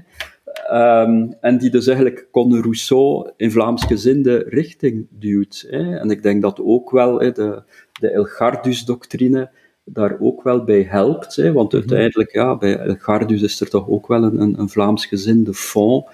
Um, 0.71 1.33
en 1.41 1.57
die 1.57 1.69
dus 1.69 1.87
eigenlijk 1.87 2.27
Conde 2.31 2.61
Rousseau 2.61 3.31
in 3.37 3.51
Vlaamsgezinde 3.51 4.45
richting 4.47 5.07
duwt. 5.09 5.65
Hè. 5.69 5.97
En 5.97 6.09
ik 6.09 6.23
denk 6.23 6.41
dat 6.41 6.61
ook 6.61 6.91
wel 6.91 7.19
hè, 7.19 7.31
de, 7.31 7.63
de 7.99 8.09
Elgardus-doctrine 8.09 9.49
daar 9.85 10.17
ook 10.19 10.43
wel 10.43 10.63
bij 10.63 10.83
helpt. 10.89 11.35
Hè, 11.35 11.51
want 11.51 11.73
uiteindelijk, 11.73 12.31
ja, 12.31 12.57
bij 12.57 12.77
Elgardus 12.77 13.41
is 13.41 13.61
er 13.61 13.69
toch 13.69 13.89
ook 13.89 14.07
wel 14.07 14.23
een, 14.23 14.41
een, 14.41 14.59
een 14.59 14.69
Vlaams 14.69 15.05
gezinde 15.05 15.53
fond, 15.53 16.05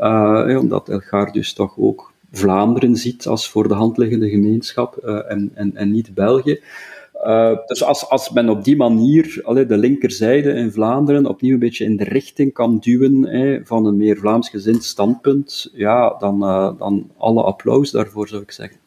uh, 0.00 0.56
omdat 0.58 0.88
Elgardus 0.88 1.52
toch 1.52 1.78
ook 1.78 2.12
Vlaanderen 2.32 2.96
ziet 2.96 3.26
als 3.26 3.50
voor 3.50 3.68
de 3.68 3.74
hand 3.74 3.96
liggende 3.96 4.28
gemeenschap 4.28 4.98
uh, 5.04 5.30
en, 5.30 5.50
en, 5.54 5.76
en 5.76 5.90
niet 5.90 6.14
België. 6.14 6.60
Uh, 7.24 7.56
dus 7.66 7.84
als, 7.84 8.08
als 8.08 8.30
men 8.30 8.48
op 8.48 8.64
die 8.64 8.76
manier 8.76 9.40
allee, 9.42 9.66
de 9.66 9.76
linkerzijde 9.76 10.52
in 10.52 10.72
Vlaanderen 10.72 11.26
opnieuw 11.26 11.52
een 11.52 11.58
beetje 11.58 11.84
in 11.84 11.96
de 11.96 12.04
richting 12.04 12.52
kan 12.52 12.78
duwen 12.78 13.66
van 13.66 13.86
een 13.86 13.96
meer 13.96 14.16
Vlaamsgezind 14.16 14.84
standpunt, 14.84 15.70
ja, 15.72 16.16
dan, 16.18 16.42
uh, 16.42 16.78
dan 16.78 17.10
alle 17.16 17.42
applaus 17.42 17.90
daarvoor, 17.90 18.28
zou 18.28 18.42
ik 18.42 18.50
zeggen. 18.50 18.85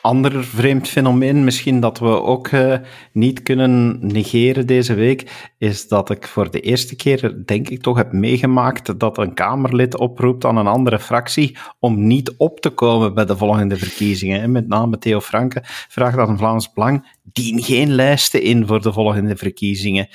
Ander 0.00 0.44
vreemd 0.44 0.88
fenomeen, 0.88 1.44
misschien 1.44 1.80
dat 1.80 1.98
we 1.98 2.22
ook 2.22 2.50
uh, 2.50 2.76
niet 3.12 3.42
kunnen 3.42 3.98
negeren 4.00 4.66
deze 4.66 4.94
week, 4.94 5.50
is 5.58 5.88
dat 5.88 6.10
ik 6.10 6.26
voor 6.26 6.50
de 6.50 6.60
eerste 6.60 6.96
keer, 6.96 7.42
denk 7.44 7.68
ik 7.68 7.82
toch, 7.82 7.96
heb 7.96 8.12
meegemaakt 8.12 8.98
dat 8.98 9.18
een 9.18 9.34
Kamerlid 9.34 9.98
oproept 9.98 10.44
aan 10.44 10.56
een 10.56 10.66
andere 10.66 10.98
fractie 10.98 11.56
om 11.78 12.06
niet 12.06 12.34
op 12.36 12.60
te 12.60 12.70
komen 12.70 13.14
bij 13.14 13.24
de 13.24 13.36
volgende 13.36 13.76
verkiezingen. 13.76 14.52
Met 14.52 14.68
name 14.68 14.98
Theo 14.98 15.20
Franke 15.20 15.60
vraagt 15.64 16.18
aan 16.18 16.38
Vlaams 16.38 16.72
Belang, 16.72 17.18
dien 17.22 17.62
geen 17.62 17.92
lijsten 17.92 18.42
in 18.42 18.66
voor 18.66 18.82
de 18.82 18.92
volgende 18.92 19.36
verkiezingen. 19.36 20.08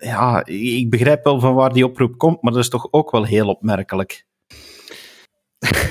Ja, 0.00 0.46
ik 0.46 0.90
begrijp 0.90 1.24
wel 1.24 1.40
van 1.40 1.54
waar 1.54 1.72
die 1.72 1.86
oproep 1.86 2.18
komt, 2.18 2.42
maar 2.42 2.52
dat 2.52 2.62
is 2.62 2.68
toch 2.68 2.88
ook 2.90 3.10
wel 3.10 3.24
heel 3.24 3.48
opmerkelijk. 3.48 4.26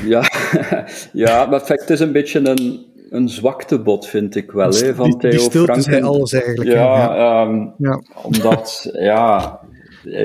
Ja, 0.03 0.23
ja 1.13 1.45
maar 1.45 1.61
het 1.67 1.89
is 1.89 1.99
een 1.99 2.11
beetje 2.11 2.49
een, 2.49 2.85
een 3.09 3.29
zwaktebod, 3.29 4.07
vind 4.07 4.35
ik 4.35 4.51
wel, 4.51 4.71
hè, 4.71 4.95
van 4.95 5.09
die, 5.09 5.17
Theo 5.17 5.29
die 5.29 5.39
stilte 5.39 5.81
Franken. 5.81 6.03
alles 6.03 6.33
eigenlijk. 6.33 6.69
Ja, 6.69 7.15
ja. 7.15 7.73
ja. 7.77 8.01
omdat, 8.23 8.89
ja, 8.93 9.59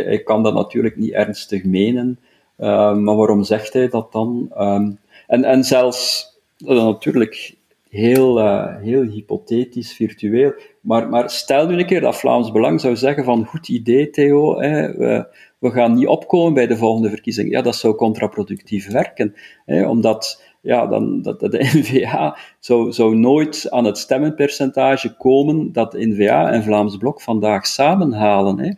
ik 0.08 0.24
kan 0.24 0.42
dat 0.42 0.54
natuurlijk 0.54 0.96
niet 0.96 1.12
ernstig 1.12 1.64
menen, 1.64 2.18
uh, 2.58 2.94
maar 2.94 3.16
waarom 3.16 3.42
zegt 3.42 3.72
hij 3.72 3.88
dat 3.88 4.12
dan? 4.12 4.52
Um, 4.58 4.98
en, 5.26 5.44
en 5.44 5.64
zelfs, 5.64 6.32
uh, 6.58 6.84
natuurlijk 6.84 7.54
heel, 7.92 8.38
uh, 8.38 8.76
heel 8.80 9.02
hypothetisch, 9.02 9.92
virtueel, 9.92 10.52
maar, 10.80 11.08
maar 11.08 11.30
stel 11.30 11.66
nu 11.66 11.78
een 11.78 11.86
keer 11.86 12.00
dat 12.00 12.16
Vlaams 12.16 12.52
Belang 12.52 12.80
zou 12.80 12.96
zeggen 12.96 13.24
van, 13.24 13.46
goed 13.46 13.68
idee 13.68 14.10
Theo, 14.10 14.60
hè, 14.60 14.96
we, 14.96 15.26
we 15.58 15.70
gaan 15.70 15.94
niet 15.94 16.06
opkomen 16.06 16.54
bij 16.54 16.66
de 16.66 16.76
volgende 16.76 17.08
verkiezing. 17.08 17.50
Ja, 17.50 17.62
dat 17.62 17.76
zou 17.76 17.94
contraproductief 17.94 18.90
werken, 18.90 19.34
hè, 19.64 19.88
omdat 19.88 20.42
ja, 20.60 20.86
dan, 20.86 21.22
dat, 21.22 21.40
de 21.40 21.70
N-VA 21.74 22.36
zou, 22.58 22.92
zou 22.92 23.16
nooit 23.16 23.70
aan 23.70 23.84
het 23.84 23.98
stemmenpercentage 23.98 25.16
komen 25.16 25.72
dat 25.72 25.92
de 25.92 26.06
N-VA 26.06 26.50
en 26.52 26.62
Vlaams 26.62 26.96
Blok 26.96 27.20
vandaag 27.20 27.66
samenhalen. 27.66 28.58
Hè. 28.58 28.72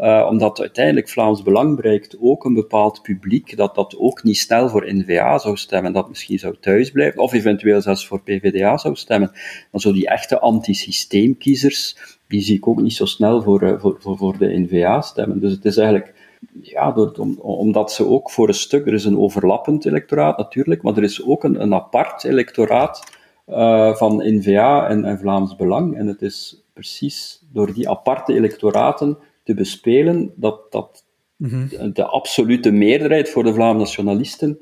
Uh, 0.00 0.26
omdat 0.30 0.60
uiteindelijk 0.60 1.08
Vlaams 1.08 1.42
Belang 1.42 1.76
bereikt 1.76 2.16
ook 2.20 2.44
een 2.44 2.54
bepaald 2.54 3.02
publiek 3.02 3.56
dat 3.56 3.74
dat 3.74 3.96
ook 3.98 4.22
niet 4.22 4.38
snel 4.38 4.68
voor 4.68 4.94
N-VA 4.94 5.38
zou 5.38 5.56
stemmen, 5.56 5.92
dat 5.92 6.08
misschien 6.08 6.38
zou 6.38 6.56
thuisblijven, 6.60 7.22
of 7.22 7.32
eventueel 7.32 7.80
zelfs 7.80 8.06
voor 8.06 8.22
PVDA 8.22 8.76
zou 8.76 8.94
stemmen. 8.94 9.30
Dan 9.70 9.80
zou 9.80 9.94
die 9.94 10.08
echte 10.08 10.38
antisysteemkiezers, 10.38 11.96
die 12.28 12.40
zie 12.40 12.56
ik 12.56 12.68
ook 12.68 12.80
niet 12.80 12.92
zo 12.92 13.04
snel 13.04 13.42
voor, 13.42 13.80
voor, 13.80 13.96
voor, 14.00 14.16
voor 14.16 14.38
de 14.38 14.58
N-VA 14.58 15.00
stemmen. 15.00 15.40
Dus 15.40 15.52
het 15.52 15.64
is 15.64 15.76
eigenlijk 15.76 16.14
ja, 16.62 16.92
door, 16.92 17.12
om, 17.18 17.38
omdat 17.40 17.92
ze 17.92 18.06
ook 18.06 18.30
voor 18.30 18.48
een 18.48 18.54
stuk, 18.54 18.86
er 18.86 18.94
is 18.94 19.04
een 19.04 19.18
overlappend 19.18 19.86
electoraat 19.86 20.38
natuurlijk, 20.38 20.82
maar 20.82 20.96
er 20.96 21.02
is 21.02 21.26
ook 21.26 21.44
een, 21.44 21.62
een 21.62 21.74
apart 21.74 22.24
electoraat 22.24 23.16
uh, 23.48 23.94
van 23.94 24.16
N-VA 24.16 24.88
en, 24.88 25.04
en, 25.04 25.18
Vlaams 25.18 25.56
Belang. 25.56 25.96
En 25.96 26.06
het 26.06 26.22
is 26.22 26.62
precies 26.72 27.42
door 27.52 27.74
die 27.74 27.88
aparte 27.88 28.34
electoraten 28.34 29.18
te 29.48 29.54
bespelen 29.54 30.32
dat, 30.36 30.72
dat 30.72 31.04
mm 31.36 31.48
-hmm. 31.48 31.92
de 31.92 32.04
absolute 32.04 32.70
meerderheid 32.70 33.30
voor 33.30 33.44
de 33.44 33.54
Vlaamse 33.54 33.78
nationalisten 33.78 34.58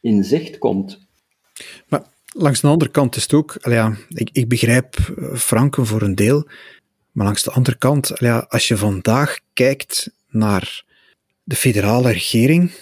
in 0.00 0.24
zicht 0.24 0.58
komt. 0.58 0.98
Maar 1.88 2.02
langs 2.32 2.60
de 2.60 2.66
andere 2.66 2.90
kant 2.90 3.16
is 3.16 3.22
het 3.22 3.34
ook, 3.34 3.56
ja, 3.62 3.96
ik, 4.08 4.30
ik 4.32 4.48
begrijp 4.48 4.96
Franken 5.34 5.86
voor 5.86 6.02
een 6.02 6.14
deel, 6.14 6.48
maar 7.12 7.24
langs 7.24 7.42
de 7.42 7.50
andere 7.50 7.76
kant, 7.76 8.10
ja, 8.14 8.46
als 8.48 8.68
je 8.68 8.76
vandaag 8.76 9.38
kijkt 9.52 10.12
naar 10.28 10.84
de 11.44 11.56
federale 11.56 12.12
regering. 12.12 12.72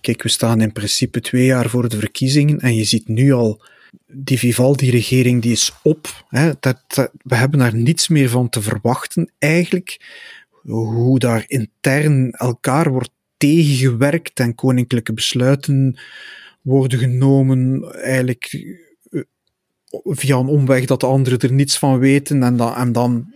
Kijk, 0.00 0.22
we 0.22 0.28
staan 0.28 0.60
in 0.60 0.72
principe 0.72 1.20
twee 1.20 1.44
jaar 1.44 1.68
voor 1.68 1.88
de 1.88 1.98
verkiezingen 1.98 2.60
en 2.60 2.74
je 2.74 2.84
ziet 2.84 3.08
nu 3.08 3.32
al, 3.32 3.62
die 4.06 4.38
Vivaldi-regering 4.38 5.42
die 5.42 5.52
is 5.52 5.72
op. 5.82 6.24
Hè, 6.28 6.52
dat, 6.60 6.84
dat, 6.86 7.10
we 7.22 7.34
hebben 7.34 7.58
daar 7.58 7.74
niets 7.74 8.08
meer 8.08 8.28
van 8.28 8.48
te 8.48 8.62
verwachten 8.62 9.30
eigenlijk. 9.38 10.00
Hoe 10.62 11.18
daar 11.18 11.44
intern 11.46 12.30
elkaar 12.30 12.90
wordt 12.90 13.12
tegengewerkt 13.36 14.40
en 14.40 14.54
koninklijke 14.54 15.12
besluiten 15.12 15.98
worden 16.62 16.98
genomen, 16.98 17.92
eigenlijk 17.92 18.66
via 19.90 20.36
een 20.36 20.46
omweg 20.46 20.84
dat 20.84 21.00
de 21.00 21.06
anderen 21.06 21.38
er 21.38 21.52
niets 21.52 21.78
van 21.78 21.98
weten 21.98 22.42
en 22.42 22.56
dan, 22.56 22.74
en 22.74 22.92
dan 22.92 23.32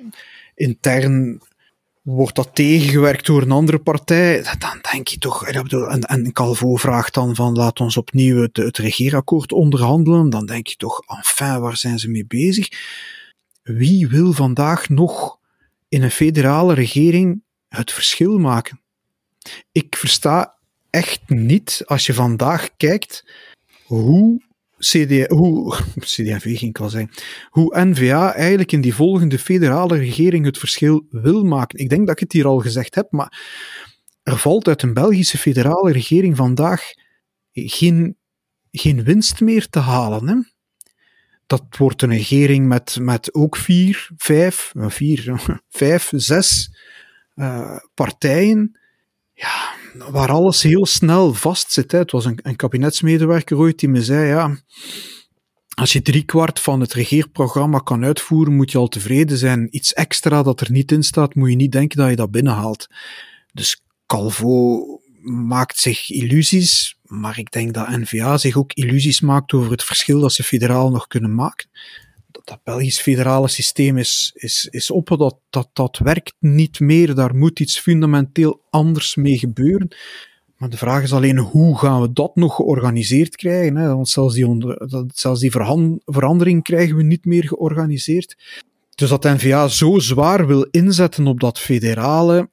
intern 0.55 1.41
wordt 2.03 2.35
dat 2.35 2.51
tegengewerkt 2.55 3.27
door 3.27 3.43
een 3.43 3.51
andere 3.51 3.79
partij, 3.79 4.43
dan 4.59 4.79
denk 4.93 5.09
je 5.09 5.19
toch, 5.19 5.47
en, 5.47 6.01
en 6.01 6.33
Calvo 6.33 6.77
vraagt 6.77 7.15
dan 7.15 7.35
van 7.35 7.55
laat 7.55 7.81
ons 7.81 7.97
opnieuw 7.97 8.43
het, 8.43 8.57
het 8.57 8.79
regeerakkoord 8.79 9.53
onderhandelen, 9.53 10.31
dan 10.31 10.47
denk 10.47 10.67
je 10.67 10.77
toch, 10.77 11.03
enfin, 11.07 11.61
waar 11.61 11.77
zijn 11.77 11.99
ze 11.99 12.11
mee 12.11 12.27
bezig? 12.27 12.69
Wie 13.63 14.09
wil 14.09 14.33
vandaag 14.33 14.89
nog 14.89 15.39
in 15.95 16.03
een 16.03 16.11
federale 16.11 16.75
regering 16.75 17.43
het 17.69 17.93
verschil 17.93 18.39
maken? 18.39 18.81
Ik 19.73 19.97
versta 19.97 20.59
echt 20.91 21.29
niet, 21.29 21.83
als 21.87 22.07
je 22.07 22.15
vandaag 22.15 22.77
kijkt, 22.77 23.33
hoe 23.85 24.43
CD, 24.79 25.27
hoe, 25.27 25.77
CD&V 26.11 26.43
ging 26.43 26.71
ik 26.71 26.79
wel 26.79 26.89
zeggen, 26.89 27.11
hoe 27.49 27.85
N-VA 27.85 28.35
eigenlijk 28.35 28.73
in 28.73 28.81
die 28.81 28.95
volgende 28.95 29.39
federale 29.39 29.97
regering 29.97 30.45
het 30.45 30.59
verschil 30.59 31.07
wil 31.11 31.45
maken. 31.45 31.79
Ik 31.79 31.89
denk 31.89 32.07
dat 32.07 32.15
ik 32.15 32.21
het 32.21 32.33
hier 32.33 32.47
al 32.47 32.59
gezegd 32.59 32.95
heb, 32.95 33.07
maar 33.11 33.43
er 34.23 34.39
valt 34.39 34.69
uit 34.69 34.83
een 34.83 34.95
Belgische 34.95 35.39
federale 35.39 35.93
regering 35.93 36.37
vandaag 36.37 36.83
geen, 37.53 38.17
geen 38.71 39.05
winst 39.05 39.41
meer 39.41 39.69
te 39.69 39.79
halen. 39.79 40.29
Hè? 40.29 40.54
Dat 41.47 41.65
wordt 41.79 42.03
een 42.03 42.11
regering 42.11 42.67
met, 42.67 42.99
met 43.01 43.35
ook 43.35 43.57
vier, 43.57 44.11
vijf, 44.17 44.73
vier, 44.75 45.43
vijf, 45.69 46.11
zes 46.15 46.77
uh, 47.37 47.77
partijen. 47.95 48.79
Ja, 49.35 49.73
waar 50.11 50.31
alles 50.31 50.63
heel 50.63 50.87
snel 50.87 51.35
vastzit. 51.35 51.93
Hè. 51.93 51.99
Het 51.99 52.11
was 52.11 52.25
een, 52.25 52.39
een 52.43 52.57
kabinetsmedewerker 52.57 53.57
ooit 53.57 53.79
die 53.79 53.89
me 53.89 54.03
zei, 54.03 54.29
ja, 54.29 54.57
als 55.75 55.93
je 55.93 56.03
driekwart 56.03 56.61
van 56.61 56.81
het 56.81 56.93
regeerprogramma 56.93 57.79
kan 57.79 58.05
uitvoeren, 58.05 58.57
moet 58.57 58.71
je 58.71 58.79
al 58.79 58.89
tevreden 58.89 59.39
zijn. 59.39 59.69
Iets 59.71 59.93
extra 59.93 60.43
dat 60.43 60.61
er 60.61 60.71
niet 60.71 60.93
in 60.93 61.03
staat, 61.03 61.35
moet 61.35 61.51
je 61.51 61.57
niet 61.57 61.73
denken 61.73 61.99
dat 61.99 62.11
je 62.11 62.17
dat 62.17 62.31
binnenhaalt. 62.31 62.87
Dus 63.53 63.85
Calvo 64.07 64.94
maakt 65.25 65.79
zich 65.79 66.11
illusies, 66.11 66.99
maar 67.03 67.39
ik 67.39 67.53
denk 67.53 67.75
dat 67.75 67.89
N-VA 67.89 68.39
zich 68.39 68.57
ook 68.57 68.73
illusies 68.73 69.21
maakt 69.21 69.53
over 69.53 69.71
het 69.71 69.85
verschil 69.85 70.21
dat 70.21 70.33
ze 70.33 70.43
federaal 70.43 70.91
nog 70.91 71.07
kunnen 71.07 71.35
maken. 71.35 71.67
Dat, 72.31 72.47
dat 72.47 72.61
Belgisch 72.65 73.01
federale 73.01 73.49
systeem 73.49 73.99
is, 73.99 74.31
is, 74.35 74.69
is 74.71 74.91
op, 74.91 75.09
dat, 75.09 75.39
dat, 75.51 75.69
dat 75.73 75.99
werkt 75.99 76.35
niet 76.39 76.81
meer, 76.81 77.15
daar 77.15 77.35
moet 77.35 77.61
iets 77.61 77.79
fundamenteel 77.79 78.63
anders 78.71 79.15
mee 79.15 79.39
gebeuren. 79.39 79.89
Maar 80.57 80.71
de 80.71 80.77
vraag 80.77 81.03
is 81.03 81.13
alleen 81.13 81.39
hoe 81.39 81.79
gaan 81.79 82.01
we 82.01 82.13
dat 82.13 82.37
nog 82.37 82.55
georganiseerd 82.55 83.37
krijgen? 83.37 83.77
Hè? 83.77 83.95
Want 83.95 84.09
zelfs 84.09 84.35
die, 84.35 84.47
onder, 84.47 84.89
zelfs 85.15 85.41
die 85.41 85.51
verandering 86.05 86.63
krijgen 86.63 86.97
we 86.97 87.03
niet 87.03 87.25
meer 87.25 87.45
georganiseerd. 87.45 88.37
Dus 88.95 89.09
dat 89.09 89.23
NVA 89.23 89.69
zo 89.69 89.99
zwaar 89.99 90.47
wil 90.47 90.63
inzetten 90.71 91.27
op 91.27 91.41
dat 91.41 91.59
federale. 91.59 92.51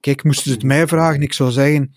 Kijk, 0.00 0.24
moesten 0.24 0.44
ze 0.44 0.52
het 0.52 0.62
mij 0.62 0.86
vragen, 0.86 1.22
ik 1.22 1.32
zou 1.32 1.50
zeggen: 1.50 1.94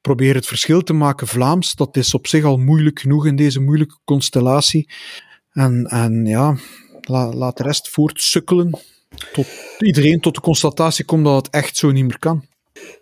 probeer 0.00 0.34
het 0.34 0.46
verschil 0.46 0.82
te 0.82 0.92
maken 0.92 1.26
Vlaams. 1.26 1.74
Dat 1.74 1.96
is 1.96 2.14
op 2.14 2.26
zich 2.26 2.44
al 2.44 2.56
moeilijk 2.56 3.00
genoeg 3.00 3.26
in 3.26 3.36
deze 3.36 3.60
moeilijke 3.60 3.98
constellatie. 4.04 4.88
En, 5.52 5.84
en 5.84 6.26
ja, 6.26 6.56
la, 7.00 7.32
laat 7.32 7.56
de 7.56 7.62
rest 7.62 7.88
voortsukkelen. 7.88 8.78
Tot 9.32 9.46
iedereen 9.78 10.20
tot 10.20 10.34
de 10.34 10.40
constatatie 10.40 11.04
komt 11.04 11.24
dat 11.24 11.46
het 11.46 11.54
echt 11.54 11.76
zo 11.76 11.90
niet 11.90 12.04
meer 12.04 12.18
kan. 12.18 12.44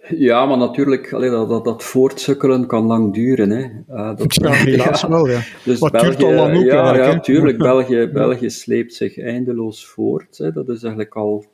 Ja, 0.08 0.46
maar 0.46 0.58
natuurlijk, 0.58 1.12
allee, 1.12 1.30
dat, 1.30 1.48
dat, 1.48 1.64
dat 1.64 1.82
voortsukkelen 1.84 2.66
kan 2.66 2.84
lang 2.84 3.14
duren. 3.14 3.50
Hè. 3.50 3.62
Uh, 3.90 4.16
dat, 4.16 4.34
ja, 4.42 4.50
helaas 4.50 5.00
ja. 5.00 5.08
wel, 5.08 5.28
ja. 5.28 5.40
Dus 5.64 5.80
maar 5.80 5.90
België, 5.90 6.06
duurt 6.06 6.22
al 6.22 6.32
lang 6.32 6.56
ook 6.56 6.64
Ja, 6.64 6.96
ja 6.96 7.12
natuurlijk. 7.12 7.58
België, 7.72 8.10
België 8.12 8.50
sleept 8.50 8.94
zich 8.94 9.18
eindeloos 9.18 9.86
voort. 9.86 10.38
Hè. 10.38 10.52
Dat 10.52 10.68
is 10.68 10.82
eigenlijk 10.82 11.14
al 11.14 11.44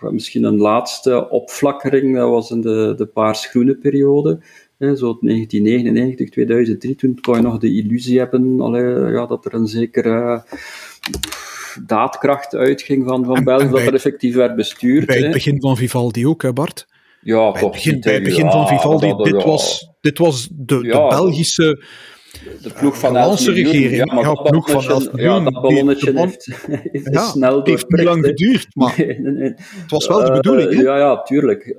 misschien 0.00 0.44
een 0.44 0.56
laatste 0.58 1.28
opflakkering. 1.30 2.16
Dat 2.16 2.28
was 2.30 2.50
in 2.50 2.60
de, 2.60 2.94
de 2.96 3.06
paars-groene 3.06 3.76
periode. 3.76 4.38
Hè, 4.78 4.96
zo 4.96 5.18
1999, 5.20 6.30
2003. 6.30 6.94
Toen 6.94 7.20
kon 7.20 7.36
je 7.36 7.42
nog 7.42 7.58
de 7.58 7.74
illusie 7.74 8.18
hebben 8.18 8.60
allee, 8.60 9.12
ja, 9.12 9.26
dat 9.26 9.44
er 9.44 9.54
een 9.54 9.66
zekere 9.66 10.44
daadkracht 11.86 12.54
uitging 12.54 13.08
van, 13.08 13.24
van 13.24 13.44
België, 13.44 13.68
dat 13.68 13.80
er 13.80 13.94
effectief 13.94 14.34
werd 14.34 14.56
bestuurd. 14.56 15.06
Bij 15.06 15.16
het 15.16 15.24
hè. 15.24 15.30
begin 15.30 15.60
van 15.60 15.76
Vivaldi 15.76 16.26
ook, 16.26 16.42
hè 16.42 16.52
Bart? 16.52 16.86
Ja, 17.20 17.52
bij 17.52 17.60
toch 17.60 17.72
het 17.74 17.82
begin, 17.84 18.00
bij 18.00 18.14
het 18.14 18.22
begin 18.22 18.44
Ja, 18.44 18.50
van 18.50 18.68
Vivaldi, 18.68 19.08
dat- 19.08 19.24
dit, 19.24 19.42
ja. 19.42 19.46
was, 19.46 19.90
dit 20.00 20.18
was 20.18 20.48
de, 20.52 20.80
de. 20.80 21.06
Belgische 21.08 21.84
de 22.62 22.70
ploeg 22.78 22.98
van 22.98 23.16
Hollandse 23.16 23.46
11 23.50 23.54
miljoen. 23.56 23.72
regering. 23.72 24.08
Ja, 24.08 24.14
maar 24.14 24.24
Ja, 24.24 24.34
dat 24.34 24.42
ploeg 24.50 24.70
van 24.70 24.74
11 24.74 24.86
ballonnetje- 24.88 25.22
Ja, 25.22 25.32
miljoen. 25.34 25.52
dat 25.52 25.62
ballonnetje 25.62 26.12
de 26.12 26.20
heeft, 26.20 26.58
heeft 26.92 27.12
Ja, 27.14 27.20
snel 27.26 27.56
het 27.56 27.66
heeft 27.66 27.88
niet 27.90 28.04
lang 28.04 28.24
geduurd, 28.24 28.66
maar 28.74 28.94
Nee, 29.06 29.20
nee, 29.20 29.32
nee. 29.32 29.54
het 29.56 29.90
was 29.90 30.06
wel 30.06 30.18
de 30.18 30.24
Eh, 30.26 30.34
bedoeling. 30.34 30.74
hè? 30.74 30.80
Ja, 30.82 30.98
ja, 30.98 31.22
tuurlijk. 31.22 31.76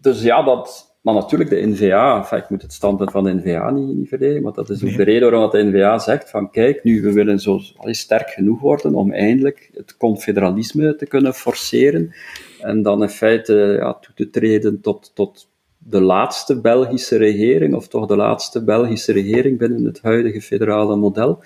Dus 0.00 0.22
ja, 0.22 0.42
dat... 0.42 0.92
Maar 1.02 1.14
natuurlijk, 1.14 1.50
de 1.50 1.66
NVA, 1.66 2.16
enfin, 2.18 2.38
ik 2.38 2.50
moet 2.50 2.62
het 2.62 2.72
standpunt 2.72 3.10
van 3.10 3.24
de 3.24 3.34
NVA 3.34 3.70
niet, 3.70 3.96
niet 3.96 4.08
verdedigen, 4.08 4.42
maar 4.42 4.52
dat 4.52 4.70
is 4.70 4.84
ook 4.84 4.96
de 4.96 5.02
reden 5.02 5.30
waarom 5.30 5.50
de 5.50 5.62
NVA 5.64 5.98
zegt 5.98 6.30
van 6.30 6.50
kijk, 6.50 6.84
nu, 6.84 7.02
we 7.02 7.12
willen 7.12 7.38
zo 7.38 7.60
allee, 7.76 7.94
sterk 7.94 8.28
genoeg 8.30 8.60
worden 8.60 8.94
om 8.94 9.12
eindelijk 9.12 9.70
het 9.74 9.96
confederalisme 9.96 10.96
te 10.96 11.06
kunnen 11.06 11.34
forceren 11.34 12.14
en 12.60 12.82
dan 12.82 13.02
in 13.02 13.08
feite 13.08 13.76
ja, 13.80 13.94
toe 13.94 14.14
te 14.14 14.30
treden 14.30 14.80
tot, 14.80 15.10
tot 15.14 15.48
de 15.86 16.00
laatste 16.00 16.60
Belgische 16.60 17.16
regering, 17.16 17.74
of 17.74 17.88
toch 17.88 18.06
de 18.06 18.16
laatste 18.16 18.64
Belgische 18.64 19.12
regering 19.12 19.58
binnen 19.58 19.84
het 19.84 20.02
huidige 20.02 20.40
federale 20.40 20.96
model. 20.96 21.42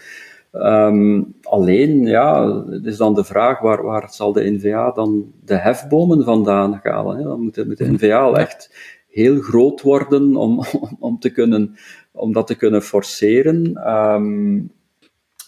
Ehm, 0.53 1.22
alleen, 1.43 2.07
ja, 2.07 2.57
het 2.70 2.86
is 2.86 2.97
dan 2.97 3.14
de 3.14 3.24
vraag, 3.24 3.61
waar, 3.61 3.82
waar 3.82 4.09
zal 4.11 4.32
de 4.32 4.51
NVA 4.51 4.91
dan 4.91 5.32
de 5.45 5.57
hefbomen 5.57 6.24
vandaan 6.24 6.80
halen? 6.82 7.16
Hè? 7.16 7.22
Dan 7.22 7.41
moet 7.41 7.55
de, 7.55 7.66
moet 7.66 7.78
de 7.78 7.93
NVA 7.93 8.20
al 8.20 8.36
echt 8.39 8.74
heel 9.09 9.41
groot 9.41 9.82
worden 9.82 10.36
om, 10.36 10.62
om, 11.09 11.18
te 11.18 11.30
kunnen, 11.30 11.76
om 12.12 12.32
dat 12.32 12.47
te 12.47 12.57
kunnen 12.57 12.82
forceren. 12.82 13.74
Ehm, 13.74 14.61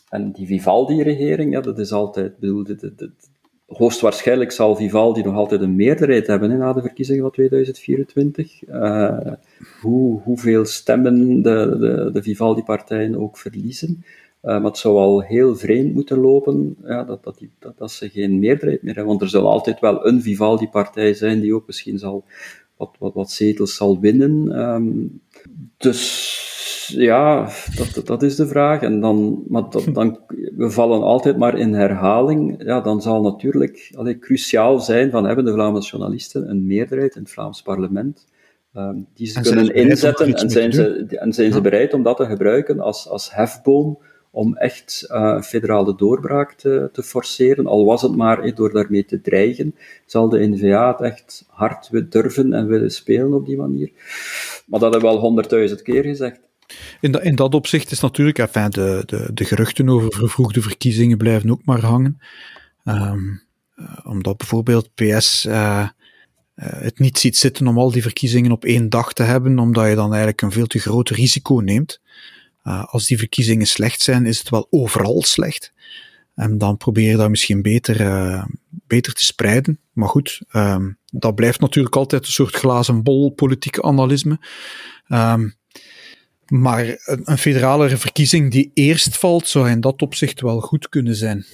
en 0.09 0.32
die 0.32 0.47
Vivaldi-regering, 0.47 1.53
ja, 1.53 1.61
dat 1.61 1.78
is 1.78 1.93
altijd, 1.93 2.38
bedoel, 2.38 2.64
hoogstwaarschijnlijk 3.77 4.53
zal 4.53 4.77
Vivaldi 4.77 5.23
nog 5.23 5.35
altijd 5.35 5.61
een 5.61 5.77
meerderheid 5.77 6.27
hebben 6.27 6.59
na 6.59 6.73
de 6.73 6.81
verkiezingen 6.81 7.23
van 7.23 7.31
2024. 7.31 8.68
Uh, 8.68 9.18
hoe, 9.81 10.21
hoeveel 10.21 10.64
stemmen 10.64 11.43
de, 11.43 11.77
de, 11.79 12.11
de 12.12 12.23
Vivaldi-partijen 12.23 13.16
ook 13.16 13.39
verliezen. 13.39 14.05
Uh, 14.43 14.51
maar 14.51 14.64
het 14.64 14.79
zou 14.79 14.97
al 14.97 15.21
heel 15.21 15.57
vreemd 15.57 15.95
moeten 15.95 16.18
lopen 16.18 16.77
ja, 16.85 17.05
dat, 17.05 17.25
dat, 17.25 17.39
die, 17.39 17.51
dat, 17.59 17.79
dat, 17.79 17.91
ze 17.91 18.09
geen 18.09 18.39
meerderheid 18.39 18.83
meer 18.83 18.95
hebben. 18.95 19.12
Want 19.12 19.23
er 19.23 19.29
zal 19.29 19.49
altijd 19.49 19.81
wel 19.81 20.07
een 20.07 20.23
Vivaldi-partij 20.23 21.14
zijn 21.14 21.41
die 21.41 21.55
ook 21.55 21.66
misschien 21.66 21.99
zal 21.99 22.25
wat, 22.77 22.97
wat, 22.99 23.14
wat 23.14 23.31
zetels 23.31 23.77
zal 23.77 24.01
winnen. 24.01 24.61
Um, 24.61 25.21
dus 25.77 26.39
ja, 26.91 27.49
dat, 27.76 28.07
dat 28.07 28.22
is 28.22 28.36
de 28.36 28.47
vraag. 28.47 28.82
En 28.82 29.01
dan, 29.01 29.45
maar 29.49 29.70
dat, 29.70 29.86
dan, 29.93 30.20
we 30.57 30.70
vallen 30.70 31.03
altijd 31.03 31.36
maar 31.36 31.59
in 31.59 31.74
herhaling. 31.74 32.62
Ja, 32.64 32.80
dan 32.80 33.03
zal 33.03 33.22
natuurlijk 33.22 33.93
allee, 33.95 34.18
cruciaal 34.18 34.80
zijn 34.80 35.11
van 35.11 35.24
hebben 35.24 35.45
de 35.45 35.53
Vlaamse 35.53 35.91
journalisten 35.91 36.51
een 36.51 36.66
meerderheid 36.66 37.14
in 37.14 37.22
het 37.22 37.30
Vlaams 37.30 37.62
parlement 37.62 38.26
um, 38.74 39.07
die 39.14 39.26
ze 39.26 39.41
kunnen 39.41 39.74
inzetten 39.74 40.34
en 40.34 40.51
zijn, 40.51 40.72
ze, 40.72 41.07
en 41.09 41.32
zijn 41.32 41.53
ze 41.53 41.61
bereid 41.61 41.95
om 41.95 42.03
dat 42.03 42.16
te 42.16 42.26
gebruiken 42.26 42.80
als, 42.80 43.09
als 43.09 43.34
hefboom 43.34 43.99
om 44.30 44.57
echt 44.57 45.07
uh, 45.09 45.41
federale 45.41 45.95
doorbraak 45.97 46.53
te, 46.53 46.88
te, 46.93 47.03
forceren, 47.03 47.66
al 47.66 47.84
was 47.84 48.03
het 48.03 48.16
maar 48.16 48.55
door 48.55 48.72
daarmee 48.72 49.05
te 49.05 49.20
dreigen, 49.20 49.74
zal 50.07 50.28
de 50.28 50.49
NVA 50.49 50.91
het 50.91 51.01
echt 51.01 51.45
hard 51.49 52.11
durven 52.12 52.53
en 52.53 52.66
willen 52.66 52.91
spelen 52.91 53.34
op 53.34 53.47
die 53.47 53.57
manier. 53.57 53.91
Maar 54.66 54.80
dat 54.80 54.93
hebben 54.93 55.11
we 55.11 55.16
al 55.16 55.22
honderdduizend 55.22 55.82
keer 55.82 56.05
gezegd. 56.05 56.41
In, 57.01 57.12
dat, 57.12 57.23
in 57.23 57.35
dat 57.35 57.55
opzicht 57.55 57.91
is 57.91 58.01
natuurlijk, 58.01 58.39
enfin, 58.39 58.71
de, 58.71 59.03
de, 59.07 59.31
de 59.35 59.45
geruchten 59.45 59.89
over 59.89 60.12
vervroegde 60.12 60.62
verkiezingen 60.62 61.18
blijven 61.18 61.51
ook 61.51 61.64
maar 61.64 61.81
hangen. 61.81 62.21
Um, 62.85 63.43
omdat 64.05 64.37
bijvoorbeeld 64.37 64.95
PS 64.95 65.47
uh, 65.47 65.53
uh, 65.55 65.89
het 66.57 66.99
niet 66.99 67.18
ziet 67.18 67.37
zitten 67.37 67.66
om 67.66 67.79
al 67.79 67.91
die 67.91 68.03
verkiezingen 68.03 68.53
op 68.53 68.64
één 68.64 68.89
dag 68.89 69.12
te 69.12 69.23
hebben, 69.23 69.59
omdat 69.59 69.89
je 69.89 69.95
dan 69.95 70.09
eigenlijk 70.09 70.43
een 70.43 70.53
veel 70.53 70.66
te 70.66 70.79
groot 70.79 71.09
risico 71.09 71.55
neemt. 71.55 72.01
Als 72.62 73.07
die 73.07 73.18
verkiezingen 73.18 73.66
slecht 73.66 74.03
zijn, 74.03 74.27
is 74.27 74.39
het 74.39 74.49
wel 74.49 74.66
overal 74.71 75.23
slecht. 75.23 75.73
En 76.35 76.59
dan 76.59 76.77
probeer 76.77 77.11
je 77.11 77.16
dat 77.16 77.31
misschien 77.31 77.62
beter, 77.62 77.97
beter 78.68 79.12
te 79.12 79.25
spreiden. 79.25 79.79
Maar 79.93 80.09
goed, 80.09 80.43
um, 80.53 80.99
dat 81.07 81.35
blijft 81.35 81.61
natuurlijk 81.61 81.97
altijd 81.97 82.27
een 82.27 82.33
soort 82.33 82.55
glazen 82.55 83.03
bol 83.03 83.31
politieke 83.31 83.83
analysme. 83.83 84.39
Um, 85.09 85.55
maar 86.51 87.01
een, 87.05 87.39
federale 87.39 87.97
verkiezing 87.97 88.51
die 88.51 88.71
eerst 88.75 89.19
valt, 89.19 89.49
zou 89.49 89.71
in 89.71 89.81
dat 89.81 90.03
opzicht 90.03 90.41
wel 90.41 90.61
goed 90.61 90.89
kunnen 90.89 91.15
zijn. 91.15 91.45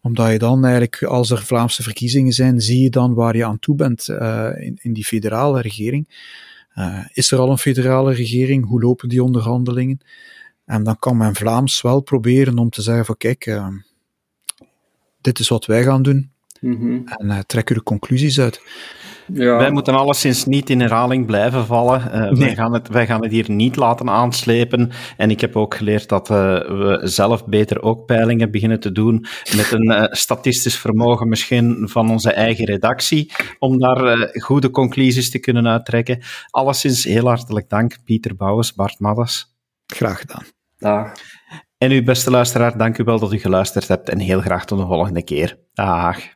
Omdat 0.00 0.30
je 0.30 0.38
dan 0.38 0.64
eigenlijk, 0.64 1.02
als 1.02 1.30
er 1.30 1.42
Vlaamse 1.42 1.82
verkiezingen 1.82 2.32
zijn, 2.32 2.60
zie 2.60 2.82
je 2.82 2.90
dan 2.90 3.14
waar 3.14 3.36
je 3.36 3.44
aan 3.44 3.58
toe 3.58 3.74
bent 3.74 4.08
uh, 4.08 4.50
in, 4.56 4.78
in, 4.82 4.92
die 4.92 5.04
federale 5.04 5.60
regering. 5.60 6.08
Uh, 6.74 7.04
is 7.12 7.30
er 7.30 7.38
al 7.38 7.50
een 7.50 7.58
federale 7.58 8.14
regering? 8.14 8.66
Hoe 8.66 8.80
lopen 8.80 9.08
die 9.08 9.22
onderhandelingen? 9.22 10.00
En 10.64 10.84
dan 10.84 10.98
kan 10.98 11.16
men 11.16 11.34
Vlaams 11.34 11.82
wel 11.82 12.00
proberen 12.00 12.58
om 12.58 12.70
te 12.70 12.82
zeggen 12.82 13.04
van 13.04 13.16
kijk, 13.16 13.46
uh, 13.46 13.68
dit 15.20 15.38
is 15.38 15.48
wat 15.48 15.66
wij 15.66 15.82
gaan 15.82 16.02
doen. 16.02 16.30
Mm 16.60 16.76
-hmm. 16.76 17.08
En 17.08 17.46
trek 17.46 17.68
er 17.68 17.74
de 17.74 17.82
conclusies 17.82 18.40
uit. 18.40 18.60
Ja. 19.32 19.56
Wij 19.56 19.70
moeten 19.70 19.94
alleszins 19.94 20.44
niet 20.44 20.70
in 20.70 20.80
herhaling 20.80 21.26
blijven 21.26 21.66
vallen. 21.66 22.00
Uh, 22.00 22.20
nee. 22.20 22.32
wij, 22.32 22.54
gaan 22.54 22.72
het, 22.72 22.88
wij 22.88 23.06
gaan 23.06 23.22
het 23.22 23.30
hier 23.30 23.50
niet 23.50 23.76
laten 23.76 24.10
aanslepen. 24.10 24.90
En 25.16 25.30
ik 25.30 25.40
heb 25.40 25.56
ook 25.56 25.74
geleerd 25.74 26.08
dat 26.08 26.30
uh, 26.30 26.36
we 26.58 27.00
zelf 27.02 27.44
beter 27.46 27.82
ook 27.82 28.06
peilingen 28.06 28.50
beginnen 28.50 28.80
te 28.80 28.92
doen 28.92 29.26
met 29.56 29.72
een 29.72 29.90
uh, 29.90 30.04
statistisch 30.10 30.78
vermogen 30.78 31.28
misschien 31.28 31.88
van 31.88 32.10
onze 32.10 32.32
eigen 32.32 32.64
redactie, 32.64 33.32
om 33.58 33.78
daar 33.78 34.30
goede 34.32 34.70
conclusies 34.70 35.30
te 35.30 35.38
kunnen 35.38 35.68
uittrekken. 35.68 36.22
Alleszins 36.50 37.04
heel 37.04 37.26
hartelijk 37.26 37.68
dank, 37.68 37.96
Pieter 38.04 38.36
Bouwens, 38.36 38.74
Bart 38.74 39.00
Maddes. 39.00 39.54
Graag 39.86 40.20
gedaan. 40.20 40.44
Dag. 40.78 41.12
En 41.78 41.90
uw 41.90 42.02
beste 42.02 42.30
luisteraar, 42.30 42.78
dank 42.78 42.98
u 42.98 43.04
wel 43.04 43.18
dat 43.18 43.32
u 43.32 43.38
geluisterd 43.38 43.88
hebt 43.88 44.08
en 44.08 44.18
heel 44.18 44.40
graag 44.40 44.64
tot 44.64 44.78
de 44.78 44.86
volgende 44.86 45.24
keer. 45.24 45.58
Dag. 45.74 46.35